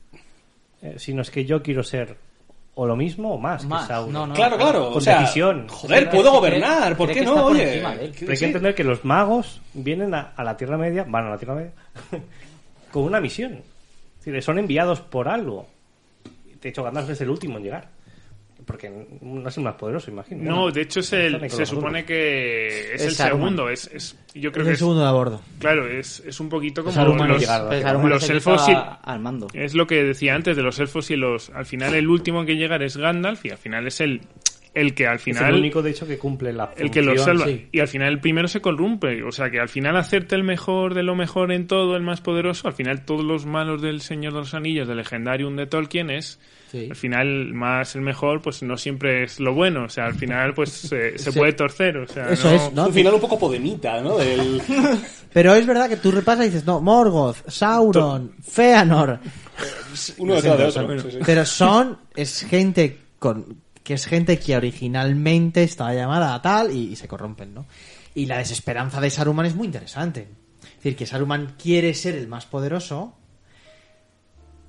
[0.83, 2.17] eh, sino es que yo quiero ser
[2.77, 4.13] o lo mismo o más, Más, que Sauron.
[4.13, 4.35] no, no.
[4.35, 4.89] Claro, claro.
[4.91, 5.67] Con o sea, decisión.
[5.69, 6.97] Joder, puedo gobernar.
[6.97, 7.47] ¿Por qué no?
[7.47, 11.31] Oye, hay que entender que los magos vienen a, a la Tierra Media, van a
[11.31, 11.73] la Tierra Media,
[12.93, 13.55] con una misión.
[14.21, 15.67] Es decir, son enviados por algo.
[16.63, 17.98] De hecho, Gandalf es el último en llegar.
[18.69, 18.89] Porque
[19.23, 20.45] no es el más poderoso, imagino.
[20.45, 23.41] No, de hecho es el, se supone que es Es el Saruman.
[23.57, 23.69] segundo.
[23.71, 25.41] Es, es- yo creo Es que el es, segundo de a bordo.
[25.59, 27.83] claro, es, es un poquito como Saruman los, no llega a la Tierra.
[27.89, 29.49] Saruman los es el que elfos y- al mando.
[29.55, 31.51] Es lo que decía antes de los elfos y los.
[31.51, 34.21] Al final, el último en que llegar es Gandalf y al final es el,
[34.75, 35.55] el que al Es final.
[35.55, 37.39] el único, de hecho, que cumple la el que lo función.
[37.39, 37.47] salva.
[37.47, 37.67] sí.
[37.73, 39.23] Y al final el primero se corrompe.
[39.25, 42.21] O sea que al final hacerte el mejor de lo mejor en todo, el más
[42.21, 46.11] poderoso, al final todos los malos del Señor de los Anillos, del Legendarium de Tolkien
[46.11, 46.39] es...
[46.71, 46.87] Sí.
[46.91, 49.85] Al final, más el mejor, pues no siempre es lo bueno.
[49.85, 51.39] O sea, al final, pues se, se Sí.
[51.39, 51.97] puede torcer.
[51.97, 52.87] O sea, Eso no- es, ¿no?
[52.89, 54.19] Un final un poco podemita, ¿no?
[54.19, 54.61] Del...
[55.33, 59.19] Pero es verdad que tú repasas y dices, no, Morgoth, Sauron, Feanor.
[60.19, 61.01] Uno de otro.
[61.01, 61.19] sí, sí.
[61.25, 66.93] Pero son, es gente con, que es gente que originalmente estaba llamada a tal y,
[66.93, 67.67] y se corrompen, ¿no?
[68.15, 70.29] Y la desesperanza de Saruman es muy interesante.
[70.63, 73.15] Es decir, que Saruman quiere ser el más poderoso,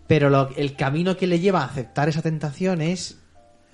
[0.10, 3.20] pero lo- el camino que le lleva a aceptar esa tentación es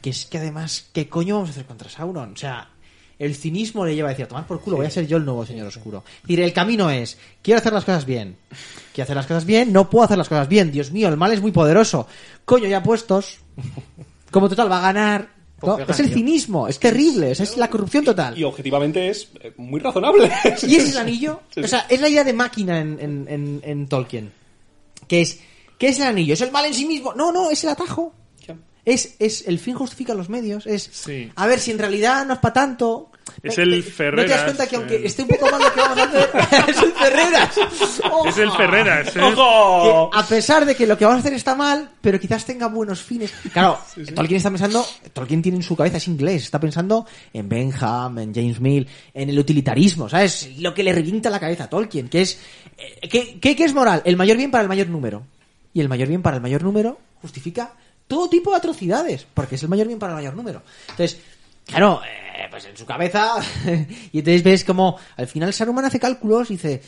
[0.01, 2.33] que es que además, ¿qué coño vamos a hacer contra Sauron?
[2.33, 2.69] O sea,
[3.17, 5.45] el cinismo le lleva a decir, tomar por culo, voy a ser yo el nuevo
[5.45, 6.03] señor oscuro.
[6.17, 8.35] Es decir, el camino es, quiero hacer las cosas bien.
[8.93, 10.71] Quiero hacer las cosas bien, no puedo hacer las cosas bien.
[10.73, 12.05] Dios mío, el mal es muy poderoso.
[12.43, 13.37] Coño, ya puestos.
[14.29, 15.29] Como total va a ganar.
[15.63, 15.77] ¿no?
[15.77, 18.37] Pues Es el cinismo, es terrible, es, la corrupción total.
[18.37, 20.29] Y objetivamente es eh, muy razonable.
[20.67, 21.39] ¿Y ese es el anillo?
[21.49, 21.65] Sí, sí.
[21.65, 24.31] O sea, es la idea de máquina en, en, en, en Tolkien.
[25.07, 25.39] Que es,
[25.77, 26.33] ¿qué es el anillo?
[26.33, 27.13] ¿Es el mal en sí mismo?
[27.13, 28.13] No, no, es el atajo.
[28.85, 30.67] Es, es el fin justifica los medios.
[30.67, 31.31] Es, Sí.
[31.35, 33.09] a ver, si en realidad no es para tanto.
[33.41, 35.59] Es el te- ¿No te das Ferreras, cuenta que aunque el- esté un poco mal
[35.59, 36.29] lo que vamos a hacer,
[36.69, 37.57] es el Ferreras?
[38.27, 38.51] Es el.
[38.51, 39.15] Ferreras.
[39.15, 39.21] ¿eh?
[39.21, 40.11] ¡Ojo!
[40.11, 42.67] que a pesar de que lo que vamos a hacer está mal, pero quizás tenga
[42.67, 43.33] buenos fines.
[43.51, 43.79] Claro,
[44.15, 48.35] Tolkien está pensando, Tolkien tiene en su cabeza, es inglés, está pensando en Benham, en
[48.35, 50.47] James Mill, en el utilitarismo, ¿sabes?
[50.59, 52.39] Lo que le revienta la cabeza a Tolkien, que es,
[52.77, 54.03] eh, ¿qué, qué, qué es moral?
[54.05, 55.25] El mayor bien para el mayor número.
[55.75, 57.73] Y el mayor bien para el mayor número justifica
[58.07, 60.63] todo tipo de atrocidades, porque es el mayor bien para el mayor número.
[60.89, 61.19] Entonces,
[61.67, 63.35] Claro, eh, pues en su cabeza.
[64.11, 66.81] y entonces ves como al final Saruman hace cálculos y dice.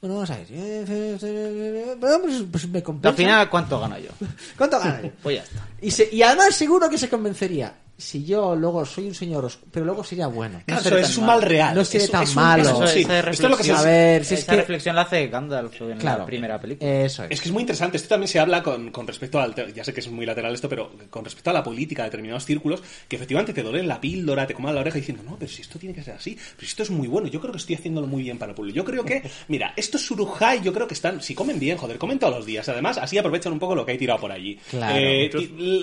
[0.00, 0.46] Bueno, vamos a ver.
[0.50, 3.10] eh, Pues, pues me compensa.
[3.10, 4.10] Al final, ¿cuánto gano yo?
[4.58, 5.10] ¿Cuánto gana yo?
[5.22, 5.68] Pues ya está.
[5.80, 7.72] Y, se- y además seguro que se convencería.
[7.96, 10.60] Si yo luego soy un señor oscuro, pero luego sería bueno.
[10.66, 11.74] Claro, eso tan es un mal real.
[11.76, 12.62] No seré Eso- tan es un- malo.
[12.64, 13.00] eso sí.
[13.02, 15.28] esa Esto es lo que se A ver, si es esa que- reflexión la hace
[15.28, 16.18] Gandalf en Claro.
[16.20, 16.90] la primera película.
[16.90, 17.30] Eso es.
[17.30, 17.96] Es que es muy interesante.
[17.96, 19.54] Esto también se habla con, con respecto al.
[19.72, 22.44] Ya sé que es muy lateral esto, pero con respecto a la política de determinados
[22.44, 25.62] círculos, que efectivamente te dolen la píldora, te coman la oreja diciendo, no, pero si
[25.62, 27.76] esto tiene que ser así, pero si esto es muy bueno, yo creo que estoy
[27.76, 28.74] haciéndolo muy bien para el pueblo.
[28.74, 31.22] Yo creo que, mira, estos surujai, yo creo que están.
[31.22, 32.68] Si comen bien, joder, comen todos los días.
[32.68, 34.58] Además, así aprovechan un poco lo que hay tirado por allí.
[34.68, 34.96] Claro.
[34.98, 35.30] Eh,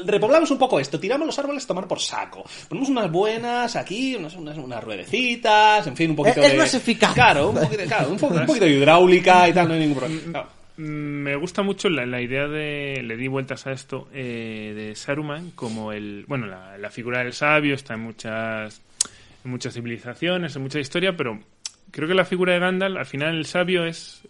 [0.06, 2.44] repoblamos un poco esto, tiramos los árboles a tomar por saco.
[2.68, 6.58] Ponemos unas buenas aquí, unas, unas, unas ruedecitas, en fin, un poquito Es- es de.
[6.58, 7.14] más eficaz.
[7.14, 10.22] Claro, un poquito, claro, un, un poquito de hidráulica y tal, no hay ningún problema.
[10.32, 10.50] Claro.
[10.78, 10.84] Mm,
[11.24, 13.02] Me gusta mucho la, la idea de.
[13.04, 14.08] Le di vueltas a esto.
[14.14, 16.26] eh, de Saruman como el.
[16.28, 18.82] Bueno, la, la figura del sabio está en muchas.
[19.44, 21.40] En muchas civilizaciones, en mucha historia, pero
[21.92, 24.22] creo que la figura de Gandalf, al final el sabio es.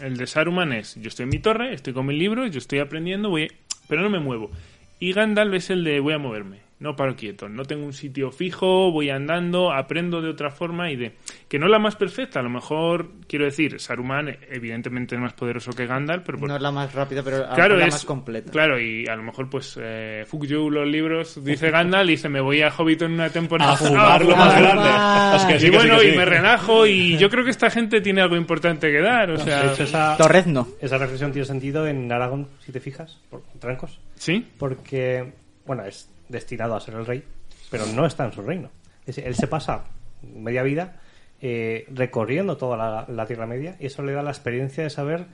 [0.00, 0.94] El de Saruman es.
[0.96, 3.50] Yo estoy en mi torre, estoy con mis libros, yo estoy aprendiendo, voy.
[3.88, 4.50] Pero no me muevo.
[4.98, 6.58] Y Gandalf es el de voy a moverme.
[6.80, 10.96] No paro quieto, no tengo un sitio fijo, voy andando, aprendo de otra forma y
[10.96, 11.12] de...
[11.46, 15.34] Que no es la más perfecta, a lo mejor, quiero decir, Saruman evidentemente es más
[15.34, 16.38] poderoso que Gandalf, pero...
[16.38, 18.50] No es la más rápida, pero Claro, mejor la es más completa.
[18.50, 22.40] Claro, y a lo mejor, pues, eh, fuck you, los libros, dice Gandalf, dice, me
[22.40, 23.72] voy a Hobbit en una temporada.
[23.72, 24.88] A fumar lo más grande.
[24.88, 25.36] fumar.
[25.36, 27.68] Es que sí, y que sí, bueno, y me relajo, y yo creo que esta
[27.68, 29.70] gente tiene algo importante que dar, o sea...
[29.74, 30.66] Hecho, esa, Torrezno.
[30.80, 34.46] esa reflexión tiene sentido en Aragón, si te fijas, por Trancos, ¿Sí?
[34.56, 35.30] porque,
[35.66, 37.22] bueno, es destinado a ser el rey,
[37.70, 38.70] pero no está en su reino.
[39.00, 39.84] Es decir, él se pasa
[40.22, 41.00] media vida
[41.40, 45.26] eh, recorriendo toda la, la Tierra Media y eso le da la experiencia de saber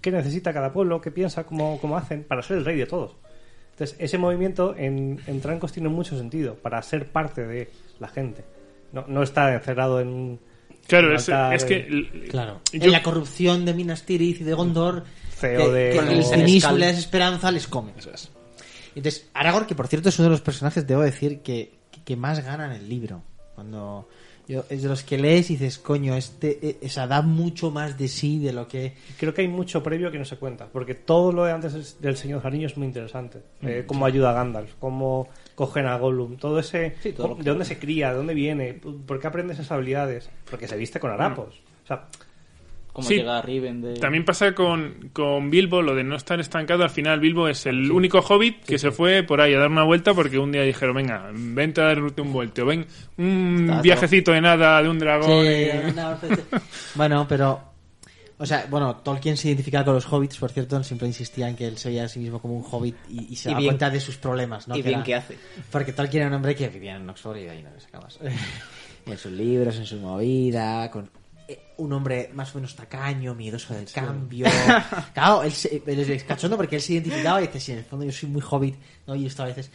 [0.00, 3.16] qué necesita cada pueblo, qué piensa, cómo, cómo hacen para ser el rey de todos.
[3.72, 8.44] Entonces, ese movimiento en, en Trancos tiene mucho sentido para ser parte de la gente.
[8.92, 10.40] No, no está encerrado en un
[10.86, 11.24] Claro, es,
[11.64, 11.76] que...
[11.76, 12.60] eh, Claro.
[12.72, 16.08] yo- En la corrupción de Minas Tirith y de Gondor, Feo que, de- que el
[16.10, 16.76] el cinismo senescal.
[16.76, 17.92] y la desesperanza les come.
[17.98, 18.30] Eso es.
[18.94, 21.72] Entonces, Aragorn, que por cierto es uno de los personajes, debo decir, que,
[22.04, 23.22] que más gana en el libro.
[23.54, 24.08] Cuando
[24.48, 27.96] yo, es de los que lees y dices, coño, este, o sea, da mucho más
[27.96, 28.94] de sí de lo que...
[29.18, 32.00] Creo que hay mucho previo que no se cuenta, porque todo lo de antes es-
[32.00, 33.42] del Señor Jariño es muy interesante.
[33.62, 36.96] Eh, cómo ayuda a Gandalf, cómo cogen a Gollum, todo ese...
[37.02, 38.10] Sí, todo ¿De dónde se cría?
[38.10, 38.74] ¿De dónde viene?
[38.74, 40.28] ¿Por qué aprendes esas habilidades?
[40.50, 41.54] Porque se viste con harapos.
[41.84, 42.08] O sea,
[42.94, 43.16] Como Sí.
[43.16, 43.94] llega Riven de...
[43.94, 46.84] También pasa con, con Bilbo, lo de no estar estancado.
[46.84, 49.82] Al final, Bilbo es el único hobbit que se fue por ahí a dar una
[49.82, 52.64] vuelta porque un día dijeron: Venga, vente a darte un vuelto.
[52.64, 52.86] Ven,
[53.18, 55.44] un Está viajecito de nada de un dragón.
[55.44, 56.16] Sí, y- no,
[56.94, 57.74] bueno, pero...
[58.36, 61.66] O sea, bueno, Tolkien se identificaba con los hobbits, por cierto, siempre insistía en que
[61.68, 63.70] él se veía a sí mismo como un hobbit y, y se Y daba bien-
[63.72, 64.74] cuenta de sus problemas, ¿no?
[64.76, 65.38] y Que bien era- que hace.
[65.70, 68.18] Porque Tolkien era un hombre que vivía en Oxford y de ahí no le sacabas.
[69.06, 71.08] en sus libros, en su movida, con
[71.76, 74.46] un hombre más o menos tacaño, miedoso del cambio.
[75.14, 77.84] claro, él, se, él es cachondo porque él se identificaba y dice, sí, en el
[77.84, 78.76] fondo yo soy muy hobbit,
[79.06, 79.14] ¿no?
[79.14, 79.70] Y esto a veces...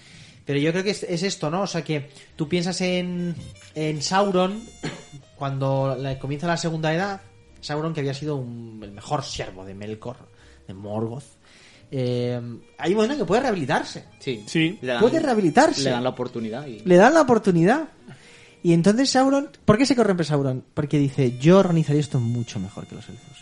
[0.45, 1.61] Pero yo creo que es, es esto, ¿no?
[1.61, 3.35] O sea, que tú piensas en,
[3.75, 4.63] en Sauron
[5.35, 7.21] cuando la- comienza la segunda edad,
[7.61, 10.17] Sauron que había sido un- el mejor siervo de Melkor,
[10.67, 11.23] de Morgoth,
[11.91, 12.39] eh,
[12.77, 14.05] hay un momento en que puede rehabilitarse.
[14.19, 14.43] Sí.
[14.47, 14.77] Sí.
[14.81, 15.83] Le dan- Puede rehabilitarse.
[15.83, 16.79] Le dan la oportunidad y...
[16.79, 17.89] Le dan la oportunidad.
[18.63, 20.63] Y entonces Sauron, ¿por qué se corrompe Sauron?
[20.73, 23.37] Porque dice, yo organizaría esto mucho mejor que los elfos.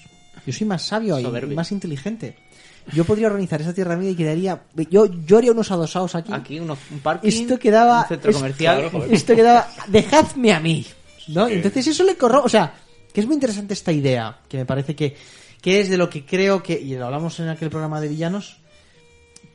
[0.45, 2.35] Yo soy más sabio y más inteligente.
[2.93, 4.61] Yo podría organizar esa tierra mía y quedaría...
[4.89, 6.31] Yo, yo haría unos adosados aquí.
[6.31, 8.03] Aquí uno- un parking, Esto quedaba...
[8.03, 8.91] un centro es- comercial.
[9.11, 9.67] esto quedaba...
[9.89, 10.85] Dejadme a mí.
[11.27, 11.47] ¿No?
[11.49, 12.45] Entonces eso le corrompe...
[12.45, 12.73] O sea,
[13.11, 15.17] que es muy interesante esta idea, que me parece que,
[15.61, 16.79] que es de lo que creo que...
[16.79, 18.57] Y lo hablamos en aquel programa de villanos.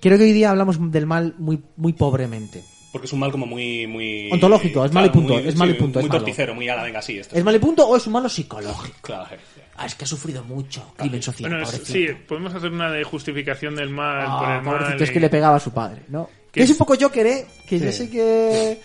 [0.00, 2.64] Creo que hoy día hablamos del mal muy, muy pobremente.
[2.92, 3.86] Porque es un mal como muy...
[3.86, 6.68] muy Ontológico, es malo y punto, muy- es malo y sí, punto, Muy torticero, muy
[6.68, 7.18] ala, venga, sí.
[7.18, 8.94] Esto ¿Es mal y punto o es un malo psicológico?
[9.00, 9.26] Claro,
[9.74, 10.92] Ah, es que ha sufrido mucho.
[10.96, 12.12] Crimen social, Bueno, es- pobrecito.
[12.12, 15.02] sí, podemos hacer una de justificación del mal Ah, por el mal.
[15.02, 16.28] es que le pegaba a su padre, ¿no?
[16.52, 17.46] Que es es- un poco Joker, ¿eh?
[17.66, 17.96] Que yo Sí.
[17.98, 18.78] sé que...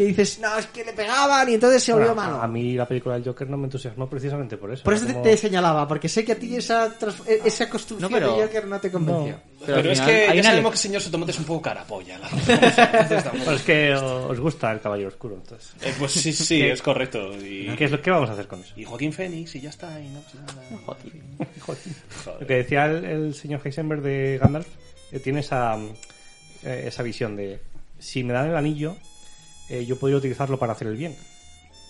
[0.00, 2.42] Que dices, no, es que le pegaban y entonces se volvió Bueno, malo.
[2.42, 4.82] a mí la película del Joker no me entusiasmó precisamente por eso.
[4.82, 6.94] Por eso te, como- te señalaba, porque sé que a ti esa,
[7.26, 9.36] e- esa construcción No, pero- de Joker no te convenció.
[9.66, 12.18] Pero, es que ya sabemos que el señor Sotomote es un poco carapolla.
[12.18, 15.72] la Bueno, es que os gusta el Caballero Oscuro, entonces.
[15.82, 17.34] Eh, pues sí, sí, es correcto.
[17.36, 18.72] Y, ¿Qué, es lo, ¿Qué vamos a hacer con eso?
[18.76, 20.96] y Joaquín Fénix y ya está, y no pasa nada.
[22.40, 24.66] Lo que decía el, el señor Heisenberg de Gandalf
[25.12, 25.76] eh, tiene esa,
[26.64, 27.60] eh, esa visión de
[27.98, 28.96] si me dan el anillo,
[29.70, 31.16] eh, yo podría utilizarlo para hacer el bien,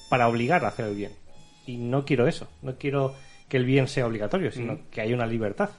[0.09, 1.12] para obligar a hacer el bien.
[1.66, 3.15] Y no quiero eso, no quiero
[3.48, 5.70] que el bien sea obligatorio, sino que haya una libertad.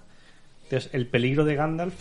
[0.63, 1.93] Entonces, el peligro de Gandalf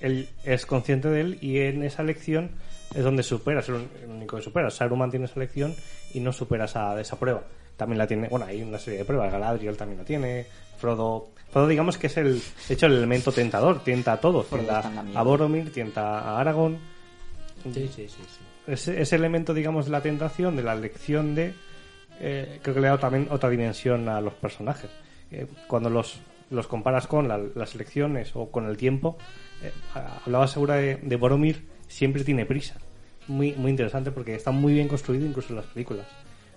[0.00, 2.50] él es consciente de él y en esa elección
[2.94, 4.70] es donde supera, es el único que supera.
[4.70, 5.74] Saruman tiene esa elección
[6.14, 7.42] y no supera esa, esa prueba.
[7.76, 10.46] También la tiene, bueno, hay una serie de pruebas, Galadriel también la tiene,
[10.78, 11.28] Frodo...
[11.50, 14.82] Frodo digamos que es el, de hecho, el elemento tentador, tienta a todos, tienta
[15.14, 16.78] a Boromir, tienta a Aragorn,
[17.64, 18.08] Sí, sí, sí.
[18.08, 18.39] sí.
[18.66, 21.54] Ese, ese elemento, digamos, de la tentación, de la elección de.
[22.20, 24.90] eh, creo que le ha dado también otra dimensión a los personajes.
[25.30, 26.20] Eh, cuando los,
[26.50, 29.16] los comparas con la- las elecciones o con el tiempo,
[29.62, 29.72] eh,
[30.24, 32.76] hablaba segura de, de Boromir, siempre tiene prisa.
[33.28, 36.06] Muy, muy interesante porque está muy bien construido incluso en las películas.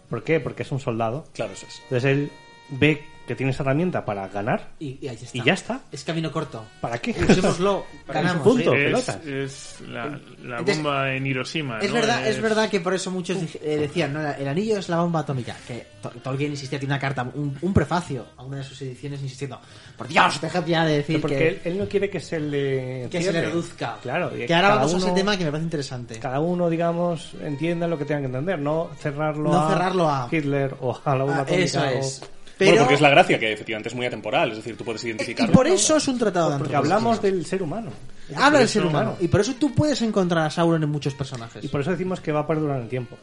[0.09, 0.39] ¿Por qué?
[0.39, 1.25] Porque es un soldado.
[1.33, 1.79] Claro, eso es.
[1.83, 2.31] Entonces él
[2.69, 4.71] ve que tiene esa herramienta para ganar.
[4.79, 5.37] Y, y ahí está.
[5.37, 5.81] Y ya está.
[5.91, 6.63] Es camino corto.
[6.81, 7.11] ¿Para qué?
[7.11, 8.43] Usémoslo, ganamos.
[8.43, 8.73] Punto.
[8.73, 9.25] Es, pelotas.
[9.25, 10.05] es la,
[10.43, 11.79] la Entonces, bomba en Hiroshima.
[11.79, 11.95] Es ¿no?
[11.95, 15.21] verdad, es verdad que por eso muchos eh, decían, no, el anillo es la bomba
[15.21, 15.55] atómica.
[15.67, 19.21] Que To- Tolkien insistía, tiene una carta, un, un prefacio a una de sus ediciones
[19.21, 19.59] insistiendo,
[19.97, 23.07] por Dios, deja ya de decir Porque que, él, él no quiere que se le.
[23.09, 23.97] que se le reduzca.
[24.01, 24.31] Claro.
[24.37, 26.19] y Que ahora vamos a uno- ese tema que me parece interesante.
[26.19, 30.27] cada uno, digamos, entienda lo que tenga que entender, no cerrarlo, No a, cerrarlo a-
[30.29, 32.21] Hitler o a la bomba Ah, atómica eso o- es.
[32.59, 35.03] Bueno, Pero, porque es la gracia, que efectivamente es muy atemporal, es decir, tú puedes
[35.03, 35.51] y identificarlo.
[35.53, 37.89] por eso es un tratado de Porque hablamos del ser humano.
[38.35, 39.17] Habla del ser humano.
[39.19, 41.63] Y por eso tú puedes encontrar a Sauron en muchos personajes.
[41.63, 43.17] Y por eso decimos que va a perdurar en el tiempo.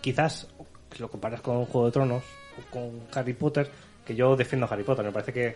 [0.00, 0.48] Quizás,
[0.92, 2.22] si lo comparas con Juego de Tronos
[2.58, 3.70] o con Harry Potter,
[4.04, 5.54] que yo defiendo a Harry Potter, me parece que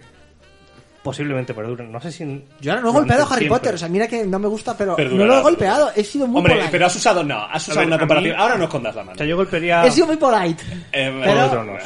[1.03, 1.91] posiblemente perduren.
[1.93, 2.45] No sé si.
[2.61, 3.59] Yo ahora no he golpeado a Harry siempre.
[3.59, 3.75] Potter.
[3.75, 5.77] O sea, mira que no me gusta, pero Perdurará, no lo he perdurará.
[5.79, 5.93] golpeado.
[5.97, 6.71] He sido muy Hombre, polite.
[6.73, 8.35] pero has usado, no, has usado ver, una comparación.
[8.37, 9.15] mí- Ahora no escondas la mano.
[9.15, 10.63] O sea, yo golpearía He sido muy polite.
[10.93, 11.83] Eh, Juego pero- de Tronos.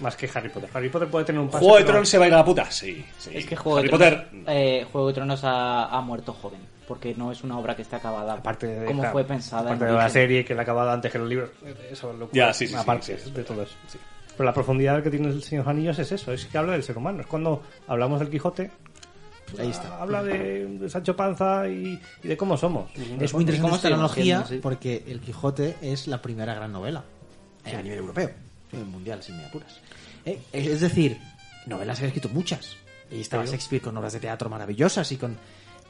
[0.00, 0.70] Más que Harry Potter.
[0.72, 1.64] Harry Potter puede tener un pase.
[1.64, 2.70] ¿Juego de Tronos se va a ir a la puta?
[2.70, 3.04] Sí.
[3.18, 3.30] sí.
[3.34, 4.44] Es que Juego Harry de Tronos, Potter.
[4.48, 7.96] eh, Juego de Tronos ha, ha muerto joven, porque no es una obra que esté
[7.96, 9.62] acabada Aparte de, como fue pensada.
[9.62, 10.12] aparte en de la origen.
[10.12, 11.50] serie que la ha acabado antes que los libros.
[11.90, 13.74] Eso lo Ya, sí, sí, sí, aparte sí, sí, de todo eso.
[14.36, 16.72] Pero la profundidad que tiene el Señor de los Anillos es eso, es que habla
[16.72, 17.20] del ser humano.
[17.20, 18.70] Es cuando hablamos del Quijote.
[19.50, 20.00] pues, Ahí está.
[20.00, 22.90] Habla de, de Sancho Panza y, y de cómo somos.
[23.20, 24.58] Es muy interesante esta analogía sí.
[24.62, 27.04] porque El Quijote es la primera gran novela
[27.66, 28.30] eh, a nivel europeo,
[28.72, 29.78] a nivel mundial, si me apuras.
[30.24, 31.18] Eh, es decir,
[31.66, 32.76] novelas se han escrito muchas.
[33.10, 35.36] Y estaba Shakespeare con obras de teatro maravillosas y con.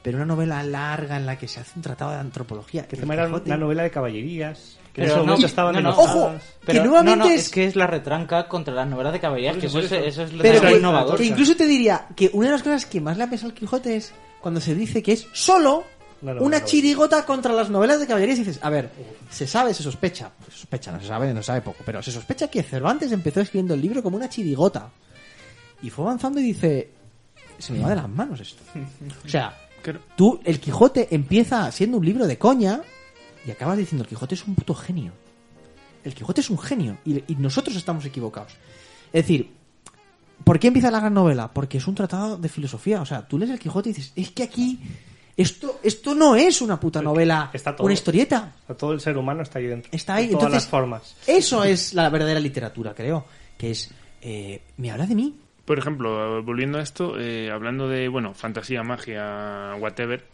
[0.02, 2.88] Pero una novela larga en la que se hace un tratado de antropología.
[2.88, 4.78] Que El tema era una novela de caballerías.
[4.94, 5.90] Que Pero no, estaban no, no.
[5.90, 6.32] ¡Ojo!
[6.64, 9.20] Pero que nuevamente no, no, es- es que es la retranca contra las novelas de
[9.20, 10.22] caballerías, que eso, es, eso.
[10.24, 11.16] es lo Pero de que, innovador.
[11.18, 13.54] que incluso te diría que una de las cosas que más le ha pesado al
[13.54, 15.84] Quijote es cuando se dice que es solo
[16.22, 18.38] Una chirigota contra las novelas de caballerías.
[18.38, 18.90] Y dices, a ver,
[19.30, 22.12] se sabe, se sospecha, se sospecha, no se sabe, no se sabe poco, pero se
[22.12, 24.90] sospecha que Cervantes empezó escribiendo el libro como una chirigota.
[25.82, 26.90] Y fue avanzando y dice,
[27.58, 28.62] se me va de las manos esto.
[29.24, 29.56] O sea,
[30.16, 32.82] tú, el Quijote empieza siendo un libro de coña
[33.46, 35.12] y acabas diciendo, el Quijote es un puto genio.
[36.04, 38.52] El Quijote es un genio y, y nosotros estamos equivocados.
[39.12, 39.50] Es decir,
[40.44, 41.50] ¿por qué empieza la gran novela?
[41.52, 43.00] Porque es un tratado de filosofía.
[43.00, 44.80] O sea, tú lees el Quijote y dices, es que aquí
[45.40, 47.84] esto, esto no es una puta novela, Está todo.
[47.84, 48.52] una historieta.
[48.78, 49.90] Todo el ser humano está ahí dentro.
[49.92, 50.26] Está ahí.
[50.26, 51.16] De todas Entonces, las formas.
[51.26, 53.24] Eso es la verdadera literatura, creo.
[53.58, 53.90] Que es,
[54.22, 55.34] eh, me habla de mí.
[55.64, 60.24] Por ejemplo, volviendo a esto, eh, hablando de, bueno, fantasía, magia, whatever,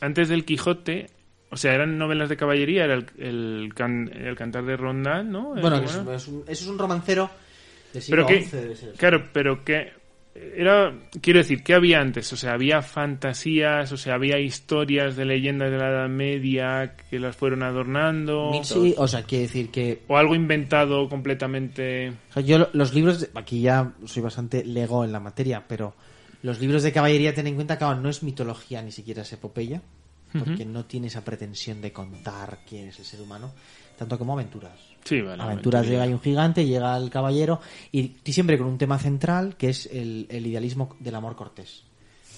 [0.00, 1.10] antes del Quijote,
[1.50, 5.50] o sea, eran novelas de caballería, era el, el, can- el cantar de Rondán, ¿no?
[5.54, 6.16] Bueno, que ¿cómo es, era?
[6.16, 7.28] es un, eso es un romancero
[7.92, 8.92] del pero siglo que, XI, debe ser.
[8.94, 9.92] claro, pero que
[10.34, 12.32] era, quiero decir, ¿qué había antes?
[12.32, 17.18] O sea, había fantasías, o sea, había historias de leyendas de la Edad Media que
[17.18, 18.50] las fueron adornando,
[18.84, 22.10] Sí, o sea, quiere decir que o algo inventado completamente.
[22.30, 25.64] O sea, yo lo- los libros, de- aquí ya soy bastante lego en la materia,
[25.66, 25.94] pero
[26.42, 29.32] los libros de caballería, ten en cuenta que claro, no es mitología ni siquiera es
[29.32, 29.82] epopeya,
[30.32, 33.50] porque no tiene esa pretensión de contar quién es el ser humano,
[33.98, 34.78] tanto como aventuras.
[35.08, 35.42] Sí, vale.
[35.42, 35.90] aventuras aventuría.
[35.90, 37.60] llega hay un gigante, llega el caballero,
[37.92, 41.84] y, y siempre con un tema central que es el, el idealismo del amor cortés.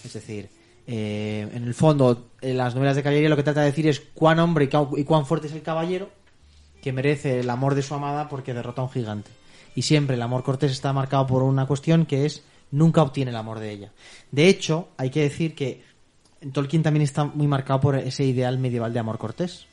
[0.04, 0.48] Es decir,
[0.86, 4.00] eh, en el fondo, en las novelas de caballería lo que trata de decir es
[4.14, 6.10] cuán hombre y y cuán fuerte es el caballero
[6.80, 9.30] que merece el amor de su amada porque derrota a un gigante.
[9.74, 13.36] Y siempre el amor cortés está marcado por una cuestión que es nunca obtiene el
[13.36, 13.92] amor de ella.
[14.30, 15.82] De hecho, hay que decir que
[16.52, 19.66] Tolkien también está muy marcado por ese ideal medieval de amor cortés.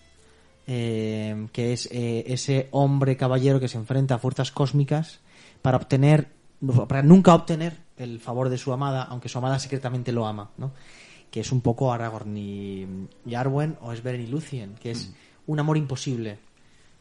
[0.67, 5.21] Eh, que es eh, ese hombre caballero que se enfrenta a fuerzas cósmicas
[5.61, 6.27] para obtener,
[6.87, 10.73] para nunca obtener el favor de su amada, aunque su amada secretamente lo ama, ¿no?
[11.31, 12.85] Que es un poco Aragorn y,
[13.33, 15.13] Arwen o es Beren y Lucien, que es
[15.45, 16.37] un amor imposible.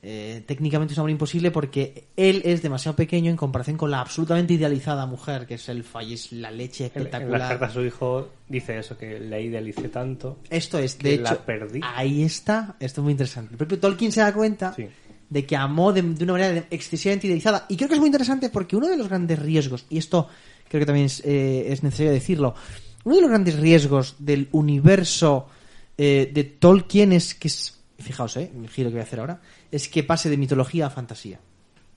[0.03, 4.01] Eh, técnicamente es un amor imposible porque él es demasiado pequeño en comparación con la
[4.01, 7.39] absolutamente idealizada mujer que es y es la leche En, en espectacular.
[7.41, 10.39] las cartas a su hijo dice eso, que la idealicé tanto.
[10.49, 11.81] Esto es, que de la hecho, perdí.
[11.83, 13.53] ahí está, esto es muy interesante.
[13.53, 14.87] El propio Tolkien se da cuenta Sí.
[15.29, 17.67] de que amó de, de una manera excesivamente idealizada.
[17.69, 20.29] Y creo que es muy interesante porque uno de los grandes riesgos, y esto
[20.69, 22.55] creo que también es, eh, es necesario decirlo,
[23.03, 25.49] uno de los grandes riesgos del universo
[25.99, 29.41] eh, de Tolkien es que es, fijaos, eh, el giro que voy a hacer ahora,
[29.71, 31.41] es que pase de mitología a fantasía.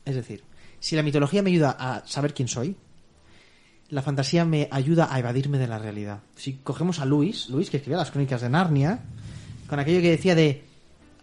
[0.06, 0.44] Es decir,
[0.80, 2.76] si la mitología me ayuda a saber quién soy,
[3.90, 6.22] la fantasía me ayuda a evadirme de la realidad.
[6.36, 9.02] Si cogemos a Luis, Luis que escribía las crónicas de Narnia,
[9.68, 10.64] con aquello que decía de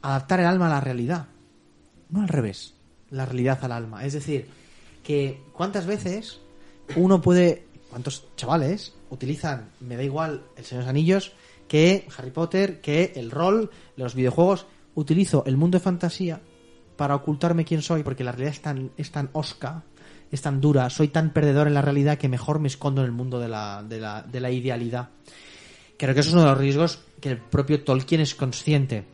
[0.03, 1.27] adaptar el alma a la realidad,
[2.11, 2.75] no al revés,
[3.11, 4.05] la realidad al alma.
[4.05, 4.49] Es decir,
[5.03, 6.41] que cuántas veces
[6.97, 11.33] uno puede, cuántos chavales utilizan, me da igual, el Señor de los Anillos,
[11.69, 14.67] que Harry Potter, que el rol, los videojuegos,
[14.97, 16.41] utilizo el mundo de fantasía
[16.97, 19.85] para ocultarme quién soy, porque la realidad es tan, es tan osca,
[20.33, 23.13] es tan dura, soy tan perdedor en la realidad que mejor me escondo en el
[23.13, 25.11] mundo de la, de la, de la idealidad.
[25.99, 29.05] Creo que eso es uno de los riesgos que el propio Tolkien es consciente.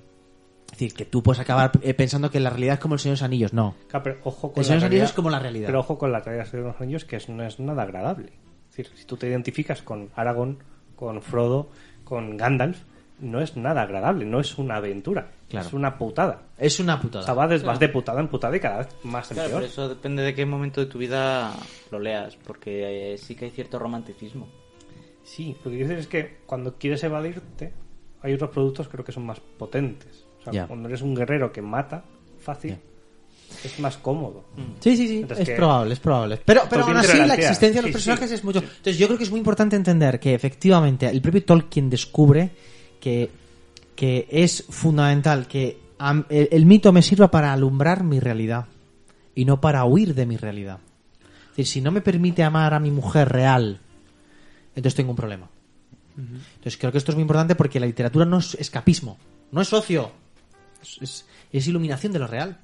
[0.66, 3.16] Es decir, que tú puedes acabar eh, pensando que la realidad es como el Señor
[3.16, 3.52] de los Anillos.
[3.52, 3.74] No.
[3.88, 5.66] Claro, pero ojo con El Señor de los Anillos es como la realidad.
[5.66, 8.32] Pero ojo con la realidad de los anillos, que no es nada agradable.
[8.70, 10.58] Es decir, si tú te identificas con Aragorn,
[10.96, 11.68] con Frodo,
[12.04, 12.78] con Gandalf,
[13.20, 15.30] no es nada agradable, no es una aventura.
[15.48, 15.66] Claro.
[15.66, 16.42] Es una putada.
[16.58, 17.34] Es una O sea, putada.
[17.34, 19.60] vas de, vas de putada en putada y cada vez más en Claro, peor.
[19.62, 21.52] pero eso depende de qué momento de tu vida
[21.90, 24.48] lo leas, porque eh, sí que hay cierto romanticismo.
[25.24, 27.72] Sí, lo que quiero decir es que cuando quieres evadirte,
[28.22, 30.24] hay otros productos creo que son más potentes.
[30.44, 32.02] O sea, cuando eres un guerrero que mata
[32.40, 32.76] fácil,
[33.62, 34.44] es más cómodo.
[34.80, 36.40] Sí, sí, sí, Entonces es que- probable, es probable.
[36.44, 38.58] Pero, pero aún así la existencia de los Sí, personajes sí, es mucho...
[38.58, 42.50] Entonces yo creo que es muy importante entender que efectivamente el propio Tolkien descubre
[43.02, 43.28] que,
[43.96, 45.78] que es fundamental que
[46.30, 48.66] el, el mito me sirva para alumbrar mi realidad
[49.34, 50.78] y no para huir de mi realidad.
[51.50, 53.80] Es decir, si no me permite amar a mi mujer real,
[54.74, 55.48] entonces tengo un problema.
[56.16, 59.18] Entonces creo que esto es muy importante porque la literatura no es escapismo,
[59.50, 60.12] no es ocio,
[60.82, 62.58] es, es- es iluminación de lo real.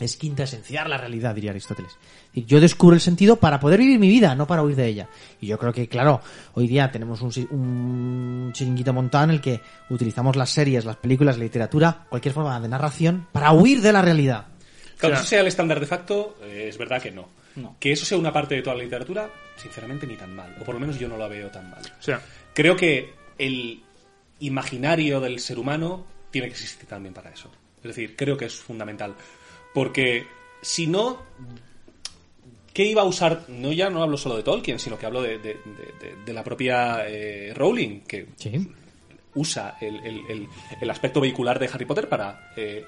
[0.00, 1.92] Es quintesenciar la realidad, diría Aristóteles.
[1.92, 4.86] Es decir, yo descubro el sentido para poder vivir mi vida, no para huir de
[4.86, 5.08] ella.
[5.40, 6.20] Y yo creo que, claro,
[6.54, 9.60] hoy día tenemos un, si- un chiringuito montado en el que
[9.90, 14.02] utilizamos las series, las películas, la literatura, cualquier forma de narración, para huir de la
[14.02, 14.46] realidad.
[14.96, 17.28] Claro, O sea- que eso sea el estándar de facto, eh, es verdad que no.
[17.56, 17.76] No.
[17.80, 20.54] Que eso sea una parte de toda la literatura, sinceramente ni tan mal.
[20.60, 21.82] O por lo menos yo no la veo tan mal.
[21.98, 22.20] O sea,
[22.54, 23.82] Creo que el
[24.40, 27.50] imaginario del ser humano tiene que existir también para eso.
[27.78, 29.14] Es decir, creo que es fundamental.
[29.78, 30.26] Porque
[30.60, 31.22] si no,
[32.74, 33.44] ¿qué iba a usar?
[33.48, 36.32] No ya no hablo solo de Tolkien, sino que hablo de, de- de- de- de
[36.32, 38.68] la propia eh, Rowling, que Sí.
[39.34, 40.48] usa el, el- el-
[40.80, 42.84] el aspecto vehicular de Harry Potter para eh,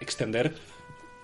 [0.00, 0.54] extender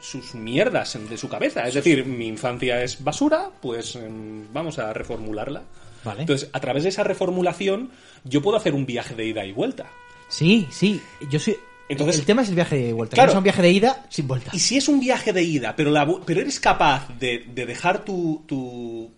[0.00, 1.68] sus mierdas de su cabeza.
[1.68, 5.62] Es decir, mi infancia es basura, pues em, vamos a reformularla.
[6.02, 6.22] Vale.
[6.22, 7.90] Entonces, a través de esa reformulación,
[8.24, 9.86] yo puedo hacer un viaje de ida y vuelta.
[10.28, 11.00] Sí, sí.
[11.30, 11.58] Yo soy.
[11.90, 13.14] Entonces- el tema es el viaje de vuelta.
[13.14, 13.28] Claro.
[13.28, 14.50] No es un viaje de ida sin vuelta.
[14.54, 17.66] Y si es un viaje de ida, pero, la vu- pero eres capaz de, de
[17.66, 19.10] dejar tu, tu,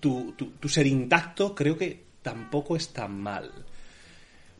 [0.00, 3.50] tu, tu- tu ser intacto, creo que tampoco es tan mal.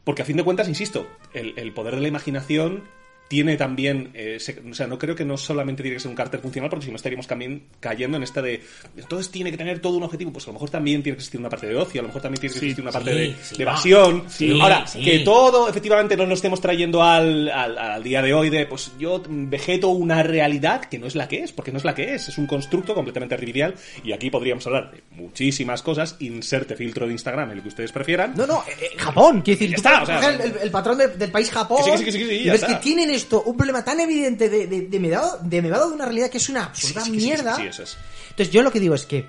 [0.05, 2.85] Porque a fin de cuentas, insisto, el, el poder de la imaginación
[3.29, 6.17] tiene también, eh, se- o sea, no creo que no solamente tiene que ser un
[6.17, 8.63] carácter funcional, porque si no estaríamos también cayendo en esta de,
[8.97, 11.39] entonces tiene que tener todo un objetivo, pues a lo mejor también tiene que existir
[11.39, 13.19] una parte de ocio, a lo mejor también tiene que Sí, existir una parte sí,
[13.19, 13.71] de, sí, de va.
[13.73, 14.25] evasión.
[14.29, 15.03] Sí, Ahora, sí.
[15.03, 18.93] que todo efectivamente no lo estemos trayendo al, al, al día de hoy de, pues
[18.99, 22.15] yo vegeto una realidad que no es la que es, porque no es la que
[22.15, 23.75] es, es un constructo completamente artificial
[24.05, 28.33] y aquí podríamos hablar de muchísimas cosas, inserte filtro de Instagram, el que ustedes prefieran.
[28.37, 31.09] No, no, eh, eh, Japón, quiero decir, está, o sea, el, el- el patrón de-
[31.09, 31.83] del país Japón.
[31.85, 32.75] Que sí, que sí, que ya ves está.
[32.79, 36.05] que tienen esto, un problema tan evidente de, de, de medado, de medado de una
[36.05, 37.57] realidad que es una sí, sí, mierda.
[37.57, 37.97] sí, sí, eso es.
[38.31, 39.27] Entonces, yo lo que digo es que,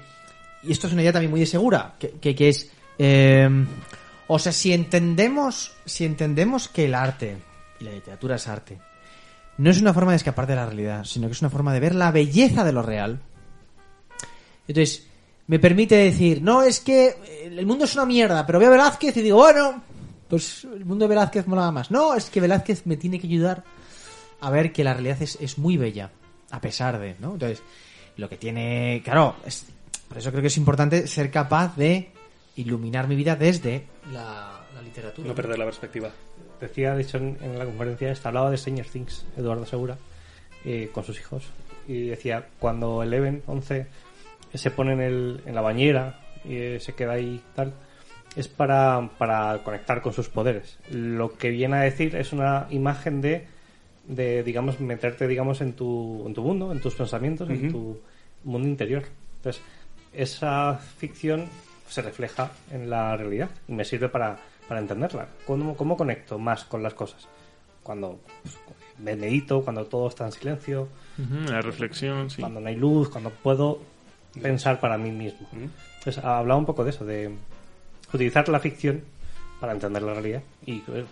[0.64, 3.50] y esto es una idea también muy de segura, que, que, que es, eh,
[4.28, 7.38] o sea, si entendemos, si entendemos que el arte,
[7.80, 8.78] y la literatura es arte,
[9.58, 11.80] no es una forma de escapar de la realidad, sino que es una forma de
[11.82, 13.20] ver la belleza de lo real,
[14.70, 15.04] entonces,
[15.48, 19.18] me permite decir, no, es que el mundo es una mierda, pero veo a Velázquez
[19.18, 19.82] y digo, bueno,
[20.30, 21.90] pues el mundo de Velázquez mola más.
[21.90, 23.64] No, es que Velázquez me tiene que ayudar
[24.42, 26.12] a ver que la realidad es, es muy bella,
[26.52, 27.34] a pesar de, ¿no?
[27.34, 27.62] Entonces,
[28.18, 29.66] lo que tiene, claro, es,
[30.08, 32.10] por eso creo que es importante ser capaz de
[32.56, 35.28] iluminar mi vida desde la, la literatura.
[35.28, 36.12] No perder la perspectiva.
[36.60, 39.98] Decía, de hecho, en, en la conferencia esta, hablaba de Stranger Things, Eduardo Segura,
[40.66, 41.46] eh, con sus hijos.
[41.88, 43.88] Y decía, cuando Eleven, 11,
[44.54, 47.74] se pone en, el, en la bañera y eh, se queda ahí tal,
[48.36, 50.78] es para, para conectar con sus poderes.
[50.92, 53.48] Lo que viene a decir es una imagen de,
[54.10, 58.00] de digamos, meterte, digamos, en tu, en tu mundo, en tus pensamientos, en tu
[58.44, 59.04] mundo interior.
[59.38, 59.62] Entonces,
[60.12, 61.46] esa ficción
[61.88, 64.38] se refleja en la realidad y me sirve para,
[64.68, 65.28] para entenderla.
[65.46, 67.28] ¿Cómo, ¿Cómo conecto más con las cosas?
[67.84, 68.58] Cuando pues,
[68.98, 72.42] me medito, cuando todo está en silencio, ujú, la reflexión, sí.
[72.42, 73.80] cuando no hay luz, cuando puedo
[74.42, 75.48] pensar para mí mismo.
[75.54, 77.32] Entonces, hablaba un poco de eso, de,
[78.12, 79.04] utilizar la ficción
[79.60, 80.42] para entender la realidad.
[80.66, 81.06] Y eh,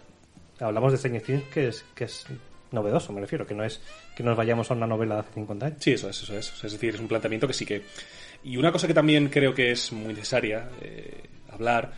[0.59, 2.25] hablamos de Stranger Things que es, que es
[2.71, 3.81] novedoso, me refiero, que no es
[4.15, 5.77] que nos vayamos a una novela de hace 50 años.
[5.81, 6.63] Sí, eso es, eso es.
[6.63, 7.83] Es decir, es un planteamiento que sí que...
[8.43, 11.93] Y una cosa que también creo que es muy necesaria eh, hablar,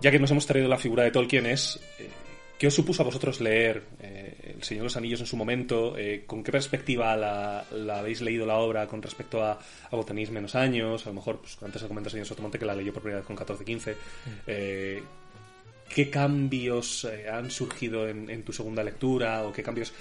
[0.00, 1.80] ya que nos hemos traído la figura de Tolkien, es...
[1.98, 2.08] eh,
[2.58, 5.98] ¿Qué os supuso a vosotros leer eh, El Señor de los Anillos en su momento?
[5.98, 9.58] Eh, ¿Con qué perspectiva la, la habéis leído la obra con respecto a,
[9.90, 11.04] a tenéis menos años?
[11.04, 13.34] A lo mejor, pues, antes comentas señor Sotomonte que la leyó por primera vez con
[13.34, 13.96] 14, 15.
[14.46, 15.02] Eh,
[15.94, 19.44] ¿Qué cambios eh, han surgido en, en tu segunda lectura?
[19.44, 19.92] ¿O qué cambios...?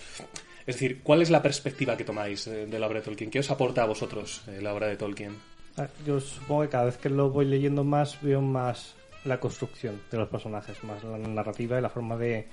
[0.65, 3.30] Es decir, ¿cuál es la perspectiva que tomáis eh, de la obra de Tolkien?
[3.30, 5.36] ¿Qué os aporta a vosotros eh, la obra de Tolkien?
[5.78, 8.95] Ah, Yo supongo que cada vez que lo voy leyendo más veo más
[9.26, 12.48] la construcción de los personajes, más la narrativa y la forma de,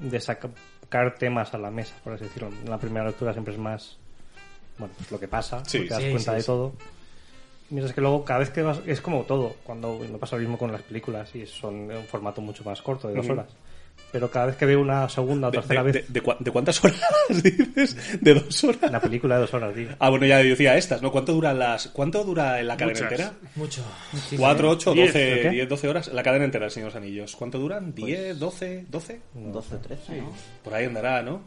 [0.00, 2.48] de sacar temas a la mesa, por así decirlo.
[2.48, 3.96] En la primera lectura siempre es más,
[4.76, 5.80] bueno, pues lo que pasa, Sí.
[5.80, 6.46] te das Sí, cuenta sí, de sí.
[6.46, 6.72] todo.
[7.70, 10.56] Mientras que luego cada vez que vas, es como todo, cuando me pasa lo mismo
[10.56, 13.46] con las películas y son de un formato mucho más corto, de dos horas.
[14.12, 16.38] Pero cada vez que veo una segunda o ¿De, tercera de- vez, de- de cua-
[16.38, 16.98] de cuántas horas
[17.42, 18.20] dices?
[18.22, 18.90] ¿De dos horas?
[18.90, 19.90] la película de dos horas, digo.
[19.98, 21.10] Ah, bueno, ya decía estas, ¿no?
[21.12, 23.10] ¿Cuánto dura las, cuánto dura en la cadena Muchas.
[23.12, 23.32] entera?
[23.56, 23.82] Mucho.
[24.38, 26.08] ¿Cuatro, ocho, doce, diez, doce horas?
[26.12, 27.36] La cadena entera, Señor de los Anillos.
[27.36, 27.92] ¿Cuánto duran?
[27.92, 29.20] Pues ¿Diez, doce, doce?
[29.34, 30.32] 12 o 13, ¿no?
[30.64, 31.32] Por ahí andará, ¿no?
[31.32, 31.42] Por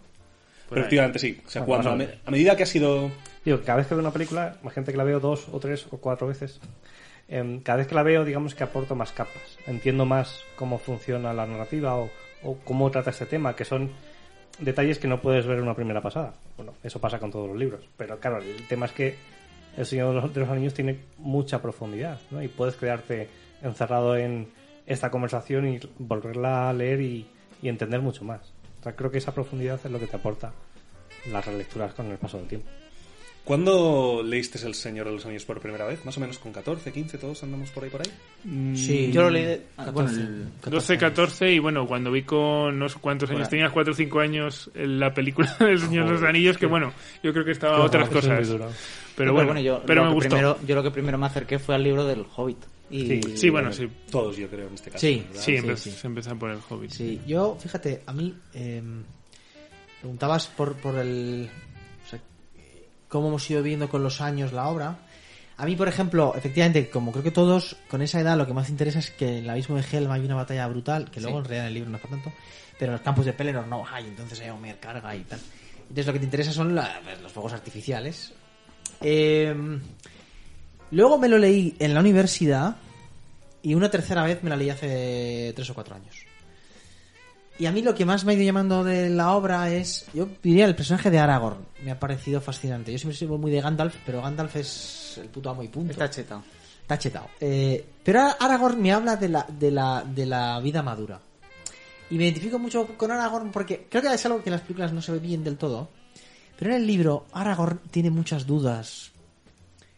[0.70, 0.84] Pero ahí.
[0.84, 1.42] efectivamente sí.
[1.44, 3.10] O sea, cuando, a, me- a medida que ha sido...
[3.44, 5.98] Digo, cada vez que veo una película, imagínate que la veo dos o tres o
[5.98, 6.60] cuatro veces.
[7.28, 9.58] em, cada vez que la veo, digamos que aporto más capas.
[9.66, 12.10] Entiendo más cómo funciona la narrativa o,
[12.66, 13.92] cómo trata este tema, que son
[14.60, 16.34] detalles que no puedes ver en una primera pasada.
[16.58, 17.88] Bueno, eso pasa con todos los libros.
[17.98, 19.16] Pero claro, el tema es que
[19.78, 22.44] El Señor de los, de los Anillos tiene mucha profundidad, ¿no?
[22.44, 23.30] Y puedes quedarte
[23.62, 24.50] encerrado en
[24.86, 27.28] esta conversación y volverla a leer y,
[27.62, 28.42] y entender mucho más.
[28.82, 30.52] O sea, creo que esa profundidad es lo que te aporta
[31.32, 32.68] las relecturas con el paso del tiempo.
[33.44, 36.06] ¿Cuándo leíste El Señor de los Anillos por primera vez?
[36.06, 38.76] Más o menos con 14, 15, todos andamos por ahí por ahí.
[38.78, 39.12] Sí.
[39.12, 40.30] Yo lo leí de- ah, 14, bueno,
[40.64, 43.50] el- 12, 14 y bueno, cuando vi con no sé cuántos años, Bueno.
[43.50, 46.94] tenías 4 o 5 años en la película del Señor de los Anillos, que bueno,
[47.24, 48.48] yo creo que estaba a otras cosas.
[49.16, 50.30] Pero No, bueno, yo, pero lo me que gustó.
[50.30, 52.60] Primero, yo lo que primero me acerqué fue al libro del Hobbit.
[52.92, 53.22] Y, Sí.
[53.38, 53.88] Sí, bueno, sí.
[54.12, 55.00] Todos, yo creo, en este caso.
[55.06, 55.42] Sí, ¿verdad?
[55.42, 55.92] Sí, sí, empe- sí.
[55.92, 56.92] se empezó por el Hobbit.
[56.92, 58.82] Sí, yo, fíjate, a mí eh,
[60.00, 61.50] preguntabas por, por el...
[63.12, 64.96] cómo hemos ido viendo con los años la obra.
[65.58, 68.70] A mí, por ejemplo, efectivamente, como creo que todos, con esa edad lo que más
[68.70, 71.44] interesa es que en el abismo de Helm hay una batalla brutal, que luego en
[71.46, 72.32] realidad en el libro no es para tanto,
[72.80, 75.40] pero en los campos de Pelennor no hay, entonces hay Homer carga y tal.
[75.82, 78.34] Entonces lo que te interesa son la- los fuegos artificiales.
[79.02, 79.54] Eh,
[80.92, 82.78] luego me lo leí en la universidad
[83.62, 86.16] y una tercera vez me la leí hace tres o cuatro años.
[87.60, 90.28] Y a mí lo que más me ha ido llamando de la obra es, yo
[90.42, 91.58] diría, el personaje de Aragorn.
[91.84, 92.92] Me ha parecido fascinante.
[92.92, 95.92] Yo siempre soy muy de Gandalf, pero Gandalf es el puto amo y punto.
[95.92, 96.44] Está chetado.
[96.82, 97.28] Está chetado.
[97.40, 101.20] Eh, pero Aragorn me habla de la, de, la, de la vida madura.
[102.10, 104.92] Y me identifico mucho con Aragorn porque creo que es algo que en las películas
[104.92, 105.90] no se ve bien del todo.
[106.58, 109.12] Pero en el libro, Aragorn tiene muchas dudas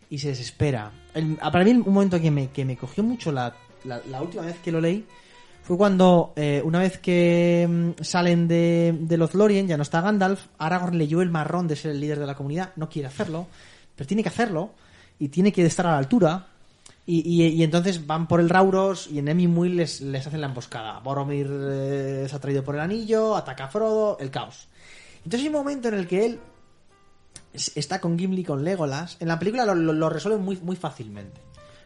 [0.10, 0.92] y se desespera.
[1.14, 3.56] El- para mí, un momento que me, que me cogió mucho la,
[3.86, 5.06] la, la última vez que lo leí
[5.64, 7.66] fue cuando, eh, una vez que
[7.98, 11.92] mm, salen de, de Lothlórien, ya no está Gandalf, Aragorn leyó el marrón de ser
[11.92, 13.48] el líder de la comunidad, no quiere hacerlo,
[13.96, 14.72] pero tiene que hacerlo
[15.20, 16.48] y tiene que estar a la altura.
[17.06, 21.00] Y, entonces van por el Rauros y en Emmy les, les hacen la emboscada.
[21.00, 24.70] Boromir eh, es atraído por el anillo, ataca a Frodo, el caos.
[25.18, 26.40] Entonces hay un momento en el que él
[27.54, 29.18] es- está con Gimli con Legolas.
[29.20, 31.42] En la película lo, lo, muy, muy fácilmente.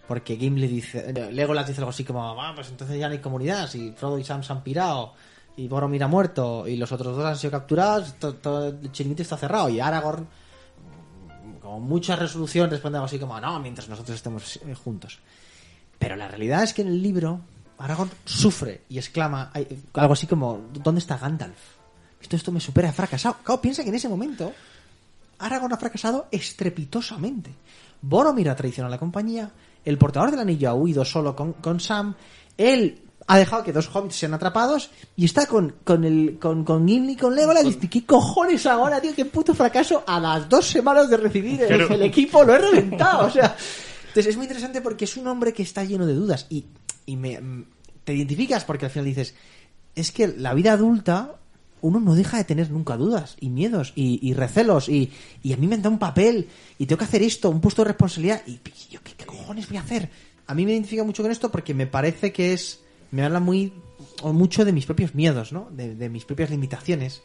[0.08, 3.70] Porque Gimli dice, Legolas dice algo así como, ah, pues entonces ya no hay comunidad,
[3.70, 5.14] si Frodo y Sam se han pirado,
[5.58, 9.22] y Boromir ha muerto, y los otros dos han sido capturados, to- todo el chiringuito
[9.24, 10.26] está cerrado, y Aragorn,
[11.62, 15.20] con mucha resolución, responde algo así como, no, mientras nosotros estemos eh, juntos.
[16.00, 17.42] Pero la realidad es que en el libro,
[17.78, 19.52] Aragorn sufre y exclama
[19.94, 21.58] algo así como, ¿dónde está Gandalf?
[22.22, 23.38] Esto, esto me supera, he fracasado.
[23.44, 24.54] Claro, piensa que en ese momento
[25.40, 27.52] Aragorn ha fracasado estrepitosamente.
[28.02, 29.50] Boromir ha traicionado a la compañía,
[29.90, 32.16] el portador del anillo ha huido solo con, con Sam,
[32.58, 36.88] él ha dejado que dos hobbits sean atrapados y está con, con, el, con, con
[36.88, 39.14] Gimli y con Legolas y dice, ¿qué cojones ahora, tío?
[39.16, 40.04] ¿Qué puto fracaso?
[40.08, 43.56] A las dos semanas de recibir el, Pero- el equipo lo he reventado, o sea...
[44.08, 46.66] Entonces es muy interesante porque es un hombre que está lleno de dudas y,
[47.06, 47.40] y me,
[48.04, 49.36] te identificas porque al final dices,
[49.94, 51.36] es que la vida adulta
[51.82, 55.12] uno no deja de tener nunca dudas y miedos y, y recelos y,
[55.44, 56.48] y a mí me han un papel
[56.78, 58.60] y tengo que hacer esto, un puesto de responsabilidad y
[58.90, 60.10] yo ¿qué, qué cojones voy a hacer?
[60.48, 62.82] A mí me identifica mucho con esto porque me parece que es,
[63.12, 63.74] me habla muy
[64.22, 65.70] o mucho de mis propios miedos, ¿no?
[65.72, 67.22] De, de mis propias limitaciones,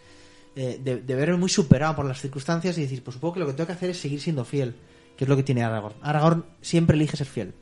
[0.57, 3.47] eh, de, de verme muy superado por las circunstancias y decir, pues supongo que lo
[3.47, 4.75] que tengo que hacer es seguir siendo fiel,
[5.17, 5.95] que es lo que tiene Aragorn.
[6.03, 7.55] Aragorn siempre elige ser fiel.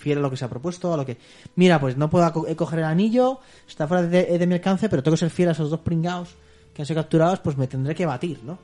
[0.00, 1.16] Fiel a lo que se ha propuesto, a lo que...
[1.56, 4.88] Mira, pues no puedo co- eh, coger el anillo, está fuera de, de mi alcance,
[4.88, 6.30] pero tengo que ser fiel a esos dos pringados
[6.74, 8.58] que han sido capturados, pues me tendré que batir, ¿no?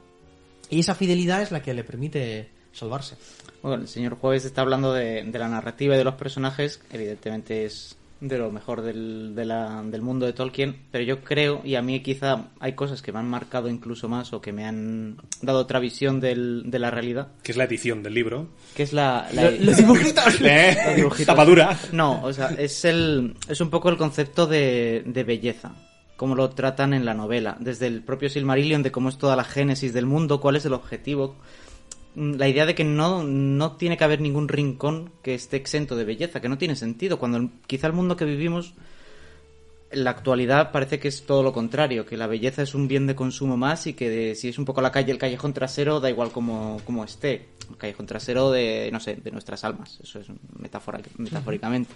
[0.71, 3.17] Y esa fidelidad es la que le permite salvarse.
[3.63, 6.81] Bueno, el señor Jueves está hablando de, de la narrativa y de los personajes.
[6.91, 10.77] Evidentemente es de lo mejor del, de la- del mundo de Tolkien.
[10.91, 14.33] Pero yo creo, y a mí quizá hay cosas que me han marcado incluso más
[14.33, 17.29] o que me han dado otra visión del- de la realidad.
[17.43, 18.49] Que es la edición del libro.
[18.75, 19.29] Que es la...
[19.33, 20.41] la- Los dibujitos.
[20.45, 20.77] ¿Eh?
[20.87, 21.27] Los dibujitos.
[21.27, 21.79] Tapadura.
[21.93, 25.75] No, o sea, es el es un poco el concepto de, de belleza,
[26.17, 29.45] cómo lo tratan en la novela, desde el propio Silmarillion de cómo es toda la
[29.45, 31.37] génesis del mundo, cuál es el objetivo,
[32.17, 36.05] la idea de que no, no tiene que haber ningún rincón que esté exento de
[36.05, 38.73] belleza, que no tiene sentido, cuando quizá el mundo que vivimos
[39.91, 43.07] en la actualidad parece que es todo lo contrario, que la belleza es un bien
[43.07, 46.01] de consumo más y que de- si es un poco la calle, el callejón trasero,
[46.01, 47.47] da igual como, como esté.
[47.71, 49.99] El callejón trasero de, no sé, de nuestras almas.
[50.03, 50.27] Eso es
[50.59, 51.93] metáfora, metafóricamente.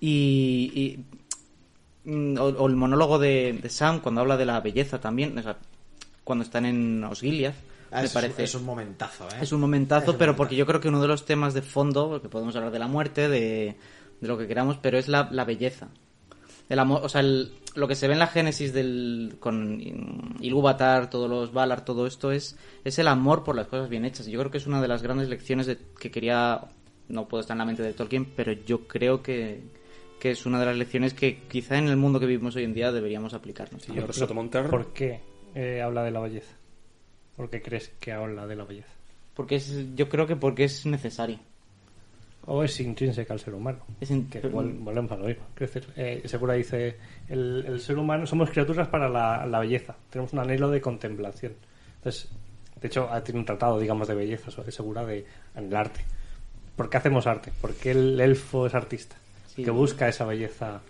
[0.00, 0.98] Y,
[2.06, 5.36] y, mm, o, o el monólogo de, de Sam cuando habla de la belleza también,
[5.38, 5.56] o sea,
[6.24, 7.54] cuando están en Osgiliath,
[8.02, 8.44] me parece...
[8.44, 9.38] Es un momentazo, ¿eh?
[9.40, 10.36] Es un momentazo, Es pero momentazo.
[10.36, 12.88] porque yo creo que uno de los temas de fondo, porque podemos hablar de la
[12.88, 13.76] muerte, de,
[14.20, 15.88] de lo que queramos, pero es la, la belleza.
[16.68, 19.80] El amor, o sea, el- lo que se ve en la génesis del, con
[20.40, 24.26] Ilúvatar, todos los Valar, todo esto es, es el amor por las cosas bien hechas.
[24.26, 26.60] Yo creo que es una de las grandes lecciones de, que quería,
[27.08, 29.62] no puedo estar en la mente de Tolkien, pero yo creo que,
[30.20, 32.74] que es una de las lecciones que quizá en el mundo que vivimos hoy en
[32.74, 33.82] día deberíamos aplicarnos.
[34.12, 34.68] Sotomonter.
[34.70, 35.20] ¿Por qué
[35.54, 36.54] eh, habla de la belleza?
[37.36, 38.88] ¿Por qué crees que habla de la belleza?
[39.34, 41.38] Porque es, yo creo que porque es necesario.
[42.46, 43.78] ¿O es intrínseca al ser humano?
[44.00, 45.44] Es in- Que vol- volvemos a lo mismo.
[45.96, 46.96] Eh, Segura dice,
[47.28, 49.96] el, el ser humano somos criaturas para la, la belleza.
[50.10, 51.54] Tenemos un anhelo de contemplación.
[51.96, 52.30] Entonces,
[52.80, 55.24] de hecho, tiene un tratado, digamos, de belleza, Segura, de,
[55.56, 56.04] en el arte.
[56.76, 57.50] ¿Por qué hacemos arte?
[57.62, 59.16] Porque el elfo es artista.
[59.46, 59.64] Sí.
[59.64, 60.82] Que busca esa belleza.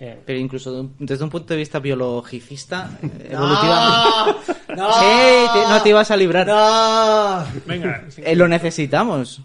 [0.00, 3.38] Eh, Pero incluso de un- desde un punto de vista biologicista, eh, ¡No!
[3.44, 4.52] evolutivamente.
[4.76, 4.88] ¡No!
[5.02, 5.46] ¡Ey!
[5.52, 6.46] te- no te ibas a librar.
[6.46, 7.44] ¡No!
[7.66, 8.22] Venga, sí.
[8.24, 9.40] Eh, lo necesitamos.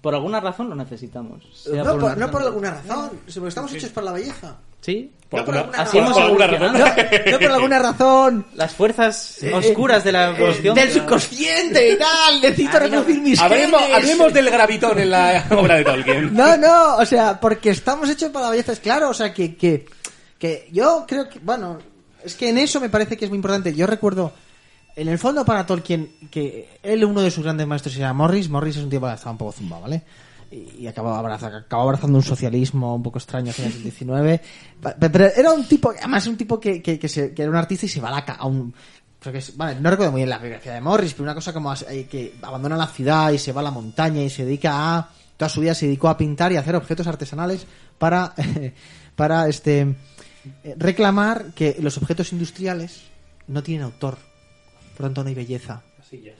[0.00, 1.68] Por alguna razón lo necesitamos.
[1.72, 4.56] No, por, no por alguna razón, estamos hechos por la belleza.
[4.84, 5.10] Sí.
[5.30, 6.72] Por No por alguna- alguna Así por- hemos por alguna razón.
[7.26, 8.46] No, no por alguna razón.
[8.54, 10.74] Las fuerzas oscuras de la Eh, evolución.
[10.74, 12.40] del subconsciente y tal.
[12.42, 13.96] Necesito reproducir mis Hablemos, genes.
[13.96, 16.34] hablemos del gravitón en la obra de Tolkien.
[16.34, 19.56] No, no, o sea, porque estamos hechos para la belleza, es claro, o sea, que,
[19.56, 19.86] que,
[20.38, 21.78] que yo creo que, bueno,
[22.22, 23.74] es que en eso me parece que es muy importante.
[23.74, 24.32] Yo recuerdo,
[24.94, 28.48] en el fondo para Tolkien, que él, uno de sus grandes maestros, llama Morris.
[28.48, 30.02] Morris es un tipo que estaba un poco zumbado, ¿vale?
[30.54, 34.40] Y, y acabó, abraza- acabó abrazando un socialismo un poco extraño finales del 19.
[34.80, 37.86] Pa- Pero era un tipo, además un tipo que, que, se- que era un artista
[37.86, 38.72] y se va a la a un,
[39.18, 41.52] creo que es- vale, no recuerdo muy bien la biografía de Morris, pero una cosa
[41.52, 44.96] como eh, que abandona la ciudad y se va a la montaña y se dedica
[44.96, 47.66] a toda su vida se dedicó a pintar y a hacer objetos artesanales
[47.98, 48.32] para
[49.16, 49.80] para este
[50.62, 53.00] eh, reclamar que los objetos industriales
[53.48, 54.18] no tienen autor,
[54.96, 55.82] por tanto no hay belleza.
[56.12, 56.30] Y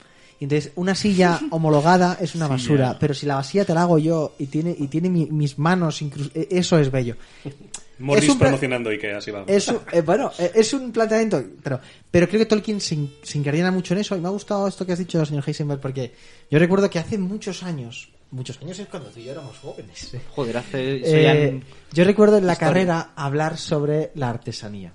[0.43, 4.35] entonces una silla homologada es una basura, pero si la vasilla te la hago yo
[4.37, 7.15] y tiene y tiene mi- mis manos eh, eso es bello.
[7.97, 9.49] Morris Es promocionando Ikea, así vamos.
[9.49, 11.79] Es un- eh, bueno, eh, es un planteamiento, pero,
[12.11, 14.67] pero creo que Tolkien se, in- se incardina mucho en eso y me ha gustado
[14.67, 16.13] esto que has dicho, señor Heisenberg, porque
[16.51, 20.13] yo recuerdo que hace muchos años, muchos años es cuando tú y yo éramos jóvenes.
[20.13, 21.01] eh, Joder, hace.
[21.05, 21.61] eh,
[21.93, 22.67] yo recuerdo en la historia.
[22.73, 24.91] carrera hablar sobre la artesanía,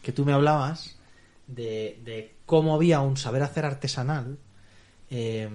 [0.00, 0.96] que tú me hablabas
[1.46, 4.38] de, de cómo había un saber hacer artesanal
[5.10, 5.48] eh,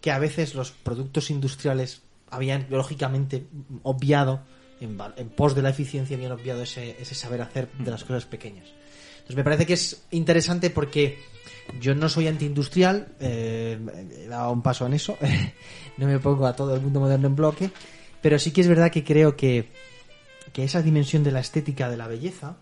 [0.00, 3.46] que a veces los productos industriales habían lógicamente
[3.82, 4.42] obviado
[4.80, 8.66] en pos de la eficiencia habían obviado ese, ese saber hacer de las cosas pequeñas.
[9.14, 11.18] Entonces me parece que es interesante porque
[11.80, 13.78] yo no soy antiindustrial eh,
[14.24, 15.16] he dado un paso en eso
[15.96, 17.70] no me pongo a todo el mundo moderno en bloque
[18.20, 19.70] pero sí que es verdad que creo que
[20.52, 22.58] que esa dimensión de la estética de la belleza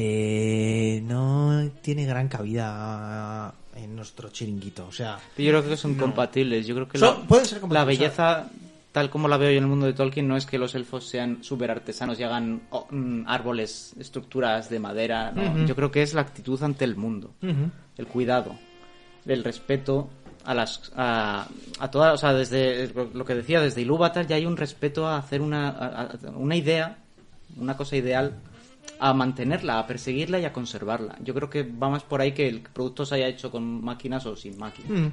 [0.00, 4.86] eh, no tiene gran cabida en nuestro chiringuito.
[4.86, 6.66] O sea, Yo creo que son compatibles.
[6.68, 8.48] Yo creo que Son- la, pueden ser la belleza,
[8.92, 11.04] tal como la veo yo en el mundo de Tolkien, no es que los elfos
[11.04, 15.32] sean súper artesanos y hagan oh, mm, árboles, estructuras de madera.
[15.32, 15.66] no.
[15.66, 18.54] Yo creo que es la actitud ante el mundo, el cuidado,
[19.26, 20.08] el respeto
[20.44, 21.48] a las a,
[21.80, 25.18] a todas, o sea, desde lo que decía, desde Ilúvatar ya hay un respeto a
[25.18, 26.98] hacer una, a- a- una idea,
[27.56, 28.34] una cosa ideal,
[28.98, 31.16] a mantenerla, a perseguirla y a conservarla.
[31.22, 34.26] Yo creo que va más por ahí que el producto se haya hecho con máquinas
[34.26, 34.90] o sin máquinas.
[34.90, 35.08] mm,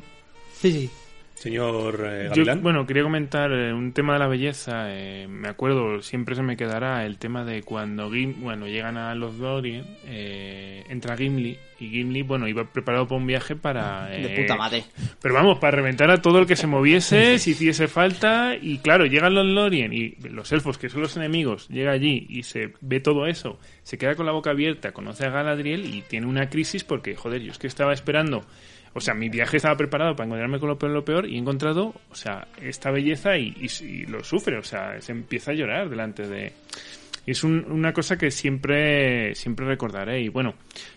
[0.53, 0.89] sí, sí.
[1.35, 4.85] Señor eh, Yo, bueno, quería comentar eh, un tema de la belleza.
[4.87, 9.13] eh, me acuerdo, siempre se me quedará el tema de cuando Gim- bueno, llegan a
[9.15, 14.05] los Lorien, eh, entra Gimli y Gimli, bueno, iba preparado para un viaje para...
[14.05, 14.85] De eh, puta madre.
[15.21, 18.55] Pero vamos, para reventar a todo el que se moviese, si hiciese falta.
[18.59, 22.43] Y claro, llegan los Lorien y los elfos, que son los enemigos, llega allí y
[22.43, 23.59] se ve todo eso.
[23.83, 27.41] Se queda con la boca abierta, conoce a Galadriel y tiene una crisis porque, joder,
[27.41, 28.45] yo es que estaba esperando.
[28.97, 31.37] O sea, mi viaje estaba preparado para encontrarme con lo peor, lo peor y he
[31.37, 34.57] encontrado, o sea, esta belleza y, y- lo sufre.
[34.57, 36.53] O sea, se empieza a llorar delante de.
[37.25, 40.21] Y es un- una cosa que siempre, siempre recordaré.
[40.21, 40.53] Y bueno,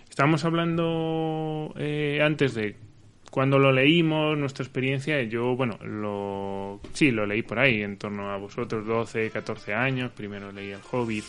[0.08, 2.76] estábamos hablando eh, antes de
[3.30, 8.30] cuando lo leímos, nuestra experiencia, yo, bueno, lo, sí, lo leí por ahí, en torno
[8.30, 11.24] a vosotros, 12, 14 años, primero leí El Hobbit.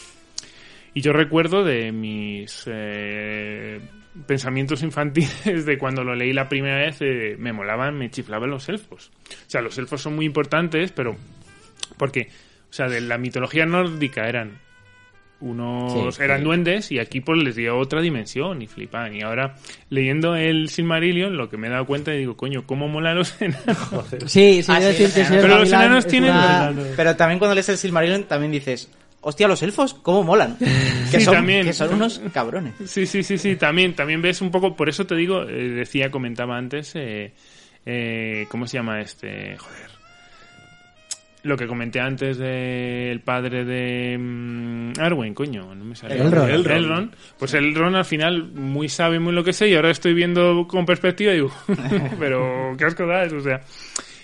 [0.93, 3.79] Y yo recuerdo de mis eh,
[4.25, 8.67] pensamientos infantiles de cuando lo leí la primera vez, eh, me molaban, me chiflaban los
[8.69, 9.11] elfos.
[9.31, 11.15] O sea, los elfos son muy importantes, pero
[11.97, 12.29] porque,
[12.69, 14.59] o sea, de la mitología nórdica eran
[15.41, 16.43] unos Sí, eran sí.
[16.43, 19.55] duendes y aquí pues les dio otra dimensión y flipan y ahora
[19.89, 23.41] leyendo el Silmarillion lo que me he dado cuenta y digo coño cómo mola los
[23.41, 23.77] enanos
[24.25, 27.15] Sí, sí, Ah, yo sí, decir que los señor Pero los enanos tienen- una- Pero
[27.15, 28.91] también cuando lees el Silmarillion también dices,
[29.21, 30.57] hostia, los elfos, ¿cómo molan?
[31.09, 31.65] Que, Sí, son, también.
[31.65, 32.75] que son unos cabrones.
[32.85, 36.11] Sí, sí, sí, sí, también, también ves un poco, por eso te digo, eh, decía,
[36.11, 37.33] comentaba antes, eh,
[37.85, 39.57] eh, ¿cómo se llama este?
[39.57, 39.89] Joder.
[41.41, 46.15] Lo que comenté antes del padre de mm, Arwen, coño, no me sale.
[46.15, 46.49] Elrond.
[46.49, 46.77] Elrond.
[46.77, 47.15] Elrond.
[47.39, 50.85] Pues Elrond al final muy sabe, muy lo que sé, y ahora estoy viendo con
[50.85, 51.51] perspectiva y digo,
[52.19, 53.61] pero qué asco da eso, o sea.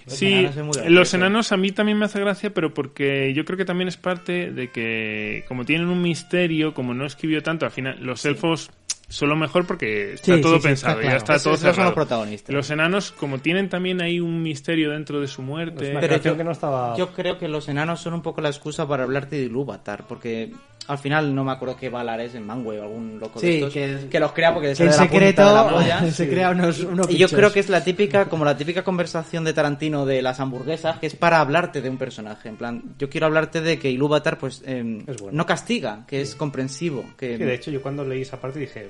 [0.08, 3.66] Sí, enanos los enanos a mí también me hace gracia, pero porque yo creo que
[3.66, 7.98] también es parte de que, como tienen un misterio, como no escribió tanto, al final
[8.02, 8.70] los elfos
[9.08, 11.60] son lo mejor porque está Sí, todo sí, sí, pensado, está ya está todo esos
[11.60, 11.90] son cerrado.
[11.92, 12.56] los protagonistas.
[12.56, 15.92] Los enanos, como tienen también ahí un misterio dentro de su muerte.
[15.92, 16.98] una Pero creación yo- que no estaba...
[16.98, 20.52] Yo creo que los enanos son un poco la excusa para hablarte de Ilúvatar, porque
[20.88, 23.56] al final no me acuerdo qué Valar es en Manwë o algún loco Sí, de
[23.58, 25.76] estos que- que, los crea porque que en sale de la punta de la secreto
[25.76, 26.12] polla.
[26.12, 29.44] se crea unos, unos Y yo creo que es la típica, como la típica conversación
[29.44, 32.50] de Tarantino de las hamburguesas, que es para hablarte de un personaje.
[32.50, 35.38] En plan, yo quiero hablarte de que Ilúvatar, pues, eh, Es bueno.
[35.38, 37.04] no castiga, que es comprensivo.
[37.18, 38.90] Que, Sí, de hecho, yo cuando leí esa parte dije,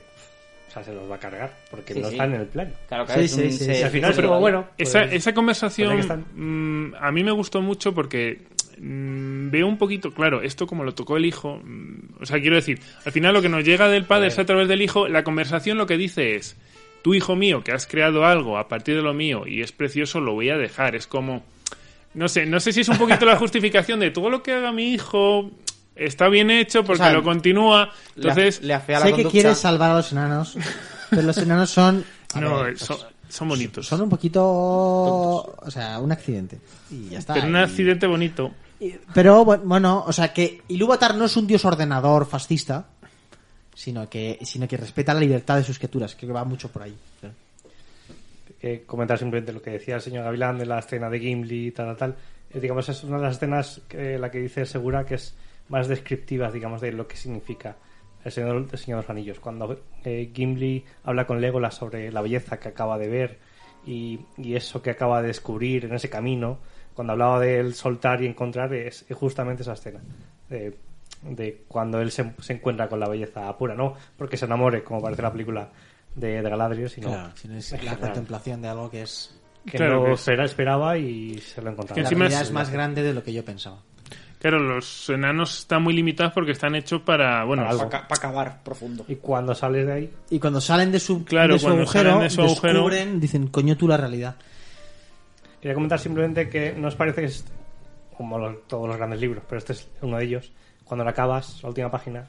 [0.67, 2.15] o sea, se los va a cargar, porque Sí, no sí.
[2.15, 2.73] están en el plan.
[2.89, 5.95] claro, claro, es sí, un- sí, sí, al final pero bueno, Esa, pues- esa conversación
[6.05, 8.41] pues mm, a mí me gustó mucho porque
[8.79, 12.55] mm, veo un poquito, claro, esto como lo tocó el hijo, mm, o sea, quiero
[12.55, 15.23] decir, al final lo que nos llega del padre es a través del hijo, la
[15.23, 16.55] conversación lo que dice es,
[17.01, 20.19] tu hijo mío, que has creado algo a partir de lo mío y es precioso,
[20.19, 21.43] lo voy a dejar, es como,
[22.13, 24.71] no sé, no sé si es un poquito la justificación de todo lo que haga
[24.71, 25.51] mi hijo
[25.95, 28.61] está bien hecho porque O sea, lo continúa, entonces...
[28.61, 30.57] le afea la Sé que quieres salvar a los enanos,
[31.09, 32.03] pero los enanos son...
[32.33, 33.87] a no, ver, son, pues, son bonitos.
[33.87, 34.43] son un poquito...
[34.43, 36.59] O sea, un accidente.
[36.91, 37.33] Y ya está.
[37.35, 38.51] Pero un Y- accidente bonito.
[39.13, 42.87] Pero bu- bueno, o sea que Ilúvatar no es un dios ordenador fascista,
[43.73, 46.15] sino que, sino que respeta la libertad de sus criaturas.
[46.15, 46.95] Creo que va mucho por ahí.
[48.61, 51.71] eh, comentar simplemente lo que decía el señor Gavilán de la escena de Gimli y
[51.71, 52.15] tal, tal, tal.
[52.53, 55.35] Eh, digamos, es una de las escenas que la que dice Segura que es
[55.69, 57.75] más descriptiva, digamos, de lo que significa
[58.23, 59.39] el Señor, el Señor de los Anillos.
[59.39, 63.39] Cuando eh, Gimli habla con Legolas sobre la belleza que acaba de ver
[63.85, 66.57] y, y eso que acaba de descubrir en ese camino,
[66.95, 69.99] cuando hablaba del soltar y encontrar, es, es justamente esa escena.
[70.49, 70.75] De,
[71.21, 75.01] de cuando él se, se encuentra con la belleza pura, no porque se enamore, como
[75.01, 75.69] parece la película
[76.15, 79.35] de, de Galadriel, sino Claro, sino es la general contemplación de algo que es...
[79.65, 81.95] que Claro no que- espera- esperaba y se lo encontraba.
[81.95, 83.77] Que La realidad es- es más grande de lo que yo pensaba.
[84.39, 87.89] Claro, los enanos están muy limitados porque están hechos para, bueno, Para algo.
[87.89, 89.03] Para acabar profundo.
[89.07, 92.09] Y cuando sales de ahí, Y cuando salen de su, Claro, de su cuando agujero,
[92.11, 94.35] salen de su agujero- descubren, dicen, coño tú la realidad.
[95.65, 97.43] Quería comentar simplemente que nos parece que es
[98.15, 100.51] como los- todos los grandes libros, pero este es uno de ellos.
[100.83, 102.27] Cuando la acabas, la última página,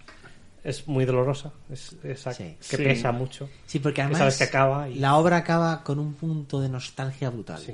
[0.65, 2.57] es muy dolorosa, es esa Sí.
[2.59, 2.83] que Sí.
[2.83, 3.51] pesa mucho.
[3.67, 6.71] Sí, porque Que además sabes que acaba y- la obra acaba con un punto de
[6.71, 7.59] nostalgia brutal.
[7.61, 7.73] Sí.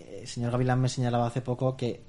[0.00, 2.00] Eh, El señor Gavilán me señalaba hace poco que,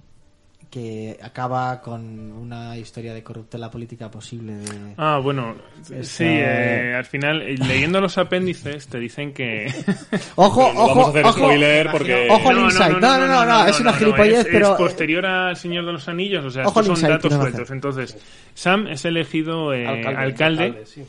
[0.74, 2.02] que acaba con
[2.32, 4.54] una historia de corruptela política posible.
[4.54, 4.96] De...
[4.98, 5.56] Ah, bueno,
[6.02, 9.68] sí, eh, al final, eh, leyendo los apéndices, te dicen que...
[10.36, 11.38] Ojo, no vamos a ojo, hacer ojo.
[11.38, 12.28] spoiler porque...
[12.28, 12.98] Ojo al insight.
[12.98, 16.08] No, no, no, no, es una gilipollez, es, pero- Es posterior al Señor de los
[16.08, 17.70] Anillos, o sea, Ojo estos son insight, datos no sueltos.
[17.70, 18.18] Entonces,
[18.56, 21.04] Sam es elegido eh, alcalde, Alcalde, sí.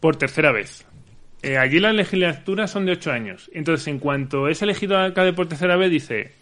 [0.00, 0.86] por tercera vez.
[1.42, 3.50] Eh, allí las legislaturas son de ocho años.
[3.52, 6.39] Entonces, en cuanto es elegido alcalde por tercera vez, dice...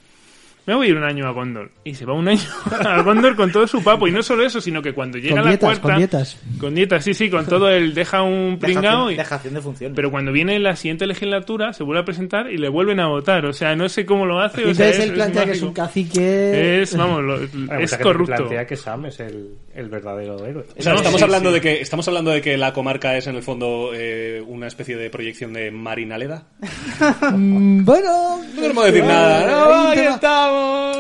[0.68, 1.70] me voy a ir un año a Gondor.
[1.82, 2.42] Y se va un año
[2.84, 4.06] a Gondor con todo su papo.
[4.06, 5.82] Y no solo eso, sino que cuando llega Con la dietas, cuarta...
[5.82, 6.38] con dietas.
[6.60, 9.08] Con dietas, sí, sí, con todo el deja un pringao.
[9.08, 9.96] Dejación, y- dejación de funciones.
[9.96, 13.46] Pero cuando viene la siguiente legislatura, se vuelve a presentar y le vuelven a votar.
[13.46, 14.60] O sea, no sé cómo lo hace.
[14.66, 16.82] O sea, entonces es- él es plantea que es un cacique.
[16.82, 18.34] Es, vamos, lo- Hay es corrupto.
[18.36, 20.66] plantea que Sam es el, el verdadero héroe.
[20.78, 21.54] O sea, No, estamos sí, hablando sí.
[21.54, 24.96] de que estamos hablando de que la comarca es en el fondo eh, una especie
[24.96, 26.44] de proyección de Marinaleda.
[27.32, 28.40] Mm, bueno.
[28.54, 29.46] No queremos decir nada.
[29.46, 30.18] No, ahí tema-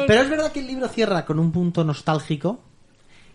[0.06, 2.60] Pero es verdad que el libro cierra con un punto nostálgico,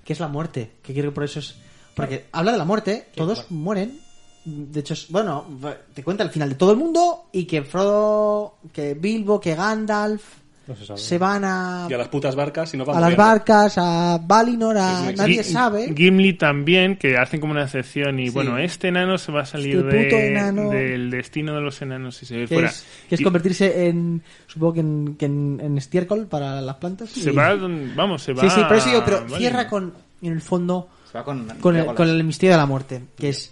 [0.04, 0.74] que es la muerte.
[0.82, 1.56] Que creo que por eso es.
[1.96, 4.00] Porque habla de la muerte, todos mueren.
[4.46, 5.46] De hecho, es, bueno,
[5.94, 10.43] te cuenta el final de todo el mundo y que Frodo, que Bilbo, que Gandalf
[10.66, 11.00] No se sabe.
[11.00, 13.24] se van a, Y a las putas barcas y nos a vamos las viendo.
[13.26, 15.94] barcas, a Valinor, a nadie sabe.
[15.94, 18.34] Gimli también, que hacen como una excepción y Sí.
[18.34, 20.70] bueno, este enano se va a salir Este puto de- enano.
[20.70, 22.70] del destino de los enanos si se ve Que fuera.
[22.70, 26.76] es, que es Y convertirse en, supongo que en, que en, en estiércol para las
[26.78, 27.10] plantas.
[27.10, 27.56] se y- va,
[27.96, 28.44] vamos, se va.
[28.44, 29.38] Sí, sí, por eso digo, pero vale.
[29.38, 32.66] cierra con, en el fondo, Se va con, con el, con el misterio de la
[32.66, 33.52] muerte, que es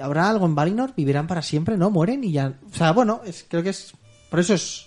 [0.00, 3.44] habrá algo en Valinor, vivirán para siempre, no mueren y ya, o sea, bueno, es,
[3.48, 3.92] creo que es
[4.30, 4.86] por eso es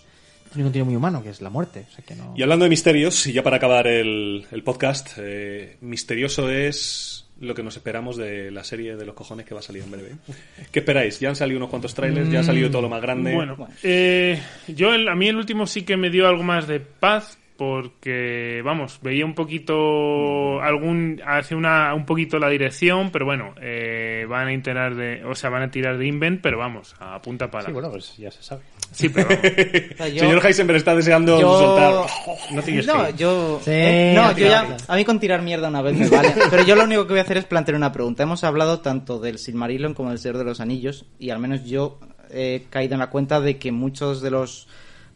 [0.64, 2.34] un contenido muy humano, que es la muerte, o sea que no.
[2.36, 7.54] Y hablando de misterios, y ya para acabar el, el podcast, eh, misterioso es lo
[7.54, 10.12] que nos esperamos de la serie de los cojones que va a salir en breve.
[10.72, 11.20] ¿Qué esperáis?
[11.20, 13.34] Ya han salido unos cuantos trailers, ya ha salido todo lo más grande.
[13.34, 16.80] Bueno, eh, yo el- a mí el último sí que me dio algo más de
[16.80, 23.54] paz porque vamos veía un poquito algún hace una un poquito la dirección pero bueno
[23.62, 27.22] eh, van a intentar de o sea van a tirar de invent pero vamos a
[27.22, 28.62] punta pala Sí, bueno, pues ya se sabe.
[28.92, 29.42] Sí, pero vamos.
[30.14, 32.06] Yo- Señor Heisenberg está deseando yo- soltar.
[32.54, 33.60] No tienes No, que- yo.
[33.64, 34.78] Sí, eh, no, no yo ya.
[34.88, 36.34] A mí con tirar mierda una vez me vale.
[36.50, 38.24] Pero yo lo único que voy a hacer es plantear una pregunta.
[38.24, 41.06] Hemos hablado tanto del Silmarillion como del Señor de los Anillos.
[41.20, 42.00] Y al menos yo
[42.32, 44.68] he caído en la cuenta de que muchos de los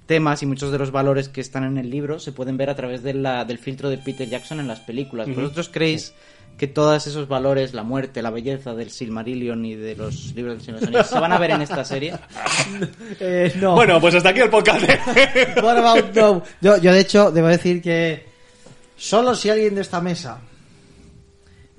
[0.10, 2.76] temas y muchos de los valores que están en el libro se pueden ver a
[2.76, 5.28] través de la, del filtro de Peter Jackson en las películas.
[5.28, 6.16] ¿Vosotros creéis
[6.58, 10.66] que todos esos valores, la muerte, la belleza del Silmarillion y de los libros del
[10.66, 12.16] Señor de los Anillos, se van a ver en esta serie?
[13.20, 13.76] Eh, no.
[13.76, 14.82] Bueno, pues hasta aquí el podcast.
[15.64, 16.44] What about no?
[16.62, 18.26] Yo, yo de hecho debo decir que
[18.96, 20.40] solo si alguien de esta mesa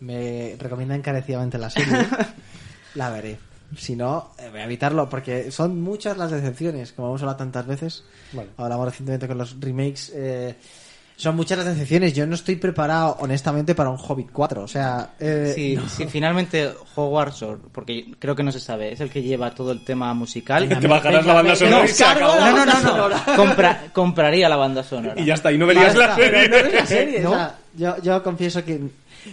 [0.01, 2.07] me recomienda encarecidamente la serie,
[2.95, 3.39] la veré.
[3.77, 7.67] Si no, eh, voy a evitarlo porque son muchas las decepciones, como hemos hablado tantas
[7.67, 8.05] veces.
[8.33, 8.51] Vale.
[8.57, 10.13] Hablamos recientemente con los remakes.
[10.15, 10.55] eh,
[11.17, 12.15] son muchas las decepciones.
[12.15, 14.63] Yo no estoy preparado, honestamente, para un Hobbit 4.
[14.63, 15.87] O sea, eh, Si, no.
[15.87, 19.71] si finalmente Hogwarts, o- porque creo que no se sabe, es el que lleva todo
[19.73, 20.67] el tema musical.
[20.81, 21.87] Te bajarás la banda sonora
[22.19, 22.81] No, no, no, no.
[22.81, 23.25] sonora.
[23.37, 25.21] Compra- compraría la banda sonora.
[25.21, 26.31] Y ya está, y no verías la serie.
[26.49, 27.31] pero no ves la serie, ¿No?
[27.33, 28.81] o sea, yo, yo confieso que...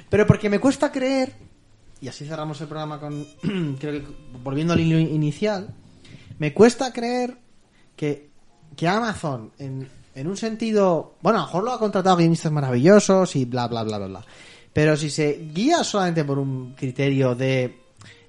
[0.10, 1.32] Pero porque me cuesta creer,
[2.02, 3.26] y así cerramos el programa con...
[3.80, 4.06] creo que
[4.44, 5.74] volviendo al hilo inicial,
[6.40, 7.38] me cuesta creer
[7.96, 8.30] que,
[8.76, 11.16] que Amazon, en, en un sentido...
[11.22, 14.26] Bueno, a lo mejor lo ha contratado guionistas maravillosos y bla, bla, bla, bla, bla.
[14.74, 17.80] Pero si se guía solamente por un criterio de...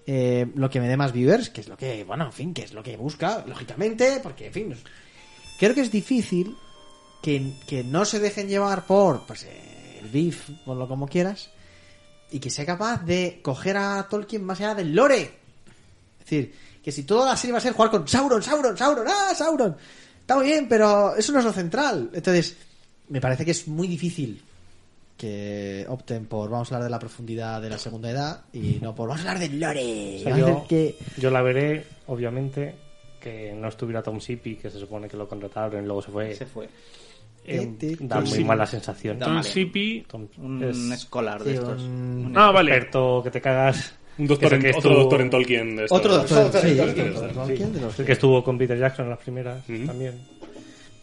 [0.07, 2.63] eh, lo que me dé más viewers, que es lo que, bueno, en fin, que
[2.63, 4.75] es lo que busca, lógicamente, porque, en fin,
[5.59, 6.57] creo que es difícil
[7.21, 9.47] que, que no se dejen llevar por pues,
[10.01, 11.51] el beef, ponlo como quieras,
[12.31, 15.23] y que sea capaz de coger a Tolkien más allá del lore.
[15.23, 19.07] Es decir, que si toda la serie va a ser jugar con Sauron, Sauron, Sauron,
[19.09, 19.77] ah, Sauron,
[20.21, 22.11] está muy bien, pero eso no es lo central.
[22.13, 22.57] Entonces,
[23.09, 24.43] me parece que es muy difícil
[25.17, 28.95] que opten por vamos a hablar de la profundidad de la segunda edad y no
[28.95, 30.17] por vamos a hablar del lore.
[30.21, 32.75] O sea, Vamos a yo, hacer que yo la veré, obviamente,
[33.21, 36.35] que no estuviera Tom Sippy, que se supone que lo contrataron y luego se fue.
[36.35, 36.69] Se fue.
[37.49, 39.19] Eh, Eh, da muy mala sensación.
[39.19, 41.83] Tom Sippy Tom- Un es escolar de Sí, estos.
[41.83, 43.95] un- Un ah vale experto que te cagas.
[44.19, 45.77] Un doctor que en- otro estuvo- doctor en Tolkien.
[45.77, 45.99] de estos.
[45.99, 47.23] Otro doctor, sí, de otro estos.
[47.23, 47.55] doctor.
[47.55, 50.15] ¿Quién de los El que estuvo con Peter Jackson en las primeras también.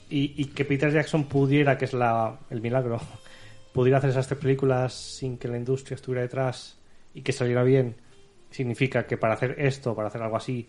[0.09, 2.99] Y, y que Peter Jackson pudiera, que es la, el milagro,
[3.73, 6.77] pudiera hacer esas tres películas sin que la industria estuviera detrás
[7.13, 7.95] y que saliera bien,
[8.51, 10.67] significa que para hacer esto, para hacer algo así,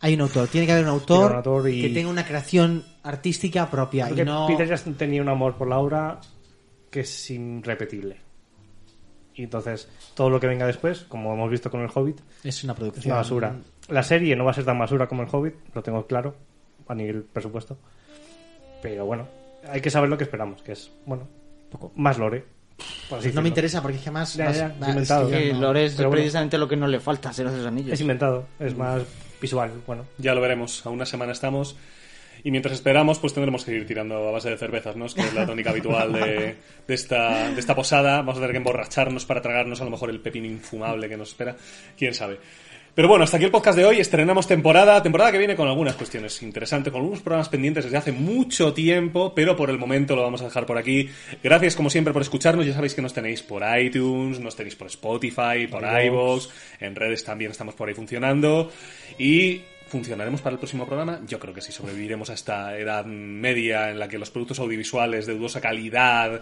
[0.00, 2.26] Hay un autor, tiene que haber un autor, Tiene un autor y- que tenga una
[2.26, 6.20] creación artística propia Porque y no Peter Jackson tenía un amor por la obra
[6.90, 8.18] que es irrepetible.
[9.34, 12.72] Y entonces, todo lo que venga después, como hemos visto con el Hobbit, es una
[12.74, 13.56] es producción una basura.
[13.88, 16.36] La serie no va a ser tan basura como el Hobbit, lo tengo claro,
[16.86, 17.76] a nivel presupuesto.
[18.82, 19.26] Pero bueno,
[19.68, 21.26] hay que saber lo que esperamos, que es, bueno,
[21.70, 22.44] poco más lore.
[23.34, 25.28] No me interesa porque es que más, Ya, más- ya, más- inventado.
[25.30, 26.20] es que no- Lore es Pero bueno.
[26.20, 27.92] precisamente lo que no le falta a Señor de los Anillos.
[27.92, 29.02] Es inventado, es más
[29.44, 30.06] visual, bueno.
[30.16, 30.84] Ya lo veremos.
[30.86, 31.76] A una semana estamos.
[32.42, 35.06] Y mientras esperamos, pues tendremos que ir tirando a base de cervezas, ¿no?
[35.06, 36.56] Que es la tónica habitual de,
[36.86, 38.16] de esta, de esta posada.
[38.18, 41.28] Vamos a tener que emborracharnos para tragarnos a lo mejor el pepino infumable que nos
[41.28, 41.56] espera.
[41.96, 42.38] Quién sabe.
[42.94, 43.98] Pero bueno, hasta aquí el podcast de hoy.
[43.98, 48.12] Estrenamos temporada, temporada que viene con algunas cuestiones interesantes, con algunos programas pendientes desde hace
[48.12, 51.08] mucho tiempo, pero por el momento lo vamos a dejar por aquí.
[51.42, 52.64] Gracias como siempre por escucharnos.
[52.64, 56.48] Ya sabéis que nos tenéis por iTunes, nos tenéis por Spotify, por iVoox,
[56.78, 58.70] en redes también estamos por ahí funcionando
[59.18, 61.20] y ¿Funcionaremos para el próximo programa?
[61.28, 65.26] Yo creo que sí, sobreviviremos a esta edad media en la que los productos audiovisuales
[65.26, 66.40] de dudosa calidad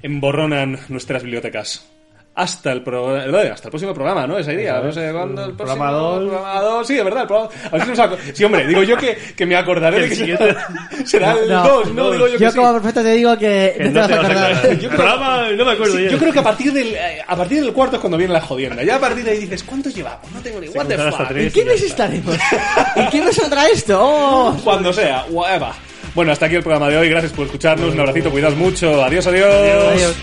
[0.00, 1.97] emborronan nuestras bibliotecas.
[2.38, 4.38] Hasta el, pro- hasta el próximo programa, ¿no?
[4.38, 4.80] Esa idea.
[4.80, 5.44] No sé cuándo.
[5.44, 6.18] El próximo Programa dos.
[6.28, 6.86] programa dos.
[6.86, 7.22] Sí, de verdad.
[7.22, 7.50] El programa...
[7.64, 10.14] A ver si nos aco- Sí, hombre, digo yo que, que me acordaré de que
[10.14, 10.66] será,
[11.04, 12.10] será el No, 2, ¿no?
[12.12, 12.56] Digo yo que Yo sí.
[12.56, 14.70] como perfecto te digo que, Que no te vas a acordar.
[14.78, 16.10] Yo creo- Programa, no me acuerdo Sí, ya.
[16.10, 18.40] yo creo que a partir del eh, a partir del cuarto es cuando viene la
[18.40, 18.84] jodienda.
[18.84, 20.30] Ya a partir de ahí dices, ¿cuántos llevamos?
[20.32, 21.30] No tengo ni what the fuck.
[21.32, 22.36] ¿En qué mes estaremos?
[22.94, 23.98] ¿En qué mes saldrá esto?
[24.00, 24.56] ¡Oh!
[24.64, 25.70] Cuando sea, whatever.
[26.14, 27.08] Bueno, hasta aquí el programa de hoy.
[27.10, 27.92] Gracias por escucharnos.
[27.94, 29.04] Un abracito, cuidaos mucho.
[29.04, 29.52] Adiós, adiós.
[29.52, 30.14] Adiós.